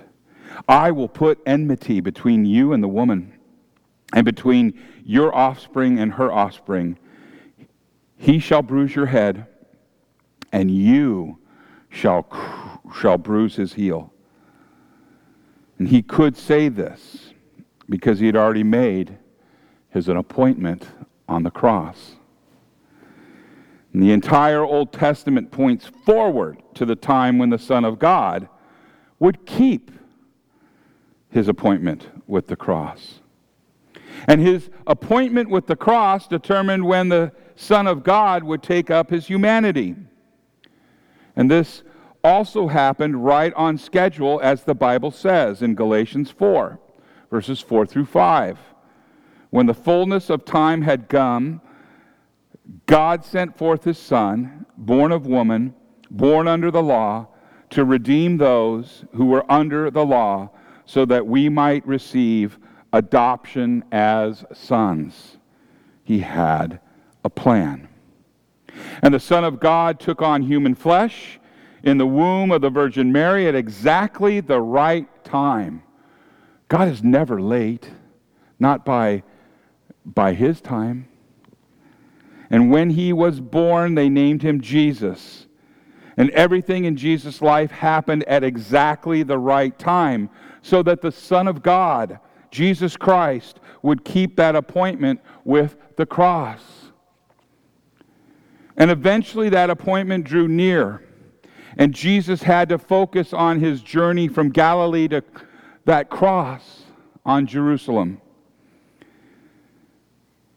I 0.69 0.93
will 0.93 1.09
put 1.09 1.41
enmity 1.47 2.01
between 2.01 2.45
you 2.45 2.73
and 2.73 2.83
the 2.83 2.89
woman, 2.89 3.33
and 4.13 4.25
between 4.25 4.79
your 5.05 5.35
offspring 5.35 5.99
and 5.99 6.13
her 6.13 6.31
offspring. 6.31 6.99
He 8.17 8.39
shall 8.39 8.63
bruise 8.63 8.95
your 8.95 9.07
head, 9.07 9.47
and 10.53 10.71
you 10.71 11.39
shall, 11.89 12.29
shall 12.95 13.19
bruise 13.19 13.57
his 13.57 13.73
heel. 13.73 14.13
And 15.79 15.89
he 15.89 16.03
could 16.03 16.37
say 16.37 16.69
this 16.69 17.33
because 17.89 18.21
he 18.21 18.27
had 18.27 18.37
already 18.37 18.63
made 18.63 19.19
his 19.89 20.09
an 20.09 20.17
appointment 20.17 20.87
on 21.29 21.43
the 21.43 21.51
cross. 21.51 22.17
And 23.93 24.03
the 24.03 24.13
entire 24.13 24.65
Old 24.65 24.93
Testament 24.93 25.51
points 25.51 25.91
forward 26.05 26.63
to 26.75 26.87
the 26.87 26.97
time 26.97 27.39
when 27.39 27.51
the 27.51 27.59
Son 27.59 27.85
of 27.85 27.99
God 27.99 28.49
would 29.19 29.45
keep 29.45 29.91
his 31.29 31.49
appointment 31.49 32.09
with 32.27 32.47
the 32.47 32.57
cross. 32.57 33.21
And 34.27 34.41
his 34.41 34.71
appointment 34.87 35.51
with 35.51 35.67
the 35.67 35.77
cross 35.77 36.27
determined 36.27 36.85
when 36.85 37.09
the 37.09 37.33
Son 37.57 37.87
of 37.87 38.03
God 38.03 38.45
would 38.45 38.63
take 38.63 38.91
up 38.91 39.11
his 39.11 39.27
humanity. 39.27 39.97
And 41.37 41.51
this 41.51 41.83
also 42.23 42.69
happened 42.69 43.25
right 43.25 43.53
on 43.55 43.79
schedule, 43.79 44.41
as 44.43 44.65
the 44.65 44.75
Bible 44.75 45.11
says 45.11 45.63
in 45.63 45.75
Galatians 45.75 46.31
4, 46.31 46.79
verses 47.31 47.61
4 47.61 47.87
through 47.87 48.07
5. 48.07 48.59
When 49.53 49.67
the 49.67 49.75
fullness 49.75 50.31
of 50.31 50.47
time 50.47 50.81
had 50.81 51.11
come, 51.11 51.61
God 52.87 53.23
sent 53.23 53.59
forth 53.59 53.85
his 53.85 53.99
Son, 53.99 54.65
born 54.79 55.13
of 55.13 55.27
woman, 55.27 55.75
born 56.11 56.49
under 56.49 56.71
the 56.71 56.83
law, 56.83 57.29
to 57.69 57.85
redeem 57.85 58.39
those 58.39 59.05
who 59.15 59.27
were 59.27 59.45
under 59.53 59.91
the 59.91 60.07
law, 60.07 60.49
so 60.87 61.05
that 61.05 61.27
we 61.27 61.51
might 61.51 61.87
receive 61.87 62.59
adoption 62.95 63.85
as 63.93 64.43
sons. 64.55 65.37
He 66.03 66.21
had 66.21 66.81
a 67.23 67.29
plan. 67.29 67.89
And 69.03 69.13
the 69.13 69.21
Son 69.21 69.45
of 69.45 69.61
God 69.61 70.01
took 70.01 70.23
on 70.23 70.41
human 70.41 70.75
flesh 70.75 71.39
in 71.83 71.99
the 71.99 72.07
womb 72.07 72.53
of 72.53 72.63
the 72.63 72.71
Virgin 72.71 73.13
Mary 73.13 73.47
at 73.47 73.55
exactly 73.55 74.41
the 74.41 74.63
right 74.63 75.07
time. 75.27 75.83
God 76.69 76.89
is 76.89 77.05
never 77.05 77.39
late, 77.39 77.91
not 78.59 78.87
by, 78.87 79.25
by 80.05 80.35
his 80.35 80.61
time. 80.61 81.09
And 82.51 82.71
when 82.71 82.91
he 82.91 83.13
was 83.13 83.41
born, 83.41 83.95
they 83.95 84.09
named 84.09 84.43
him 84.43 84.61
Jesus. 84.61 85.47
And 86.17 86.31
everything 86.31 86.85
in 86.85 86.97
Jesus' 86.97 87.41
life 87.41 87.71
happened 87.71 88.25
at 88.25 88.45
exactly 88.45 89.23
the 89.23 89.39
right 89.39 89.79
time, 89.79 90.29
so 90.61 90.83
that 90.83 91.01
the 91.01 91.13
Son 91.13 91.49
of 91.49 91.63
God, 91.63 92.21
Jesus 92.51 92.97
Christ, 92.97 93.61
would 93.83 94.05
keep 94.05 94.37
that 94.37 94.55
appointment 94.55 95.21
with 95.45 95.77
the 95.97 96.07
cross. 96.07 96.61
And 98.77 98.91
eventually 98.91 99.49
that 99.51 99.71
appointment 99.71 100.25
drew 100.25 100.49
near, 100.49 101.03
and 101.77 101.95
Jesus 101.95 102.43
had 102.43 102.69
to 102.69 102.79
focus 102.79 103.33
on 103.33 103.61
his 103.61 103.83
journey 103.83 104.29
from 104.29 104.51
Galilee 104.51 105.09
to 105.09 105.23
that 105.85 106.11
cross 106.11 106.85
on 107.25 107.47
Jerusalem. 107.47 108.22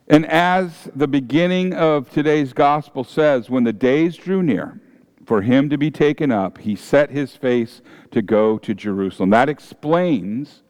And 0.08 0.26
as 0.28 0.90
the 0.96 1.08
beginning 1.08 1.74
of 1.74 2.12
today's 2.12 2.54
gospel 2.54 3.04
says, 3.04 3.50
when 3.50 3.64
the 3.64 3.74
days 3.74 4.16
drew 4.16 4.44
near 4.44 4.80
for 5.26 5.42
him 5.42 5.70
to 5.70 5.78
be 5.78 5.90
taken 5.90 6.32
up, 6.32 6.60
he 6.60 6.76
set 6.76 7.10
his 7.10 7.36
face 7.36 7.82
to 8.12 8.22
go 8.22 8.60
to 8.60 8.76
Jerusalem. 8.76 9.32
That 9.32 9.50
explains 9.50 10.62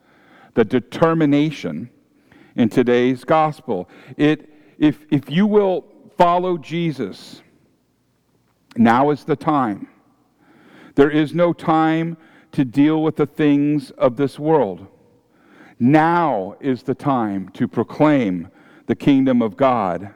the 0.54 0.64
determination 0.64 1.90
in 2.54 2.70
today's 2.70 3.24
gospel. 3.24 3.90
It, 4.16 4.48
if, 4.78 5.04
if 5.10 5.30
you 5.30 5.46
will 5.46 5.84
follow 6.16 6.56
Jesus, 6.56 7.42
now 8.74 9.10
is 9.10 9.24
the 9.24 9.36
time. 9.36 9.88
There 10.94 11.10
is 11.10 11.34
no 11.34 11.52
time 11.52 12.16
to 12.52 12.64
deal 12.64 13.02
with 13.02 13.16
the 13.16 13.26
things 13.26 13.90
of 13.92 14.16
this 14.16 14.38
world. 14.38 14.86
Now 15.78 16.56
is 16.58 16.82
the 16.82 16.94
time 16.94 17.50
to 17.50 17.68
proclaim 17.68 18.48
the 18.86 18.94
kingdom 18.94 19.42
of 19.42 19.56
God. 19.56 20.14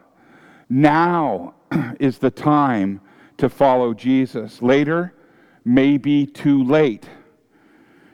Now 0.69 1.55
is 2.01 2.19
the 2.19 2.31
time 2.31 3.01
to 3.39 3.49
follow 3.49 3.95
Jesus. 3.95 4.63
Later 4.63 5.15
may 5.65 5.99
be 5.99 6.27
too 6.27 6.63
late. 6.65 7.09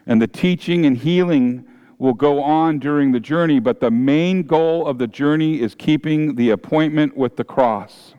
And 0.07 0.21
the 0.21 0.27
teaching 0.27 0.87
and 0.87 0.97
healing 0.97 1.67
will 1.99 2.15
go 2.15 2.43
on 2.43 2.79
during 2.79 3.13
the 3.13 3.21
journey, 3.21 3.59
but 3.59 3.81
the 3.81 3.91
main 3.91 4.43
goal 4.43 4.87
of 4.87 4.99
the 4.99 5.07
journey 5.07 5.61
is 5.61 5.75
keeping 5.75 6.35
the 6.35 6.51
appointment 6.51 7.17
with 7.17 7.37
the 7.37 7.45
cross. 7.45 8.15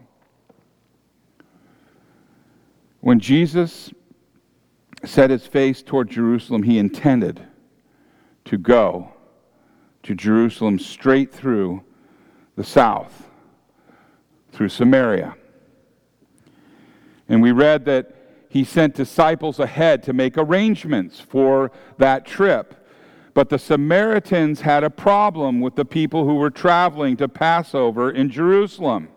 When 3.01 3.19
Jesus 3.19 3.91
set 5.05 5.29
his 5.29 5.45
face 5.45 5.81
toward 5.81 6.09
Jerusalem, 6.09 6.63
he 6.63 6.79
intended 6.79 7.41
to 8.45 8.57
go 8.57 9.13
to 10.03 10.15
Jerusalem 10.15 10.79
straight 10.79 11.31
through 11.31 11.83
the 12.58 12.64
south, 12.64 13.30
through 14.51 14.68
Samaria. 14.68 15.36
And 17.30 17.41
we 17.41 17.51
read 17.51 17.86
that 17.86 18.16
he 18.49 18.64
sent 18.64 18.95
disciples 18.95 19.60
ahead 19.60 20.01
to 20.03 20.14
make 20.14 20.38
arrangements 20.38 21.20
for 21.20 21.72
that 21.97 22.26
trip. 22.26 22.74
But 23.36 23.49
the 23.49 23.60
Samaritans 23.60 24.62
had 24.62 24.84
a 24.84 24.89
problem 24.89 25.62
with 25.62 25.76
the 25.76 25.86
people 25.86 26.26
who 26.26 26.36
were 26.36 26.49
traveling 26.49 27.16
to 27.18 27.28
Passover 27.28 28.10
in 28.10 28.32
Jerusalem. 28.32 29.10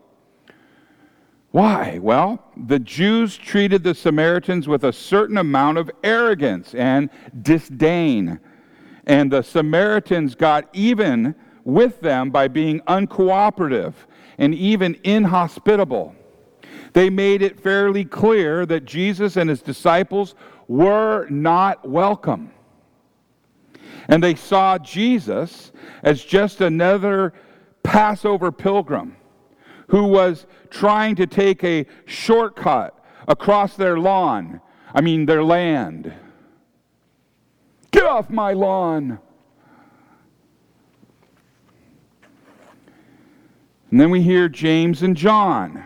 Why? 1.50 1.98
Well, 2.02 2.44
the 2.56 2.78
Jews 2.78 3.38
treated 3.38 3.82
the 3.82 3.94
Samaritans 3.94 4.68
with 4.68 4.84
a 4.84 4.92
certain 4.92 5.38
amount 5.38 5.78
of 5.78 5.90
arrogance 6.04 6.74
and 6.74 7.08
disdain. 7.40 8.38
And 9.06 9.32
the 9.32 9.42
Samaritans 9.42 10.34
got 10.34 10.68
even 10.74 11.34
with 11.74 12.00
them 12.00 12.30
by 12.30 12.48
being 12.48 12.80
uncooperative 12.80 13.94
and 14.38 14.54
even 14.54 14.98
inhospitable 15.04 16.14
they 16.92 17.10
made 17.10 17.42
it 17.42 17.60
fairly 17.60 18.04
clear 18.04 18.66
that 18.66 18.84
Jesus 18.84 19.36
and 19.36 19.48
his 19.48 19.62
disciples 19.62 20.34
were 20.68 21.26
not 21.28 21.88
welcome. 21.88 22.52
And 24.08 24.22
they 24.22 24.34
saw 24.34 24.78
Jesus 24.78 25.72
as 26.02 26.24
just 26.24 26.60
another 26.60 27.32
Passover 27.82 28.50
pilgrim 28.50 29.16
who 29.88 30.04
was 30.04 30.46
trying 30.68 31.16
to 31.16 31.26
take 31.26 31.62
a 31.64 31.86
shortcut 32.06 32.96
across 33.28 33.76
their 33.76 33.98
lawn, 33.98 34.60
I 34.94 35.00
mean, 35.00 35.26
their 35.26 35.44
land. 35.44 36.12
Get 37.90 38.04
off 38.04 38.30
my 38.30 38.52
lawn! 38.52 39.18
And 43.90 44.00
then 44.00 44.10
we 44.10 44.22
hear 44.22 44.48
James 44.48 45.02
and 45.02 45.16
John 45.16 45.84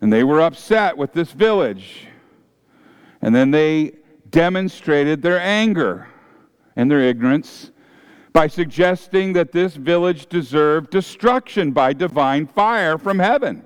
and 0.00 0.12
they 0.12 0.24
were 0.24 0.40
upset 0.40 0.96
with 0.96 1.12
this 1.12 1.32
village. 1.32 2.06
And 3.22 3.34
then 3.34 3.50
they 3.50 3.92
demonstrated 4.30 5.20
their 5.20 5.38
anger 5.38 6.08
and 6.76 6.90
their 6.90 7.00
ignorance 7.00 7.70
by 8.32 8.46
suggesting 8.46 9.32
that 9.34 9.52
this 9.52 9.74
village 9.74 10.26
deserved 10.26 10.90
destruction 10.90 11.72
by 11.72 11.92
divine 11.92 12.46
fire 12.46 12.96
from 12.96 13.18
heaven. 13.18 13.64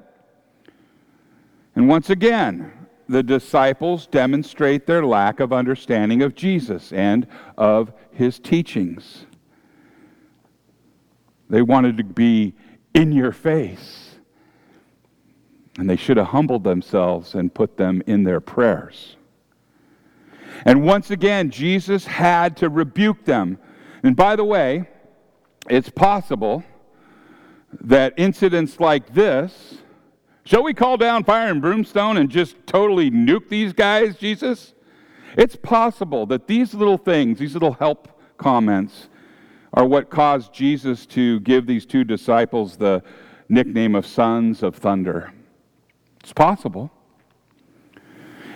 And 1.77 1.89
once 1.89 2.11
again, 2.11 2.73
the 3.09 3.23
disciples 3.23 4.07
demonstrate 4.07 4.87
their 4.87 5.05
lack 5.05 5.39
of 5.39 5.53
understanding 5.53 6.23
of 6.23 6.35
Jesus 6.35 6.93
and 6.93 7.27
of 7.59 7.93
his 8.13 8.39
teachings. 8.39 9.27
They 11.51 11.63
wanted 11.63 11.99
to 11.99 12.05
be 12.05 12.55
in 12.95 13.13
your 13.13 13.33
face. 13.33 14.15
And 15.77 15.91
they 15.91 15.97
should 15.97 16.17
have 16.17 16.29
humbled 16.29 16.65
themselves 16.65 17.35
and 17.35 17.53
put 17.53 17.77
them 17.77 18.03
in 18.07 18.23
their 18.23 18.41
prayers. 18.41 19.17
And 20.65 20.85
once 20.85 21.11
again, 21.11 21.51
Jesus 21.51 22.07
had 22.07 22.57
to 22.59 22.69
rebuke 22.69 23.25
them. 23.25 23.59
And 24.05 24.15
by 24.15 24.37
the 24.37 24.45
way, 24.45 24.89
it's 25.69 25.91
possible 25.91 26.63
that 27.81 28.15
incidents 28.17 28.79
like 28.79 29.13
this, 29.15 29.79
shall 30.45 30.63
we 30.63 30.75
call 30.75 30.97
down 30.97 31.25
fire 31.25 31.51
and 31.51 31.61
brimstone 31.61 32.17
and 32.19 32.31
just 32.31 32.55
totally 32.67 33.11
nuke 33.11 33.49
these 33.49 33.73
guys, 33.73 34.17
Jesus? 34.17 34.75
It's 35.37 35.57
possible 35.57 36.27
that 36.27 36.47
these 36.47 36.73
little 36.73 36.99
things, 36.99 37.41
these 37.41 37.55
little 37.55 37.73
help 37.73 38.21
comments, 38.37 39.09
are 39.75 39.85
what 39.85 40.09
caused 40.09 40.53
Jesus 40.55 41.05
to 41.05 41.41
give 41.41 41.67
these 41.67 41.85
two 41.85 42.05
disciples 42.05 42.77
the 42.77 43.03
nickname 43.49 43.95
of 43.95 44.07
sons 44.07 44.63
of 44.63 44.77
thunder. 44.77 45.33
It's 46.21 46.33
possible. 46.33 46.91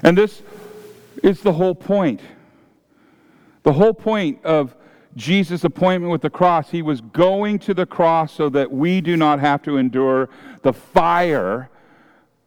And 0.02 0.16
this 0.16 0.42
is 1.22 1.40
the 1.40 1.52
whole 1.52 1.74
point. 1.74 2.20
The 3.64 3.72
whole 3.72 3.92
point 3.92 4.44
of 4.44 4.76
Jesus' 5.16 5.64
appointment 5.64 6.12
with 6.12 6.22
the 6.22 6.30
cross, 6.30 6.70
he 6.70 6.82
was 6.82 7.00
going 7.00 7.58
to 7.60 7.74
the 7.74 7.84
cross 7.84 8.32
so 8.32 8.48
that 8.50 8.70
we 8.70 9.00
do 9.00 9.16
not 9.16 9.40
have 9.40 9.60
to 9.62 9.76
endure 9.76 10.28
the 10.62 10.72
fire 10.72 11.68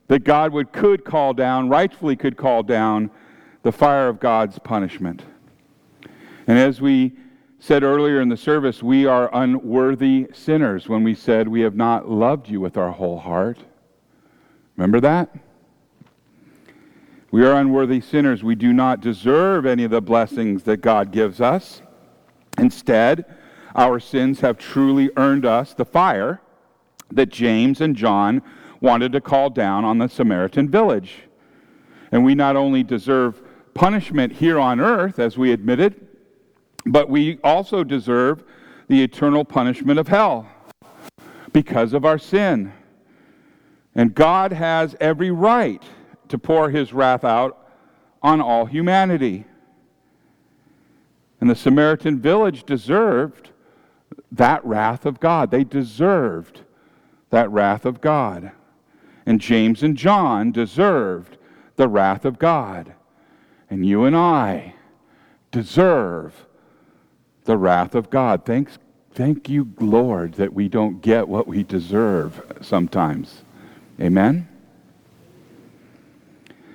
that 0.07 0.23
God 0.23 0.53
would 0.53 0.71
could 0.71 1.03
call 1.03 1.33
down, 1.33 1.67
rightfully 1.67 2.15
could 2.15 2.37
call 2.37 2.63
down, 2.63 3.11
the 3.63 3.71
fire 3.71 4.07
of 4.07 4.19
God's 4.19 4.57
punishment. 4.59 5.23
And 6.47 6.57
as 6.57 6.81
we 6.81 7.13
said 7.61 7.83
earlier 7.83 8.19
in 8.19 8.27
the 8.27 8.35
service, 8.35 8.81
we 8.81 9.05
are 9.05 9.29
unworthy 9.33 10.27
sinners 10.33 10.89
when 10.89 11.03
we 11.03 11.13
said 11.13 11.47
we 11.47 11.61
have 11.61 11.75
not 11.75 12.09
loved 12.09 12.49
you 12.49 12.59
with 12.59 12.75
our 12.75 12.89
whole 12.89 13.19
heart. 13.19 13.59
Remember 14.75 14.99
that? 14.99 15.29
We 17.29 17.45
are 17.45 17.53
unworthy 17.53 18.01
sinners. 18.01 18.43
We 18.43 18.55
do 18.55 18.73
not 18.73 18.99
deserve 18.99 19.67
any 19.67 19.83
of 19.83 19.91
the 19.91 20.01
blessings 20.01 20.63
that 20.63 20.77
God 20.77 21.11
gives 21.11 21.39
us. 21.39 21.83
Instead, 22.57 23.25
our 23.75 23.99
sins 23.99 24.39
have 24.39 24.57
truly 24.57 25.11
earned 25.15 25.45
us 25.45 25.75
the 25.75 25.85
fire 25.85 26.41
that 27.11 27.29
James 27.29 27.79
and 27.79 27.95
John 27.95 28.41
wanted 28.81 29.11
to 29.11 29.21
call 29.21 29.51
down 29.51 29.85
on 29.85 29.99
the 29.99 30.09
Samaritan 30.09 30.67
village. 30.67 31.25
And 32.11 32.25
we 32.25 32.33
not 32.33 32.55
only 32.55 32.81
deserve 32.81 33.39
punishment 33.75 34.33
here 34.33 34.57
on 34.59 34.79
earth, 34.79 35.19
as 35.19 35.37
we 35.37 35.51
admitted, 35.51 36.07
but 36.85 37.09
we 37.09 37.39
also 37.43 37.83
deserve 37.83 38.43
the 38.87 39.03
eternal 39.03 39.45
punishment 39.45 39.99
of 39.99 40.07
hell 40.07 40.47
because 41.53 41.93
of 41.93 42.05
our 42.05 42.17
sin. 42.17 42.73
And 43.95 44.15
God 44.15 44.53
has 44.53 44.95
every 44.99 45.31
right 45.31 45.83
to 46.29 46.37
pour 46.37 46.69
his 46.69 46.93
wrath 46.93 47.23
out 47.23 47.57
on 48.23 48.41
all 48.41 48.65
humanity. 48.65 49.45
And 51.39 51.49
the 51.49 51.55
Samaritan 51.55 52.19
village 52.19 52.63
deserved 52.63 53.49
that 54.31 54.63
wrath 54.65 55.05
of 55.05 55.19
God. 55.19 55.51
They 55.51 55.63
deserved 55.63 56.61
that 57.31 57.49
wrath 57.51 57.85
of 57.85 57.99
God. 57.99 58.51
And 59.25 59.41
James 59.41 59.83
and 59.83 59.97
John 59.97 60.51
deserved 60.51 61.37
the 61.75 61.87
wrath 61.87 62.25
of 62.25 62.39
God. 62.39 62.93
And 63.69 63.85
you 63.85 64.05
and 64.05 64.15
I 64.15 64.75
deserve 65.51 66.45
the 67.45 67.57
wrath 67.57 67.95
of 67.95 68.09
God. 68.09 68.45
Thanks, 68.45 68.77
thank 69.13 69.49
you, 69.49 69.73
Lord, 69.79 70.33
that 70.35 70.53
we 70.53 70.67
don't 70.67 71.01
get 71.01 71.27
what 71.27 71.47
we 71.47 71.63
deserve 71.63 72.41
sometimes. 72.61 73.43
Amen? 73.99 74.47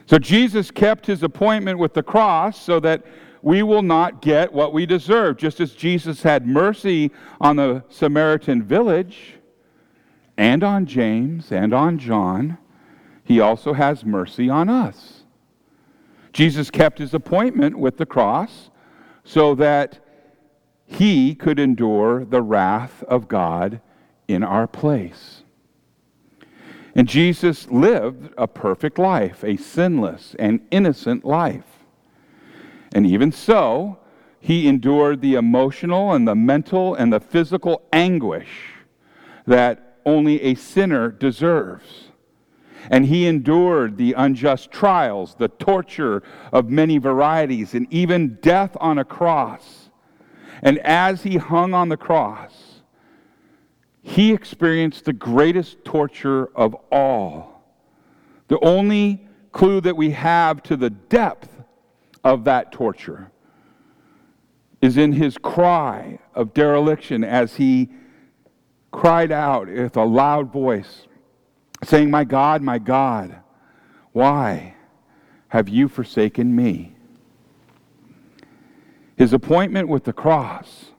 So 0.06 0.18
Jesus 0.18 0.70
kept 0.70 1.06
his 1.06 1.22
appointment 1.22 1.78
with 1.78 1.94
the 1.94 2.02
cross 2.02 2.60
so 2.60 2.78
that 2.80 3.04
we 3.42 3.62
will 3.62 3.82
not 3.82 4.22
get 4.22 4.52
what 4.52 4.72
we 4.72 4.86
deserve. 4.86 5.36
Just 5.36 5.60
as 5.60 5.72
Jesus 5.72 6.22
had 6.22 6.46
mercy 6.46 7.10
on 7.40 7.56
the 7.56 7.84
Samaritan 7.88 8.62
village 8.62 9.34
and 10.36 10.62
on 10.62 10.86
James 10.86 11.50
and 11.52 11.72
on 11.72 11.98
John, 11.98 12.58
he 13.24 13.40
also 13.40 13.72
has 13.72 14.04
mercy 14.04 14.48
on 14.48 14.68
us. 14.68 15.24
Jesus 16.32 16.70
kept 16.70 16.98
his 16.98 17.14
appointment 17.14 17.78
with 17.78 17.96
the 17.96 18.06
cross 18.06 18.70
so 19.24 19.54
that 19.56 19.98
he 20.86 21.34
could 21.34 21.58
endure 21.58 22.24
the 22.24 22.42
wrath 22.42 23.02
of 23.04 23.28
God 23.28 23.80
in 24.28 24.42
our 24.42 24.66
place. 24.66 25.42
And 26.94 27.06
Jesus 27.06 27.68
lived 27.68 28.32
a 28.38 28.46
perfect 28.46 28.98
life, 28.98 29.44
a 29.44 29.56
sinless 29.56 30.34
and 30.38 30.66
innocent 30.70 31.24
life. 31.24 31.84
And 32.94 33.06
even 33.06 33.32
so, 33.32 33.98
he 34.40 34.66
endured 34.68 35.20
the 35.20 35.34
emotional 35.34 36.12
and 36.12 36.26
the 36.26 36.34
mental 36.34 36.94
and 36.94 37.12
the 37.12 37.20
physical 37.20 37.82
anguish 37.92 38.48
that 39.46 39.98
only 40.06 40.40
a 40.40 40.54
sinner 40.54 41.10
deserves. 41.10 42.04
And 42.88 43.06
he 43.06 43.26
endured 43.26 43.96
the 43.96 44.14
unjust 44.14 44.70
trials, 44.70 45.34
the 45.34 45.48
torture 45.48 46.22
of 46.52 46.70
many 46.70 46.98
varieties, 46.98 47.74
and 47.74 47.86
even 47.92 48.38
death 48.40 48.76
on 48.80 48.98
a 48.98 49.04
cross. 49.04 49.85
And 50.62 50.78
as 50.78 51.22
he 51.22 51.36
hung 51.36 51.74
on 51.74 51.88
the 51.88 51.96
cross, 51.96 52.80
he 54.02 54.32
experienced 54.32 55.04
the 55.04 55.12
greatest 55.12 55.84
torture 55.84 56.48
of 56.54 56.74
all. 56.92 57.64
The 58.48 58.58
only 58.60 59.26
clue 59.52 59.80
that 59.80 59.96
we 59.96 60.10
have 60.10 60.62
to 60.64 60.76
the 60.76 60.90
depth 60.90 61.50
of 62.22 62.44
that 62.44 62.72
torture 62.72 63.30
is 64.80 64.96
in 64.96 65.12
his 65.12 65.38
cry 65.38 66.18
of 66.34 66.54
dereliction 66.54 67.24
as 67.24 67.56
he 67.56 67.88
cried 68.92 69.32
out 69.32 69.68
with 69.68 69.96
a 69.96 70.04
loud 70.04 70.52
voice 70.52 71.06
saying, 71.82 72.10
My 72.10 72.24
God, 72.24 72.62
my 72.62 72.78
God, 72.78 73.36
why 74.12 74.74
have 75.48 75.68
you 75.68 75.88
forsaken 75.88 76.54
me? 76.54 76.95
His 79.16 79.32
appointment 79.32 79.88
with 79.88 80.04
the 80.04 80.12
cross 80.12 80.92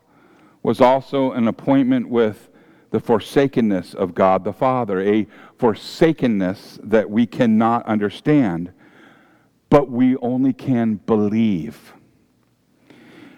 was 0.63 0.81
also 0.81 1.31
an 1.31 1.47
appointment 1.47 2.09
with 2.09 2.49
the 2.89 2.99
forsakenness 2.99 3.93
of 3.93 4.15
God 4.15 4.43
the 4.43 4.53
Father, 4.53 5.01
a 5.01 5.27
forsakenness 5.59 6.79
that 6.83 7.09
we 7.09 7.27
cannot 7.27 7.85
understand, 7.85 8.71
but 9.69 9.91
we 9.91 10.15
only 10.17 10.53
can 10.53 10.95
believe. 10.95 11.93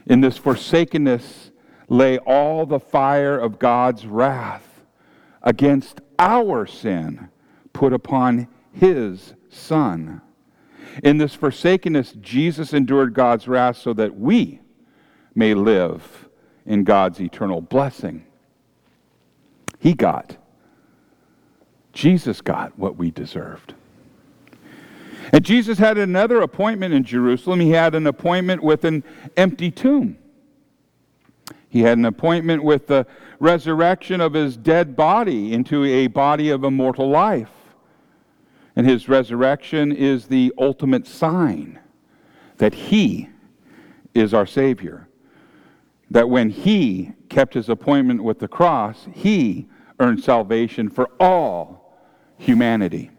In 0.05 0.21
this 0.21 0.37
forsakenness 0.37 1.51
lay 1.89 2.17
all 2.19 2.65
the 2.65 2.79
fire 2.79 3.37
of 3.37 3.59
God's 3.59 4.05
wrath 4.05 4.83
against 5.41 5.99
our 6.17 6.65
sin 6.65 7.29
put 7.73 7.91
upon 7.91 8.47
his 8.71 9.33
Son. 9.49 10.21
In 11.03 11.17
this 11.17 11.35
forsakenness, 11.35 12.13
Jesus 12.13 12.73
endured 12.73 13.13
God's 13.13 13.47
wrath 13.47 13.77
so 13.77 13.93
that 13.93 14.17
we 14.17 14.61
may 15.39 15.53
live 15.53 16.27
in 16.65 16.83
God's 16.83 17.19
eternal 17.19 17.61
blessing. 17.61 18.25
He 19.79 19.93
got, 19.93 20.35
Jesus 21.93 22.41
got 22.41 22.77
what 22.77 22.97
we 22.97 23.09
deserved. 23.09 23.73
And 25.31 25.43
Jesus 25.45 25.77
had 25.77 25.97
another 25.97 26.41
appointment 26.41 26.93
in 26.93 27.03
Jerusalem. 27.03 27.61
He 27.61 27.71
had 27.71 27.95
an 27.95 28.05
appointment 28.05 28.61
with 28.61 28.83
an 28.83 29.03
empty 29.37 29.71
tomb. 29.71 30.17
He 31.69 31.81
had 31.81 31.97
an 31.97 32.05
appointment 32.05 32.63
with 32.63 32.87
the 32.87 33.07
resurrection 33.39 34.21
of 34.21 34.33
his 34.33 34.57
dead 34.57 34.95
body 34.95 35.53
into 35.53 35.85
a 35.85 36.07
body 36.07 36.49
of 36.49 36.63
immortal 36.63 37.09
life. 37.09 37.51
And 38.75 38.87
his 38.87 39.07
resurrection 39.07 39.91
is 39.91 40.27
the 40.27 40.51
ultimate 40.57 41.07
sign 41.07 41.79
that 42.57 42.73
he 42.73 43.29
is 44.13 44.33
our 44.33 44.45
Savior. 44.45 45.08
That 46.11 46.29
when 46.29 46.49
he 46.49 47.13
kept 47.29 47.53
his 47.53 47.69
appointment 47.69 48.23
with 48.23 48.39
the 48.39 48.47
cross, 48.47 49.07
he 49.13 49.67
earned 49.99 50.23
salvation 50.23 50.89
for 50.89 51.09
all 51.19 51.99
humanity. 52.37 53.11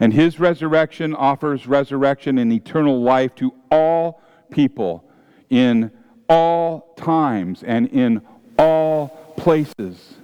And 0.00 0.12
his 0.14 0.40
resurrection 0.40 1.14
offers 1.14 1.66
resurrection 1.66 2.38
and 2.38 2.52
eternal 2.52 3.02
life 3.02 3.34
to 3.36 3.52
all 3.70 4.22
people 4.50 5.04
in 5.50 5.90
all 6.28 6.94
times 6.96 7.62
and 7.62 7.88
in 7.88 8.22
all 8.58 9.08
places, 9.36 10.14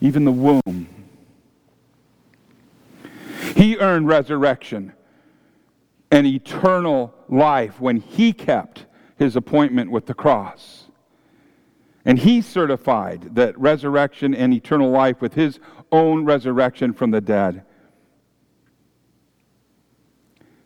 even 0.00 0.24
the 0.24 0.32
womb. 0.32 0.88
He 3.56 3.76
earned 3.78 4.06
resurrection 4.06 4.92
and 6.10 6.26
eternal 6.26 7.14
life 7.28 7.80
when 7.80 7.98
he 7.98 8.32
kept 8.32 8.86
his 9.20 9.36
appointment 9.36 9.90
with 9.90 10.06
the 10.06 10.14
cross. 10.14 10.86
And 12.06 12.18
he 12.18 12.40
certified 12.40 13.34
that 13.34 13.56
resurrection 13.58 14.34
and 14.34 14.54
eternal 14.54 14.90
life 14.90 15.20
with 15.20 15.34
his 15.34 15.60
own 15.92 16.24
resurrection 16.24 16.94
from 16.94 17.10
the 17.10 17.20
dead. 17.20 17.62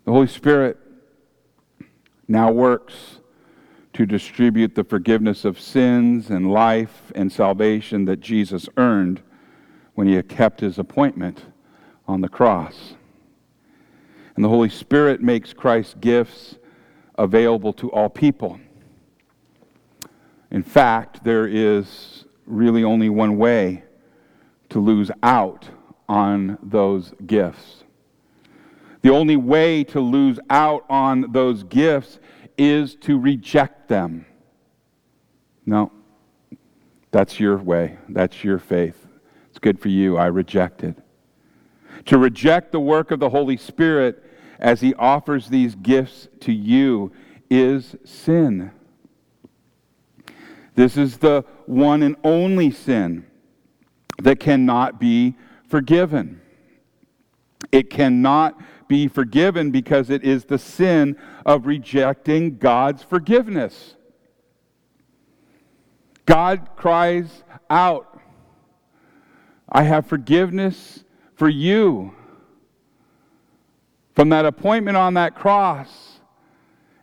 The 0.04 0.12
Holy 0.12 0.28
Spirit 0.28 0.78
now 2.28 2.52
works 2.52 3.18
to 3.94 4.06
distribute 4.06 4.76
the 4.76 4.84
forgiveness 4.84 5.44
of 5.44 5.58
sins 5.58 6.30
and 6.30 6.52
life 6.52 7.10
and 7.16 7.32
salvation 7.32 8.04
that 8.04 8.20
Jesus 8.20 8.68
earned 8.76 9.20
when 9.94 10.06
he 10.06 10.14
had 10.14 10.28
kept 10.28 10.60
his 10.60 10.78
appointment 10.78 11.46
on 12.06 12.20
the 12.20 12.28
cross. 12.28 12.94
And 14.36 14.44
the 14.44 14.48
Holy 14.48 14.68
Spirit 14.68 15.20
makes 15.20 15.52
Christ's 15.52 15.94
gifts 15.94 16.54
available 17.16 17.72
to 17.74 17.90
all 17.90 18.08
people. 18.08 18.58
In 20.50 20.62
fact, 20.62 21.24
there 21.24 21.46
is 21.46 22.24
really 22.46 22.84
only 22.84 23.08
one 23.08 23.36
way 23.36 23.84
to 24.68 24.78
lose 24.78 25.10
out 25.22 25.68
on 26.08 26.58
those 26.62 27.12
gifts. 27.26 27.84
The 29.02 29.10
only 29.10 29.36
way 29.36 29.84
to 29.84 30.00
lose 30.00 30.38
out 30.48 30.84
on 30.88 31.32
those 31.32 31.62
gifts 31.64 32.18
is 32.56 32.94
to 32.96 33.18
reject 33.18 33.88
them. 33.88 34.26
No, 35.66 35.92
that's 37.10 37.38
your 37.38 37.58
way. 37.58 37.98
That's 38.08 38.42
your 38.42 38.58
faith. 38.58 39.06
It's 39.50 39.58
good 39.58 39.78
for 39.78 39.88
you. 39.88 40.16
I 40.16 40.26
reject 40.26 40.82
it. 40.84 40.96
To 42.06 42.18
reject 42.18 42.72
the 42.72 42.80
work 42.80 43.10
of 43.10 43.20
the 43.20 43.30
Holy 43.30 43.56
Spirit 43.56 44.23
as 44.64 44.80
He 44.80 44.94
offers 44.94 45.48
these 45.48 45.74
gifts 45.74 46.26
to 46.40 46.50
you 46.50 47.12
is 47.50 47.94
sin. 48.04 48.72
This 50.74 50.96
is 50.96 51.18
the 51.18 51.44
one 51.66 52.02
and 52.02 52.16
only 52.24 52.70
sin 52.70 53.26
that 54.22 54.40
cannot 54.40 54.98
be 54.98 55.36
forgiven. 55.68 56.40
It 57.70 57.90
cannot 57.90 58.58
be 58.88 59.06
forgiven 59.06 59.70
because 59.70 60.08
it 60.08 60.24
is 60.24 60.46
the 60.46 60.58
sin 60.58 61.18
of 61.44 61.66
rejecting 61.66 62.56
God's 62.56 63.02
forgiveness. 63.02 63.96
God 66.24 66.70
cries 66.74 67.44
out, 67.68 68.18
I 69.68 69.82
have 69.82 70.06
forgiveness 70.06 71.04
for 71.34 71.50
you. 71.50 72.14
From 74.14 74.28
that 74.28 74.44
appointment 74.44 74.96
on 74.96 75.14
that 75.14 75.34
cross. 75.34 76.20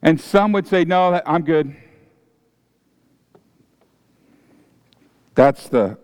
And 0.02 0.20
some 0.20 0.52
would 0.54 0.68
say, 0.68 0.86
No, 0.86 1.22
I'm 1.26 1.44
good. 1.44 1.76
That's 5.36 5.70
the, 5.70 5.98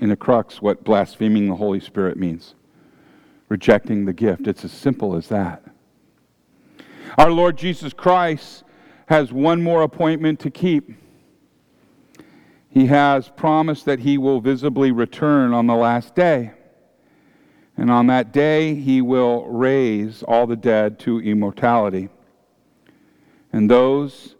in 0.00 0.08
the 0.08 0.16
crux, 0.16 0.62
what 0.62 0.84
blaspheming 0.84 1.48
the 1.48 1.56
Holy 1.56 1.80
Spirit 1.80 2.16
means 2.16 2.54
rejecting 3.48 4.04
the 4.04 4.12
gift. 4.12 4.46
It's 4.46 4.64
as 4.64 4.72
simple 4.72 5.14
as 5.14 5.28
that. 5.28 5.62
Our 7.18 7.30
Lord 7.30 7.56
Jesus 7.56 7.92
Christ 7.92 8.64
has 9.06 9.32
one 9.32 9.62
more 9.62 9.82
appointment 9.82 10.40
to 10.40 10.50
keep. 10.50 10.90
He 12.68 12.86
has 12.86 13.30
promised 13.36 13.84
that 13.84 14.00
he 14.00 14.18
will 14.18 14.40
visibly 14.40 14.90
return 14.90 15.52
on 15.52 15.66
the 15.66 15.76
last 15.76 16.14
day. 16.14 16.52
And 17.76 17.90
on 17.90 18.06
that 18.06 18.32
day, 18.32 18.74
he 18.74 19.02
will 19.02 19.46
raise 19.46 20.22
all 20.22 20.46
the 20.46 20.56
dead 20.56 20.98
to 21.00 21.20
immortality. 21.20 22.08
And 23.52 23.70
those, 23.70 24.36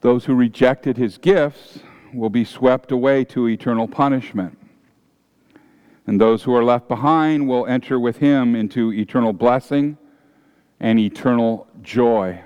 those 0.00 0.24
who 0.24 0.34
rejected 0.34 0.96
his 0.96 1.18
gifts 1.18 1.80
will 2.14 2.30
be 2.30 2.44
swept 2.44 2.92
away 2.92 3.24
to 3.24 3.48
eternal 3.48 3.88
punishment 3.88 4.58
and 6.06 6.20
those 6.20 6.42
who 6.42 6.54
are 6.54 6.64
left 6.64 6.88
behind 6.88 7.48
will 7.48 7.66
enter 7.66 7.98
with 7.98 8.18
him 8.18 8.56
into 8.56 8.92
eternal 8.92 9.32
blessing 9.32 9.96
and 10.80 10.98
eternal 10.98 11.66
joy. 11.80 12.42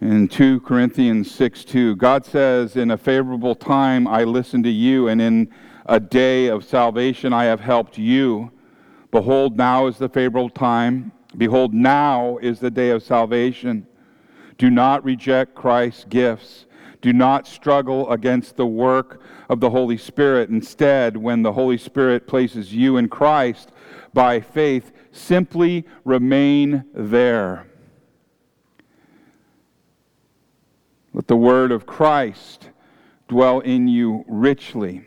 In 0.00 0.28
2 0.28 0.60
Corinthians 0.60 1.30
6 1.30 1.64
2, 1.64 1.96
God 1.96 2.26
says, 2.26 2.76
In 2.76 2.90
a 2.90 2.98
favorable 2.98 3.54
time 3.54 4.06
I 4.06 4.24
listened 4.24 4.64
to 4.64 4.70
you, 4.70 5.08
and 5.08 5.22
in 5.22 5.50
a 5.86 6.00
day 6.00 6.46
of 6.46 6.64
salvation 6.64 7.32
I 7.32 7.44
have 7.44 7.60
helped 7.60 7.98
you. 7.98 8.50
Behold, 9.10 9.56
now 9.56 9.86
is 9.86 9.98
the 9.98 10.08
favorable 10.08 10.50
time. 10.50 11.12
Behold, 11.36 11.74
now 11.74 12.38
is 12.38 12.60
the 12.60 12.70
day 12.70 12.90
of 12.90 13.02
salvation. 13.02 13.86
Do 14.56 14.70
not 14.70 15.04
reject 15.04 15.54
Christ's 15.54 16.04
gifts 16.04 16.66
Do 17.04 17.12
not 17.12 17.46
struggle 17.46 18.10
against 18.10 18.56
the 18.56 18.64
work 18.64 19.20
of 19.50 19.60
the 19.60 19.68
Holy 19.68 19.98
Spirit. 19.98 20.48
Instead, 20.48 21.18
when 21.18 21.42
the 21.42 21.52
Holy 21.52 21.76
Spirit 21.76 22.26
places 22.26 22.72
you 22.72 22.96
in 22.96 23.10
Christ 23.10 23.72
by 24.14 24.40
faith, 24.40 24.90
simply 25.12 25.84
remain 26.06 26.82
there. 26.94 27.66
Let 31.12 31.26
the 31.26 31.36
word 31.36 31.72
of 31.72 31.84
Christ 31.84 32.70
dwell 33.28 33.60
in 33.60 33.86
you 33.86 34.24
richly, 34.26 35.04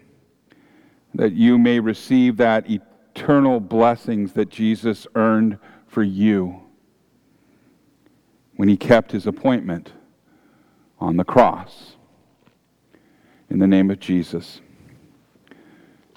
that 1.17 1.33
you 1.33 1.57
may 1.57 1.79
receive 1.79 2.37
that 2.37 2.69
eternal 2.69 3.59
blessings 3.59 4.33
that 4.33 4.49
Jesus 4.49 5.07
earned 5.15 5.57
for 5.87 6.03
you 6.03 6.61
when 8.55 8.69
he 8.69 8.77
kept 8.77 9.11
his 9.11 9.25
appointment 9.25 9.93
on 10.99 11.17
the 11.17 11.23
cross. 11.23 11.95
In 13.49 13.57
the 13.57 13.65
name 13.65 13.89
of 13.89 13.99
Jesus, 13.99 14.61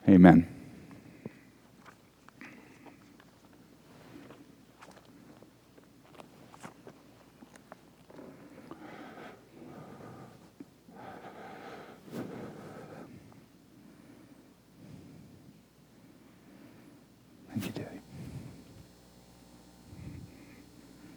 amen. 0.06 0.59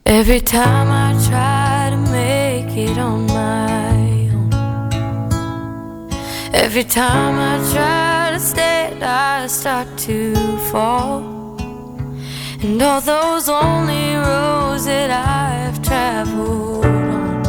Every 0.05 0.41
time 0.41 0.89
I 0.91 1.13
try 1.27 1.89
to 1.89 1.97
make 2.11 2.77
it 2.77 2.97
on 2.97 3.25
my 3.25 4.29
own, 4.35 4.49
every 6.53 6.83
time 6.83 7.35
I 7.39 7.57
try 7.73 8.31
to 8.33 8.39
stand, 8.39 9.03
I 9.03 9.47
start 9.47 9.87
to 10.07 10.35
fall. 10.71 11.23
And 12.61 12.81
all 12.81 13.01
those 13.01 13.49
only 13.49 14.15
roads 14.15 14.85
that 14.85 15.09
I've 15.09 15.81
traveled 15.81 16.85
on, 16.85 17.43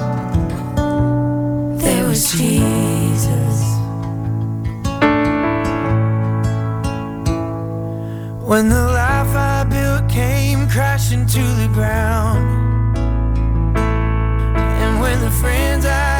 there 1.76 2.06
was 2.08 2.32
Jesus. 2.32 2.83
When 8.54 8.68
the 8.68 8.86
life 8.86 9.34
I 9.34 9.64
built 9.64 10.08
came 10.08 10.68
crashing 10.68 11.26
to 11.26 11.42
the 11.60 11.68
ground, 11.74 12.96
and 13.76 15.00
when 15.00 15.20
the 15.20 15.30
friends 15.42 15.84
I 15.84 16.13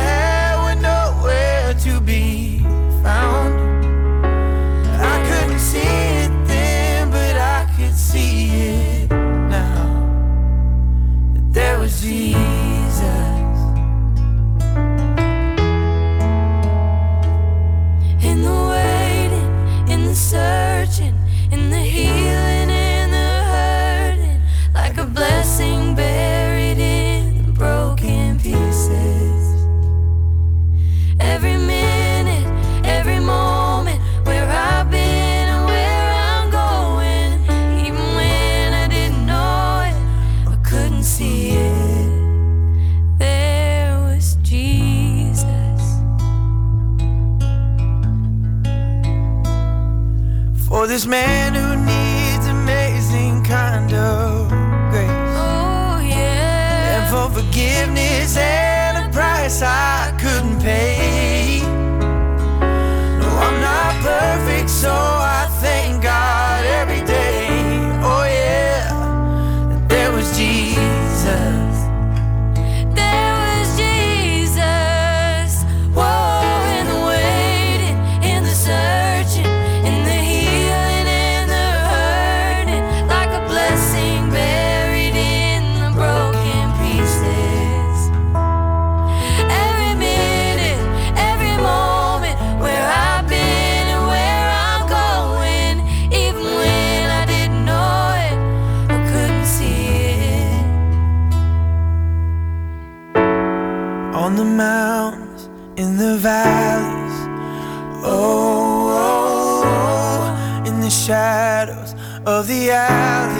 of 112.26 112.46
the 112.46 112.70
alleys. 112.70 113.33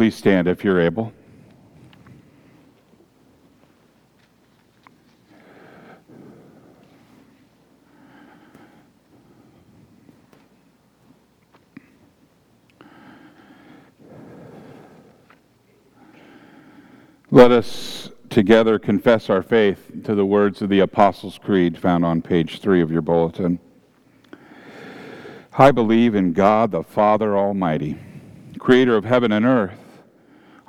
Please 0.00 0.14
stand 0.14 0.48
if 0.48 0.64
you're 0.64 0.80
able? 0.80 1.12
Let 17.30 17.50
us 17.50 18.08
together 18.30 18.78
confess 18.78 19.28
our 19.28 19.42
faith 19.42 19.90
to 20.04 20.14
the 20.14 20.24
words 20.24 20.62
of 20.62 20.70
the 20.70 20.80
Apostles' 20.80 21.36
Creed 21.36 21.76
found 21.76 22.06
on 22.06 22.22
page 22.22 22.62
three 22.62 22.80
of 22.80 22.90
your 22.90 23.02
bulletin. 23.02 23.58
I 25.58 25.70
believe 25.70 26.14
in 26.14 26.32
God 26.32 26.70
the 26.70 26.82
Father 26.82 27.36
Almighty, 27.36 27.98
creator 28.58 28.96
of 28.96 29.04
heaven 29.04 29.30
and 29.30 29.44
earth. 29.44 29.89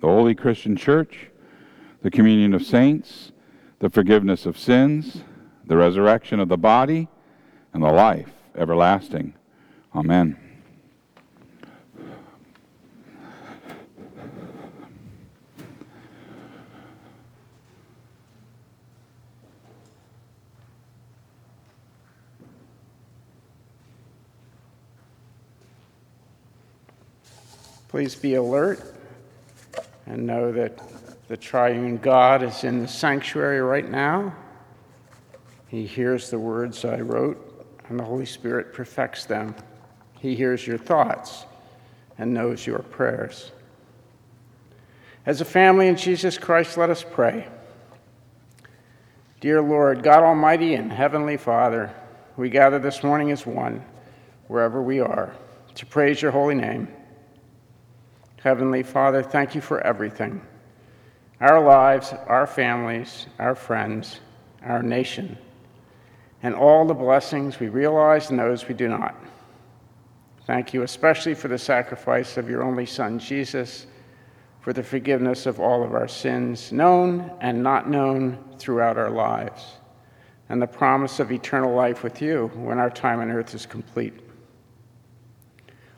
the 0.00 0.06
holy 0.06 0.34
Christian 0.34 0.76
church, 0.76 1.28
the 2.02 2.10
communion 2.10 2.54
of 2.54 2.64
saints, 2.64 3.32
the 3.78 3.90
forgiveness 3.90 4.46
of 4.46 4.58
sins, 4.58 5.22
the 5.66 5.76
resurrection 5.76 6.40
of 6.40 6.48
the 6.48 6.58
body, 6.58 7.08
and 7.72 7.82
the 7.82 7.90
life 7.90 8.30
everlasting. 8.56 9.34
Amen. 9.94 10.36
Please 27.88 28.16
be 28.16 28.34
alert 28.34 28.93
and 30.06 30.26
know 30.26 30.52
that 30.52 30.80
the 31.28 31.36
triune 31.36 31.98
God 31.98 32.42
is 32.42 32.64
in 32.64 32.82
the 32.82 32.88
sanctuary 32.88 33.60
right 33.60 33.88
now. 33.88 34.34
He 35.68 35.86
hears 35.86 36.30
the 36.30 36.38
words 36.38 36.84
I 36.84 37.00
wrote, 37.00 37.76
and 37.88 37.98
the 37.98 38.04
Holy 38.04 38.26
Spirit 38.26 38.72
perfects 38.72 39.24
them. 39.24 39.54
He 40.20 40.34
hears 40.34 40.66
your 40.66 40.78
thoughts 40.78 41.46
and 42.18 42.32
knows 42.32 42.66
your 42.66 42.78
prayers. 42.78 43.50
As 45.26 45.40
a 45.40 45.44
family 45.44 45.88
in 45.88 45.96
Jesus 45.96 46.36
Christ, 46.36 46.76
let 46.76 46.90
us 46.90 47.04
pray. 47.04 47.48
Dear 49.40 49.62
Lord, 49.62 50.02
God 50.02 50.22
Almighty 50.22 50.74
and 50.74 50.92
Heavenly 50.92 51.36
Father, 51.36 51.94
we 52.36 52.50
gather 52.50 52.78
this 52.78 53.02
morning 53.02 53.30
as 53.30 53.46
one, 53.46 53.84
wherever 54.48 54.82
we 54.82 55.00
are, 55.00 55.34
to 55.74 55.86
praise 55.86 56.20
your 56.20 56.30
holy 56.30 56.54
name. 56.54 56.88
Heavenly 58.44 58.82
Father, 58.82 59.22
thank 59.22 59.54
you 59.54 59.62
for 59.62 59.80
everything 59.80 60.42
our 61.40 61.64
lives, 61.64 62.12
our 62.26 62.46
families, 62.46 63.26
our 63.38 63.54
friends, 63.54 64.20
our 64.62 64.82
nation, 64.82 65.38
and 66.42 66.54
all 66.54 66.84
the 66.84 66.92
blessings 66.92 67.58
we 67.58 67.68
realize 67.68 68.28
and 68.28 68.38
those 68.38 68.68
we 68.68 68.74
do 68.74 68.86
not. 68.86 69.14
Thank 70.46 70.74
you 70.74 70.82
especially 70.82 71.32
for 71.32 71.48
the 71.48 71.56
sacrifice 71.56 72.36
of 72.36 72.50
your 72.50 72.62
only 72.62 72.84
Son, 72.84 73.18
Jesus, 73.18 73.86
for 74.60 74.74
the 74.74 74.82
forgiveness 74.82 75.46
of 75.46 75.58
all 75.58 75.82
of 75.82 75.94
our 75.94 76.06
sins, 76.06 76.70
known 76.70 77.32
and 77.40 77.62
not 77.62 77.88
known, 77.88 78.38
throughout 78.58 78.98
our 78.98 79.10
lives, 79.10 79.78
and 80.50 80.60
the 80.60 80.66
promise 80.66 81.18
of 81.18 81.32
eternal 81.32 81.74
life 81.74 82.02
with 82.02 82.20
you 82.20 82.50
when 82.56 82.78
our 82.78 82.90
time 82.90 83.20
on 83.20 83.30
earth 83.30 83.54
is 83.54 83.64
complete. 83.64 84.23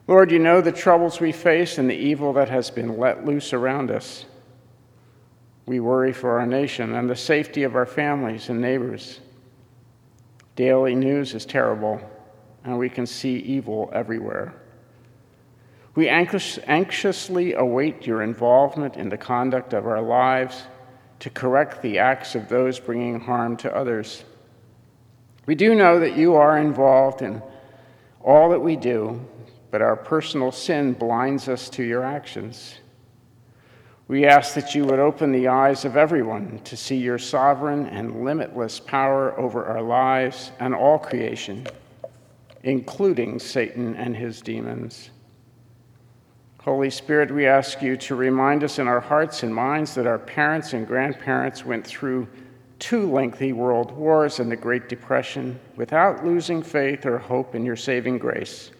Lord, 0.09 0.31
you 0.31 0.39
know 0.39 0.61
the 0.61 0.71
troubles 0.71 1.21
we 1.21 1.33
face 1.33 1.79
and 1.79 1.91
the 1.91 1.97
evil 1.97 2.33
that 2.35 2.49
has 2.49 2.71
been 2.71 2.97
let 2.97 3.25
loose 3.25 3.53
around 3.53 3.91
us. 3.91 4.25
We 5.67 5.81
worry 5.81 6.13
for 6.13 6.39
our 6.39 6.47
nation 6.47 6.95
and 6.95 7.11
the 7.11 7.17
safety 7.17 7.65
of 7.65 7.75
our 7.75 7.87
families 7.87 8.49
and 8.49 8.61
neighbors. 8.61 9.19
Daily 10.55 10.95
news 10.95 11.35
is 11.35 11.45
terrible, 11.45 12.01
and 12.65 12.79
we 12.79 12.89
can 12.89 13.05
see 13.05 13.37
evil 13.39 13.91
everywhere. 13.93 14.55
We 15.97 16.09
anxious, 16.09 16.59
anxiously 16.67 17.55
await 17.55 18.07
your 18.07 18.23
involvement 18.23 18.97
in 18.97 19.09
the 19.09 19.17
conduct 19.17 19.73
of 19.73 19.87
our 19.87 20.01
lives 20.01 20.63
to 21.19 21.31
correct 21.31 21.83
the 21.83 21.99
acts 21.99 22.37
of 22.37 22.49
those 22.49 22.79
bringing 22.79 23.19
harm 23.19 23.57
to 23.59 23.75
others. 23.75 24.23
We 25.47 25.57
do 25.57 25.75
know 25.75 25.99
that 25.99 26.17
you 26.17 26.37
are 26.37 26.59
involved 26.59 27.23
in 27.23 27.43
all 28.23 28.51
that 28.51 28.61
we 28.61 28.77
do, 28.77 29.21
but 29.77 29.83
our 29.83 29.95
personal 29.95 30.51
sin 30.51 30.95
blinds 30.95 31.51
us 31.51 31.69
to 31.69 31.83
your 31.83 32.03
actions. 32.03 32.77
We 34.09 34.25
ask 34.25 34.55
that 34.55 34.75
you 34.75 34.87
would 34.87 34.99
open 34.99 35.33
the 35.33 35.49
eyes 35.49 35.85
of 35.85 35.99
everyone 35.99 36.61
to 36.65 36.79
see 36.79 36.97
your 36.97 37.19
sovereign 37.19 37.85
and 37.89 38.25
limitless 38.25 38.81
power 38.81 39.39
over 39.39 39.67
our 39.67 39.83
lives 39.83 40.51
and 40.61 40.75
all 40.75 40.99
creation, 40.99 41.67
including 42.63 43.39
Satan 43.39 43.95
and 43.97 44.17
his 44.17 44.41
demons. 44.41 45.11
Holy 46.63 46.89
Spirit, 46.89 47.31
we 47.31 47.47
ask 47.47 47.83
you 47.83 47.99
to 47.99 48.15
remind 48.15 48.65
us 48.65 48.79
in 48.79 48.89
our 48.89 49.01
hearts 49.01 49.43
and 49.43 49.55
minds 49.55 49.95
that 49.97 50.07
our 50.07 50.19
parents 50.19 50.73
and 50.73 50.87
grandparents 50.87 51.67
went 51.67 51.87
through 51.87 52.27
two 52.79 53.13
lengthy 53.13 53.53
world 53.53 53.93
wars 53.93 54.41
and 54.41 54.51
the 54.51 54.57
Great 54.57 54.89
Depression 54.89 55.61
without 55.77 56.25
losing 56.25 56.63
faith 56.63 57.05
or 57.05 57.19
hope 57.19 57.55
in 57.55 57.63
your 57.63 57.77
saving 57.77 58.17
grace. 58.17 58.71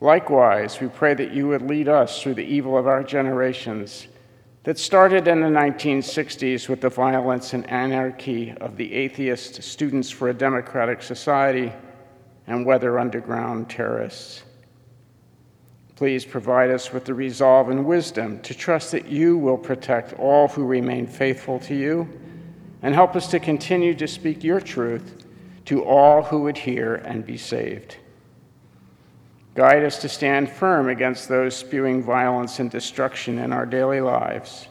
Likewise, 0.00 0.80
we 0.80 0.88
pray 0.88 1.14
that 1.14 1.32
you 1.32 1.48
would 1.48 1.62
lead 1.62 1.88
us 1.88 2.22
through 2.22 2.34
the 2.34 2.44
evil 2.44 2.76
of 2.76 2.86
our 2.86 3.02
generations 3.02 4.08
that 4.64 4.78
started 4.78 5.28
in 5.28 5.40
the 5.40 5.46
1960s 5.46 6.68
with 6.68 6.80
the 6.80 6.88
violence 6.88 7.54
and 7.54 7.68
anarchy 7.70 8.52
of 8.60 8.76
the 8.76 8.92
atheist 8.92 9.62
Students 9.62 10.10
for 10.10 10.28
a 10.28 10.34
Democratic 10.34 11.02
Society 11.02 11.72
and 12.46 12.66
Weather 12.66 12.98
Underground 12.98 13.70
terrorists. 13.70 14.42
Please 15.94 16.26
provide 16.26 16.70
us 16.70 16.92
with 16.92 17.06
the 17.06 17.14
resolve 17.14 17.70
and 17.70 17.86
wisdom 17.86 18.38
to 18.42 18.52
trust 18.52 18.92
that 18.92 19.08
you 19.08 19.38
will 19.38 19.56
protect 19.56 20.12
all 20.18 20.48
who 20.48 20.66
remain 20.66 21.06
faithful 21.06 21.58
to 21.60 21.74
you 21.74 22.06
and 22.82 22.94
help 22.94 23.16
us 23.16 23.28
to 23.28 23.40
continue 23.40 23.94
to 23.94 24.06
speak 24.06 24.44
your 24.44 24.60
truth 24.60 25.24
to 25.64 25.82
all 25.82 26.22
who 26.22 26.40
would 26.40 26.58
hear 26.58 26.96
and 26.96 27.24
be 27.24 27.38
saved. 27.38 27.96
Guide 29.56 29.84
us 29.84 29.98
to 30.00 30.08
stand 30.08 30.50
firm 30.50 30.90
against 30.90 31.28
those 31.28 31.56
spewing 31.56 32.02
violence 32.02 32.60
and 32.60 32.70
destruction 32.70 33.38
in 33.38 33.54
our 33.54 33.64
daily 33.64 34.02
lives. 34.02 34.68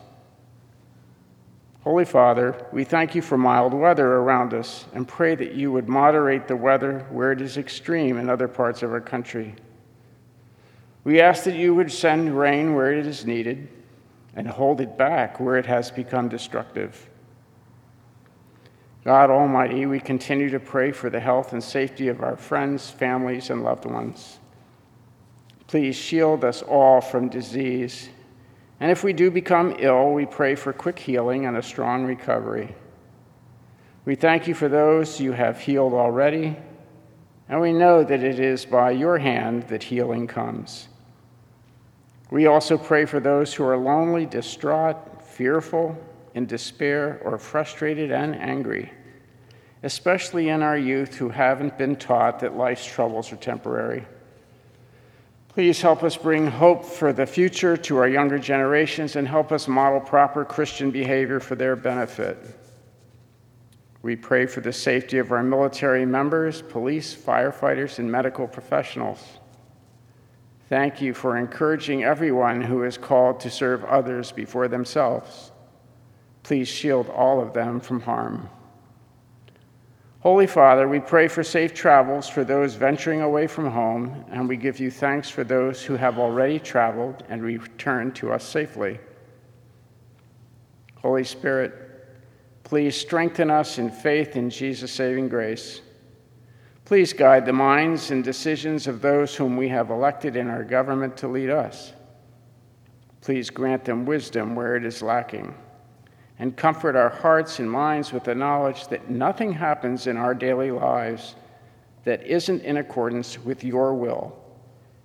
Holy 1.81 2.05
Father, 2.05 2.67
we 2.71 2.83
thank 2.83 3.15
you 3.15 3.21
for 3.23 3.36
mild 3.36 3.73
weather 3.73 4.07
around 4.07 4.53
us 4.53 4.86
and 4.93 5.07
pray 5.07 5.33
that 5.33 5.55
you 5.55 5.71
would 5.71 5.89
moderate 5.89 6.47
the 6.47 6.55
weather 6.55 7.05
where 7.09 7.31
it 7.31 7.41
is 7.41 7.57
extreme 7.57 8.17
in 8.17 8.29
other 8.29 8.47
parts 8.47 8.83
of 8.83 8.91
our 8.91 9.01
country. 9.01 9.55
We 11.03 11.19
ask 11.19 11.45
that 11.45 11.55
you 11.55 11.73
would 11.73 11.91
send 11.91 12.38
rain 12.38 12.75
where 12.75 12.93
it 12.93 13.07
is 13.07 13.25
needed 13.25 13.67
and 14.36 14.47
hold 14.47 14.81
it 14.81 14.99
back 14.99 15.39
where 15.39 15.57
it 15.57 15.65
has 15.65 15.89
become 15.89 16.29
destructive. 16.29 17.09
God 19.03 19.31
Almighty, 19.31 19.88
we 19.88 19.99
continue 19.99 20.49
to 20.51 20.59
pray 20.59 20.91
for 20.91 21.09
the 21.09 21.19
health 21.19 21.53
and 21.53 21.63
safety 21.63 22.07
of 22.07 22.21
our 22.21 22.36
friends, 22.36 22.89
families, 22.89 23.49
and 23.49 23.63
loved 23.63 23.86
ones. 23.86 24.39
Please 25.68 25.95
shield 25.95 26.43
us 26.43 26.61
all 26.61 27.01
from 27.01 27.30
disease. 27.30 28.09
And 28.80 28.91
if 28.91 29.03
we 29.03 29.13
do 29.13 29.32
become 29.32 29.76
ill, 29.80 30.11
we 30.11 30.26
pray 30.26 30.55
for 30.55 30.74
quick 30.74 30.99
healing 30.99 31.45
and 31.45 31.57
a 31.57 31.63
strong 31.63 32.05
recovery. 32.05 32.76
We 34.05 34.16
thank 34.16 34.47
you 34.47 34.53
for 34.53 34.70
those 34.70 35.20
you 35.20 35.32
have 35.32 35.59
healed 35.59 35.93
already, 35.93 36.55
and 37.49 37.59
we 37.59 37.74
know 37.74 38.03
that 38.03 38.24
it 38.24 38.39
is 38.39 38.66
by 38.66 38.91
your 38.91 39.18
hand 39.18 39.63
that 39.70 39.82
healing 39.82 40.28
comes. 40.28 40.88
We 42.30 42.45
also 42.45 42.78
pray 42.78 43.05
for 43.05 43.20
those 43.20 43.53
who 43.53 43.63
are 43.63 43.78
lonely, 43.78 44.26
distraught, 44.26 45.24
fearful, 45.24 45.97
in 46.36 46.45
despair, 46.45 47.20
or 47.24 47.38
frustrated 47.38 48.11
and 48.11 48.36
angry, 48.36 48.91
especially 49.84 50.49
in 50.49 50.61
our 50.61 50.78
youth 50.78 51.16
who 51.16 51.30
haven't 51.30 51.78
been 51.78 51.95
taught 51.95 52.39
that 52.41 52.57
life's 52.57 52.86
troubles 52.86 53.32
are 53.32 53.38
temporary. 53.38 54.05
Please 55.55 55.81
help 55.81 56.03
us 56.03 56.17
bring 56.17 56.47
hope 56.47 56.83
for 56.83 57.13
the 57.13 57.25
future 57.25 57.77
to 57.77 57.95
our 57.95 58.09
younger 58.09 58.37
generations 58.37 59.15
and 59.15 59.25
help 59.25 59.53
us 59.53 59.69
model 59.69 60.01
proper 60.01 60.43
Christian 60.43 60.91
behavior 60.91 61.39
for 61.39 61.55
their 61.55 61.77
benefit. 61.77 62.37
We 64.01 64.17
pray 64.17 64.47
for 64.47 64.59
the 64.59 64.73
safety 64.73 65.17
of 65.17 65.31
our 65.31 65.41
military 65.41 66.05
members, 66.05 66.61
police, 66.61 67.15
firefighters, 67.15 67.99
and 67.99 68.11
medical 68.11 68.49
professionals. 68.49 69.23
Thank 70.67 71.01
you 71.01 71.13
for 71.13 71.37
encouraging 71.37 72.03
everyone 72.03 72.61
who 72.61 72.83
is 72.83 72.97
called 72.97 73.39
to 73.39 73.49
serve 73.49 73.85
others 73.85 74.33
before 74.33 74.67
themselves. 74.67 75.53
Please 76.43 76.67
shield 76.67 77.09
all 77.09 77.39
of 77.39 77.53
them 77.53 77.79
from 77.79 78.01
harm. 78.01 78.49
Holy 80.26 80.47
Father, 80.47 80.88
we 80.88 80.99
pray 80.99 81.28
for 81.28 81.43
safe 81.43 81.71
travels 81.71 82.28
for 82.28 82.43
those 82.43 82.73
venturing 82.73 83.21
away 83.21 83.45
from 83.45 83.69
home, 83.69 84.26
and 84.32 84.49
we 84.49 84.57
give 84.57 84.80
you 84.80 84.89
thanks 84.89 85.30
for 85.30 85.43
those 85.43 85.84
who 85.84 85.95
have 85.95 86.17
already 86.17 86.57
traveled 86.57 87.23
and 87.30 87.43
returned 87.43 88.15
to 88.15 88.32
us 88.32 88.43
safely. 88.43 88.99
Holy 90.95 91.23
Spirit, 91.23 91.76
please 92.63 92.99
strengthen 92.99 93.51
us 93.51 93.78
in 93.78 93.91
faith 93.91 94.36
in 94.36 94.49
Jesus' 94.49 94.91
saving 94.91 95.30
grace. 95.30 95.82
Please 96.86 97.13
guide 97.13 97.45
the 97.45 97.53
minds 97.53 98.09
and 98.09 98.23
decisions 98.23 98.88
of 98.88 99.03
those 99.03 99.36
whom 99.36 99.55
we 99.55 99.67
have 99.67 99.91
elected 99.91 100.36
in 100.36 100.49
our 100.49 100.63
government 100.63 101.15
to 101.17 101.28
lead 101.28 101.51
us. 101.51 101.93
Please 103.21 103.51
grant 103.51 103.86
them 103.86 104.07
wisdom 104.07 104.55
where 104.55 104.76
it 104.76 104.86
is 104.86 105.03
lacking, 105.03 105.53
and 106.39 106.55
comfort 106.57 106.95
our 106.95 107.09
hearts 107.09 107.59
and 107.59 107.69
minds 107.69 108.11
with 108.11 108.25
the 108.25 108.36
knowledge 108.36 108.88
that 108.88 109.09
nothing 109.09 109.53
happens 109.53 110.07
in 110.07 110.17
our 110.17 110.33
daily 110.33 110.71
lives 110.71 111.36
that 112.03 112.25
isn't 112.25 112.61
in 112.63 112.77
accordance 112.77 113.39
with 113.39 113.63
your 113.63 113.93
will, 113.93 114.38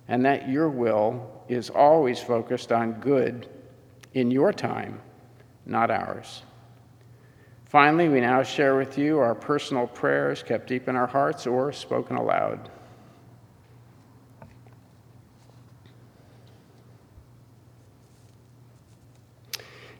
and 0.07 0.25
that 0.25 0.49
your 0.49 0.69
will 0.69 1.43
is 1.47 1.69
always 1.69 2.19
focused 2.19 2.71
on 2.71 2.93
good 2.93 3.47
in 4.13 4.29
your 4.29 4.51
time, 4.51 5.01
not 5.65 5.89
ours. 5.89 6.43
Finally, 7.65 8.09
we 8.09 8.19
now 8.19 8.43
share 8.43 8.75
with 8.75 8.97
you 8.97 9.17
our 9.19 9.33
personal 9.33 9.87
prayers 9.87 10.43
kept 10.43 10.67
deep 10.67 10.89
in 10.89 10.95
our 10.95 11.07
hearts 11.07 11.47
or 11.47 11.71
spoken 11.71 12.17
aloud. 12.17 12.69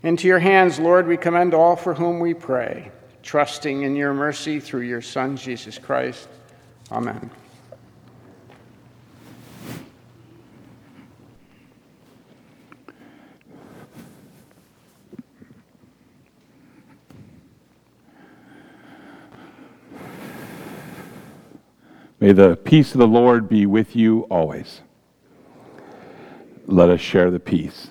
Into 0.04 0.28
your 0.28 0.40
hands, 0.40 0.80
Lord, 0.80 1.06
we 1.08 1.16
commend 1.16 1.54
all 1.54 1.76
for 1.76 1.94
whom 1.94 2.20
we 2.20 2.34
pray, 2.34 2.92
trusting 3.22 3.84
in 3.84 3.96
your 3.96 4.14
mercy 4.14 4.60
through 4.60 4.82
your 4.82 5.02
Son, 5.02 5.38
Jesus 5.38 5.78
Christ. 5.78 6.28
Amen. 6.92 7.30
May 22.20 22.34
the 22.34 22.56
peace 22.56 22.94
of 22.94 23.00
the 23.00 23.08
Lord 23.08 23.48
be 23.48 23.66
with 23.66 23.96
you 23.96 24.22
always. 24.32 24.82
Let 26.66 26.90
us 26.90 27.02
share 27.02 27.30
the 27.30 27.40
peace. 27.40 27.91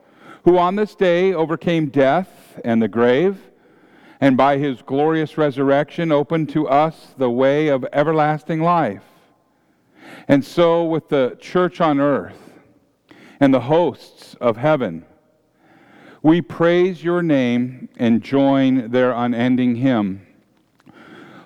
who 0.43 0.57
on 0.57 0.75
this 0.75 0.95
day 0.95 1.33
overcame 1.33 1.87
death 1.87 2.59
and 2.63 2.81
the 2.81 2.87
grave, 2.87 3.37
and 4.19 4.37
by 4.37 4.57
his 4.57 4.81
glorious 4.81 5.37
resurrection 5.37 6.11
opened 6.11 6.49
to 6.49 6.67
us 6.67 7.13
the 7.17 7.29
way 7.29 7.67
of 7.67 7.85
everlasting 7.93 8.61
life. 8.61 9.03
And 10.27 10.43
so, 10.43 10.83
with 10.83 11.09
the 11.09 11.37
church 11.39 11.81
on 11.81 11.99
earth 11.99 12.53
and 13.39 13.53
the 13.53 13.61
hosts 13.61 14.35
of 14.35 14.57
heaven, 14.57 15.05
we 16.21 16.41
praise 16.41 17.03
your 17.03 17.23
name 17.23 17.89
and 17.97 18.21
join 18.21 18.91
their 18.91 19.11
unending 19.11 19.75
hymn. 19.75 20.25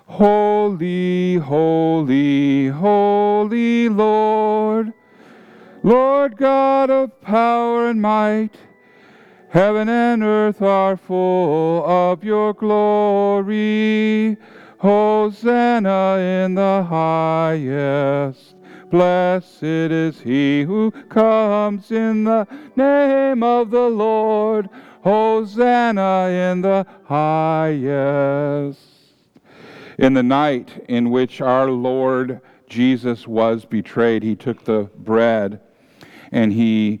Holy, 0.06 1.36
holy, 1.36 2.68
holy 2.68 3.88
Lord, 3.88 4.92
Lord 5.82 6.36
God 6.36 6.90
of 6.90 7.20
power 7.22 7.88
and 7.88 8.00
might, 8.02 8.54
heaven 9.56 9.88
and 9.88 10.22
earth 10.22 10.60
are 10.60 10.98
full 10.98 11.82
of 11.86 12.22
your 12.22 12.52
glory. 12.52 14.36
Hosanna 14.76 16.18
in 16.18 16.54
the 16.56 16.82
highest. 16.86 18.54
Blessed 18.90 19.62
is 19.62 20.20
he 20.20 20.64
who 20.64 20.90
comes 21.08 21.90
in 21.90 22.24
the 22.24 22.46
name 22.76 23.42
of 23.42 23.70
the 23.70 23.88
Lord. 23.88 24.68
Hosanna 25.02 26.28
in 26.28 26.60
the 26.60 26.86
highest. 27.06 28.78
In 29.96 30.12
the 30.12 30.22
night 30.22 30.84
in 30.86 31.08
which 31.08 31.40
our 31.40 31.70
Lord 31.70 32.42
Jesus 32.68 33.26
was 33.26 33.64
betrayed, 33.64 34.22
he 34.22 34.36
took 34.36 34.64
the 34.64 34.90
bread 34.98 35.60
and 36.30 36.52
he 36.52 37.00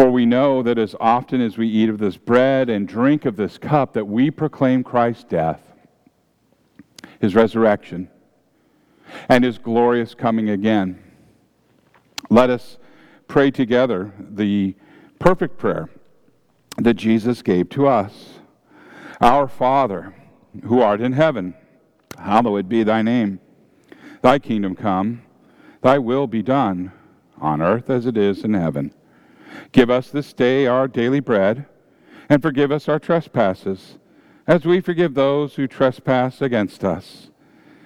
For 0.00 0.10
we 0.10 0.24
know 0.24 0.62
that 0.62 0.78
as 0.78 0.96
often 0.98 1.42
as 1.42 1.58
we 1.58 1.68
eat 1.68 1.90
of 1.90 1.98
this 1.98 2.16
bread 2.16 2.70
and 2.70 2.88
drink 2.88 3.26
of 3.26 3.36
this 3.36 3.58
cup, 3.58 3.92
that 3.92 4.06
we 4.06 4.30
proclaim 4.30 4.82
Christ's 4.82 5.24
death, 5.24 5.60
his 7.20 7.34
resurrection, 7.34 8.08
and 9.28 9.44
his 9.44 9.58
glorious 9.58 10.14
coming 10.14 10.48
again. 10.48 10.98
Let 12.30 12.48
us 12.48 12.78
pray 13.28 13.50
together 13.50 14.14
the 14.18 14.74
perfect 15.18 15.58
prayer 15.58 15.90
that 16.78 16.94
Jesus 16.94 17.42
gave 17.42 17.68
to 17.68 17.86
us. 17.86 18.38
Our 19.20 19.48
Father, 19.48 20.14
who 20.64 20.80
art 20.80 21.02
in 21.02 21.12
heaven, 21.12 21.52
hallowed 22.18 22.70
be 22.70 22.84
thy 22.84 23.02
name. 23.02 23.38
Thy 24.22 24.38
kingdom 24.38 24.76
come, 24.76 25.20
thy 25.82 25.98
will 25.98 26.26
be 26.26 26.40
done, 26.40 26.90
on 27.38 27.60
earth 27.60 27.90
as 27.90 28.06
it 28.06 28.16
is 28.16 28.44
in 28.44 28.54
heaven. 28.54 28.94
Give 29.72 29.90
us 29.90 30.10
this 30.10 30.32
day 30.32 30.66
our 30.66 30.88
daily 30.88 31.20
bread, 31.20 31.66
and 32.28 32.42
forgive 32.42 32.70
us 32.70 32.88
our 32.88 32.98
trespasses, 32.98 33.98
as 34.46 34.64
we 34.64 34.80
forgive 34.80 35.14
those 35.14 35.54
who 35.54 35.66
trespass 35.66 36.40
against 36.40 36.84
us 36.84 37.30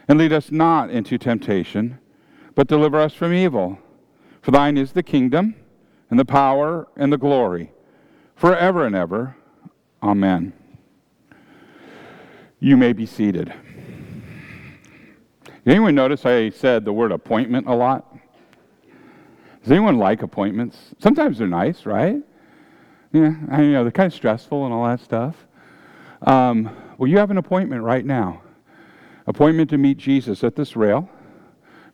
and 0.09 0.19
lead 0.19 0.33
us 0.33 0.51
not 0.51 0.91
into 0.91 1.19
temptation, 1.19 1.99
but 2.55 2.69
deliver 2.69 2.99
us 2.99 3.15
from 3.15 3.33
evil. 3.33 3.79
For 4.43 4.51
thine 4.51 4.77
is 4.77 4.93
the 4.93 5.03
kingdom, 5.03 5.57
and 6.11 6.19
the 6.19 6.25
power, 6.25 6.87
and 6.97 7.13
the 7.13 7.19
glory, 7.19 7.73
forever 8.37 8.85
and 8.85 8.95
ever. 8.95 9.37
Amen. 10.03 10.53
You 12.61 12.77
may 12.77 12.93
be 12.93 13.07
seated. 13.07 13.53
Did 15.45 15.71
anyone 15.73 15.95
notice 15.95 16.27
I 16.27 16.51
said 16.51 16.85
the 16.85 16.93
word 16.93 17.11
appointment 17.11 17.67
a 17.67 17.75
lot? 17.75 18.14
Does 19.65 19.73
anyone 19.73 19.97
like 19.97 20.21
appointments? 20.21 20.77
Sometimes 20.99 21.39
they're 21.39 21.49
nice, 21.49 21.87
right? 21.87 22.23
Yeah, 23.13 23.35
I 23.51 23.63
know 23.63 23.83
they're 23.83 23.91
kind 23.91 24.07
of 24.07 24.15
stressful 24.15 24.67
and 24.67 24.75
all 24.75 24.85
that 24.85 25.01
stuff. 25.01 25.35
Um, 26.21 26.69
well, 26.99 27.09
you 27.09 27.17
have 27.17 27.31
an 27.31 27.39
appointment 27.39 27.83
right 27.83 28.05
now 28.05 28.43
appointment 29.27 29.71
to 29.71 29.79
meet 29.79 29.97
Jesus 29.97 30.45
at 30.45 30.55
this 30.55 30.77
rail, 30.77 31.09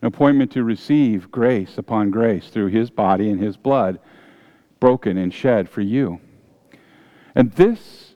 an 0.01 0.07
appointment 0.07 0.51
to 0.51 0.65
receive 0.65 1.31
grace 1.31 1.77
upon 1.77 2.11
grace 2.11 2.49
through 2.49 2.67
his 2.67 2.89
body 2.89 3.29
and 3.29 3.39
his 3.39 3.55
blood 3.55 3.99
broken 4.81 5.17
and 5.17 5.33
shed 5.33 5.69
for 5.69 5.79
you. 5.79 6.19
And 7.33 7.53
this 7.53 8.15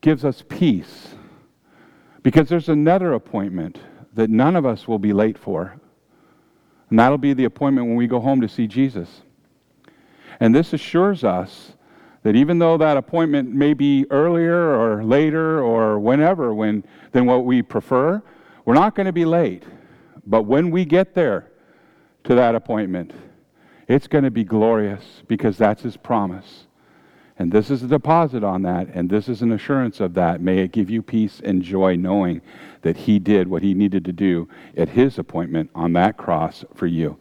gives 0.00 0.24
us 0.24 0.42
peace 0.48 1.14
because 2.22 2.48
there's 2.48 2.70
another 2.70 3.12
appointment 3.12 3.78
that 4.14 4.30
none 4.30 4.56
of 4.56 4.64
us 4.64 4.88
will 4.88 4.98
be 4.98 5.12
late 5.12 5.36
for. 5.36 5.79
And 6.90 6.98
that'll 6.98 7.18
be 7.18 7.32
the 7.32 7.44
appointment 7.44 7.86
when 7.86 7.96
we 7.96 8.06
go 8.06 8.20
home 8.20 8.40
to 8.40 8.48
see 8.48 8.66
Jesus. 8.66 9.22
And 10.40 10.54
this 10.54 10.72
assures 10.72 11.24
us 11.24 11.72
that 12.22 12.36
even 12.36 12.58
though 12.58 12.76
that 12.76 12.96
appointment 12.96 13.54
may 13.54 13.72
be 13.72 14.06
earlier 14.10 14.74
or 14.74 15.02
later 15.04 15.62
or 15.62 15.98
whenever 15.98 16.52
when, 16.52 16.84
than 17.12 17.26
what 17.26 17.44
we 17.44 17.62
prefer, 17.62 18.22
we're 18.64 18.74
not 18.74 18.94
going 18.94 19.06
to 19.06 19.12
be 19.12 19.24
late. 19.24 19.62
But 20.26 20.42
when 20.42 20.70
we 20.70 20.84
get 20.84 21.14
there 21.14 21.50
to 22.24 22.34
that 22.34 22.54
appointment, 22.54 23.12
it's 23.88 24.06
going 24.06 24.24
to 24.24 24.30
be 24.30 24.44
glorious 24.44 25.22
because 25.26 25.56
that's 25.56 25.82
his 25.82 25.96
promise. 25.96 26.66
And 27.40 27.50
this 27.50 27.70
is 27.70 27.82
a 27.82 27.86
deposit 27.86 28.44
on 28.44 28.60
that, 28.64 28.88
and 28.92 29.08
this 29.08 29.26
is 29.26 29.40
an 29.40 29.50
assurance 29.50 29.98
of 29.98 30.12
that. 30.12 30.42
May 30.42 30.58
it 30.58 30.72
give 30.72 30.90
you 30.90 31.00
peace 31.00 31.40
and 31.42 31.62
joy 31.62 31.96
knowing 31.96 32.42
that 32.82 32.98
he 32.98 33.18
did 33.18 33.48
what 33.48 33.62
he 33.62 33.72
needed 33.72 34.04
to 34.04 34.12
do 34.12 34.46
at 34.76 34.90
his 34.90 35.18
appointment 35.18 35.70
on 35.74 35.94
that 35.94 36.18
cross 36.18 36.66
for 36.74 36.86
you. 36.86 37.16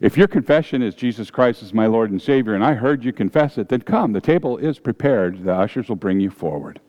If 0.00 0.16
your 0.16 0.26
confession 0.26 0.80
is 0.80 0.94
Jesus 0.94 1.30
Christ 1.30 1.62
is 1.62 1.74
my 1.74 1.86
Lord 1.86 2.10
and 2.10 2.22
Savior, 2.22 2.54
and 2.54 2.64
I 2.64 2.72
heard 2.72 3.04
you 3.04 3.12
confess 3.12 3.58
it, 3.58 3.68
then 3.68 3.82
come. 3.82 4.14
The 4.14 4.22
table 4.22 4.56
is 4.56 4.78
prepared. 4.78 5.44
The 5.44 5.52
ushers 5.52 5.90
will 5.90 5.96
bring 5.96 6.18
you 6.18 6.30
forward. 6.30 6.80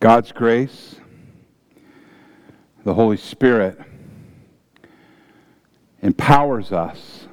God's 0.00 0.30
grace, 0.30 0.94
the 2.84 2.94
Holy 2.94 3.16
Spirit, 3.16 3.76
empowers 6.02 6.70
us 6.70 7.26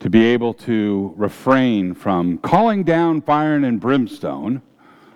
to 0.00 0.08
be 0.08 0.24
able 0.24 0.54
to 0.54 1.12
refrain 1.18 1.92
from 1.92 2.38
calling 2.38 2.82
down 2.82 3.20
fire 3.20 3.56
and 3.56 3.78
brimstone 3.78 4.62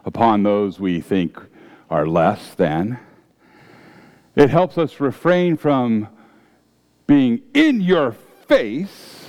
upon 0.04 0.42
those 0.42 0.78
we 0.78 1.00
think 1.00 1.40
are 1.88 2.06
less 2.06 2.52
than. 2.52 2.98
It 4.34 4.50
helps 4.50 4.76
us 4.76 5.00
refrain 5.00 5.56
from 5.56 6.08
being 7.06 7.40
in 7.54 7.80
your 7.80 8.12
face 8.12 9.28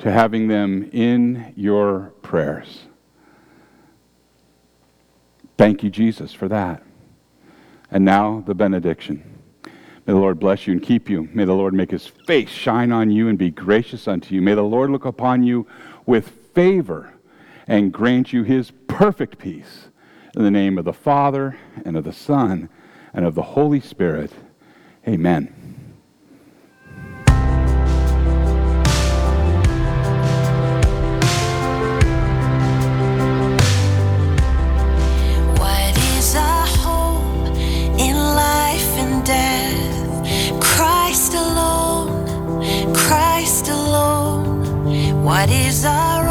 to 0.00 0.12
having 0.12 0.48
them 0.48 0.90
in 0.92 1.54
your 1.56 2.12
prayers. 2.20 2.89
Thank 5.60 5.82
you, 5.82 5.90
Jesus, 5.90 6.32
for 6.32 6.48
that. 6.48 6.82
And 7.90 8.02
now 8.02 8.42
the 8.46 8.54
benediction. 8.54 9.42
May 10.06 10.14
the 10.14 10.18
Lord 10.18 10.40
bless 10.40 10.66
you 10.66 10.72
and 10.72 10.82
keep 10.82 11.10
you. 11.10 11.28
May 11.34 11.44
the 11.44 11.52
Lord 11.52 11.74
make 11.74 11.90
his 11.90 12.06
face 12.06 12.48
shine 12.48 12.92
on 12.92 13.10
you 13.10 13.28
and 13.28 13.36
be 13.36 13.50
gracious 13.50 14.08
unto 14.08 14.34
you. 14.34 14.40
May 14.40 14.54
the 14.54 14.62
Lord 14.62 14.88
look 14.88 15.04
upon 15.04 15.42
you 15.42 15.66
with 16.06 16.30
favor 16.54 17.12
and 17.66 17.92
grant 17.92 18.32
you 18.32 18.42
his 18.42 18.72
perfect 18.88 19.36
peace. 19.36 19.88
In 20.34 20.44
the 20.44 20.50
name 20.50 20.78
of 20.78 20.86
the 20.86 20.94
Father, 20.94 21.58
and 21.84 21.94
of 21.94 22.04
the 22.04 22.14
Son, 22.14 22.70
and 23.12 23.26
of 23.26 23.34
the 23.34 23.42
Holy 23.42 23.80
Spirit. 23.80 24.32
Amen. 25.06 25.59
Our 45.86 46.29